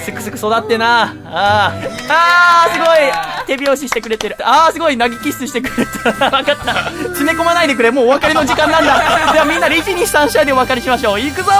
[0.04, 1.02] すくすく育ってな。
[1.24, 2.06] あー。
[2.08, 4.36] あーすごい手拍子してくれてる。
[4.40, 6.90] あーすごい投げキッスしてくれた分かった。
[6.90, 7.90] 詰め込まないでくれ。
[7.90, 8.98] もうお別れの時間なんだ。
[9.32, 11.20] ではみんなで123試合でお別れしましょう。
[11.20, 11.50] いくぞ。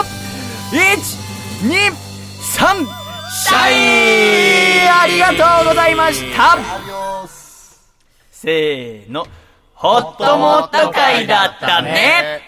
[0.73, 2.87] 123
[3.29, 5.35] シャイありがと
[5.65, 6.59] うございました。
[8.31, 9.27] せーの。
[9.75, 12.41] ホットモット会だったね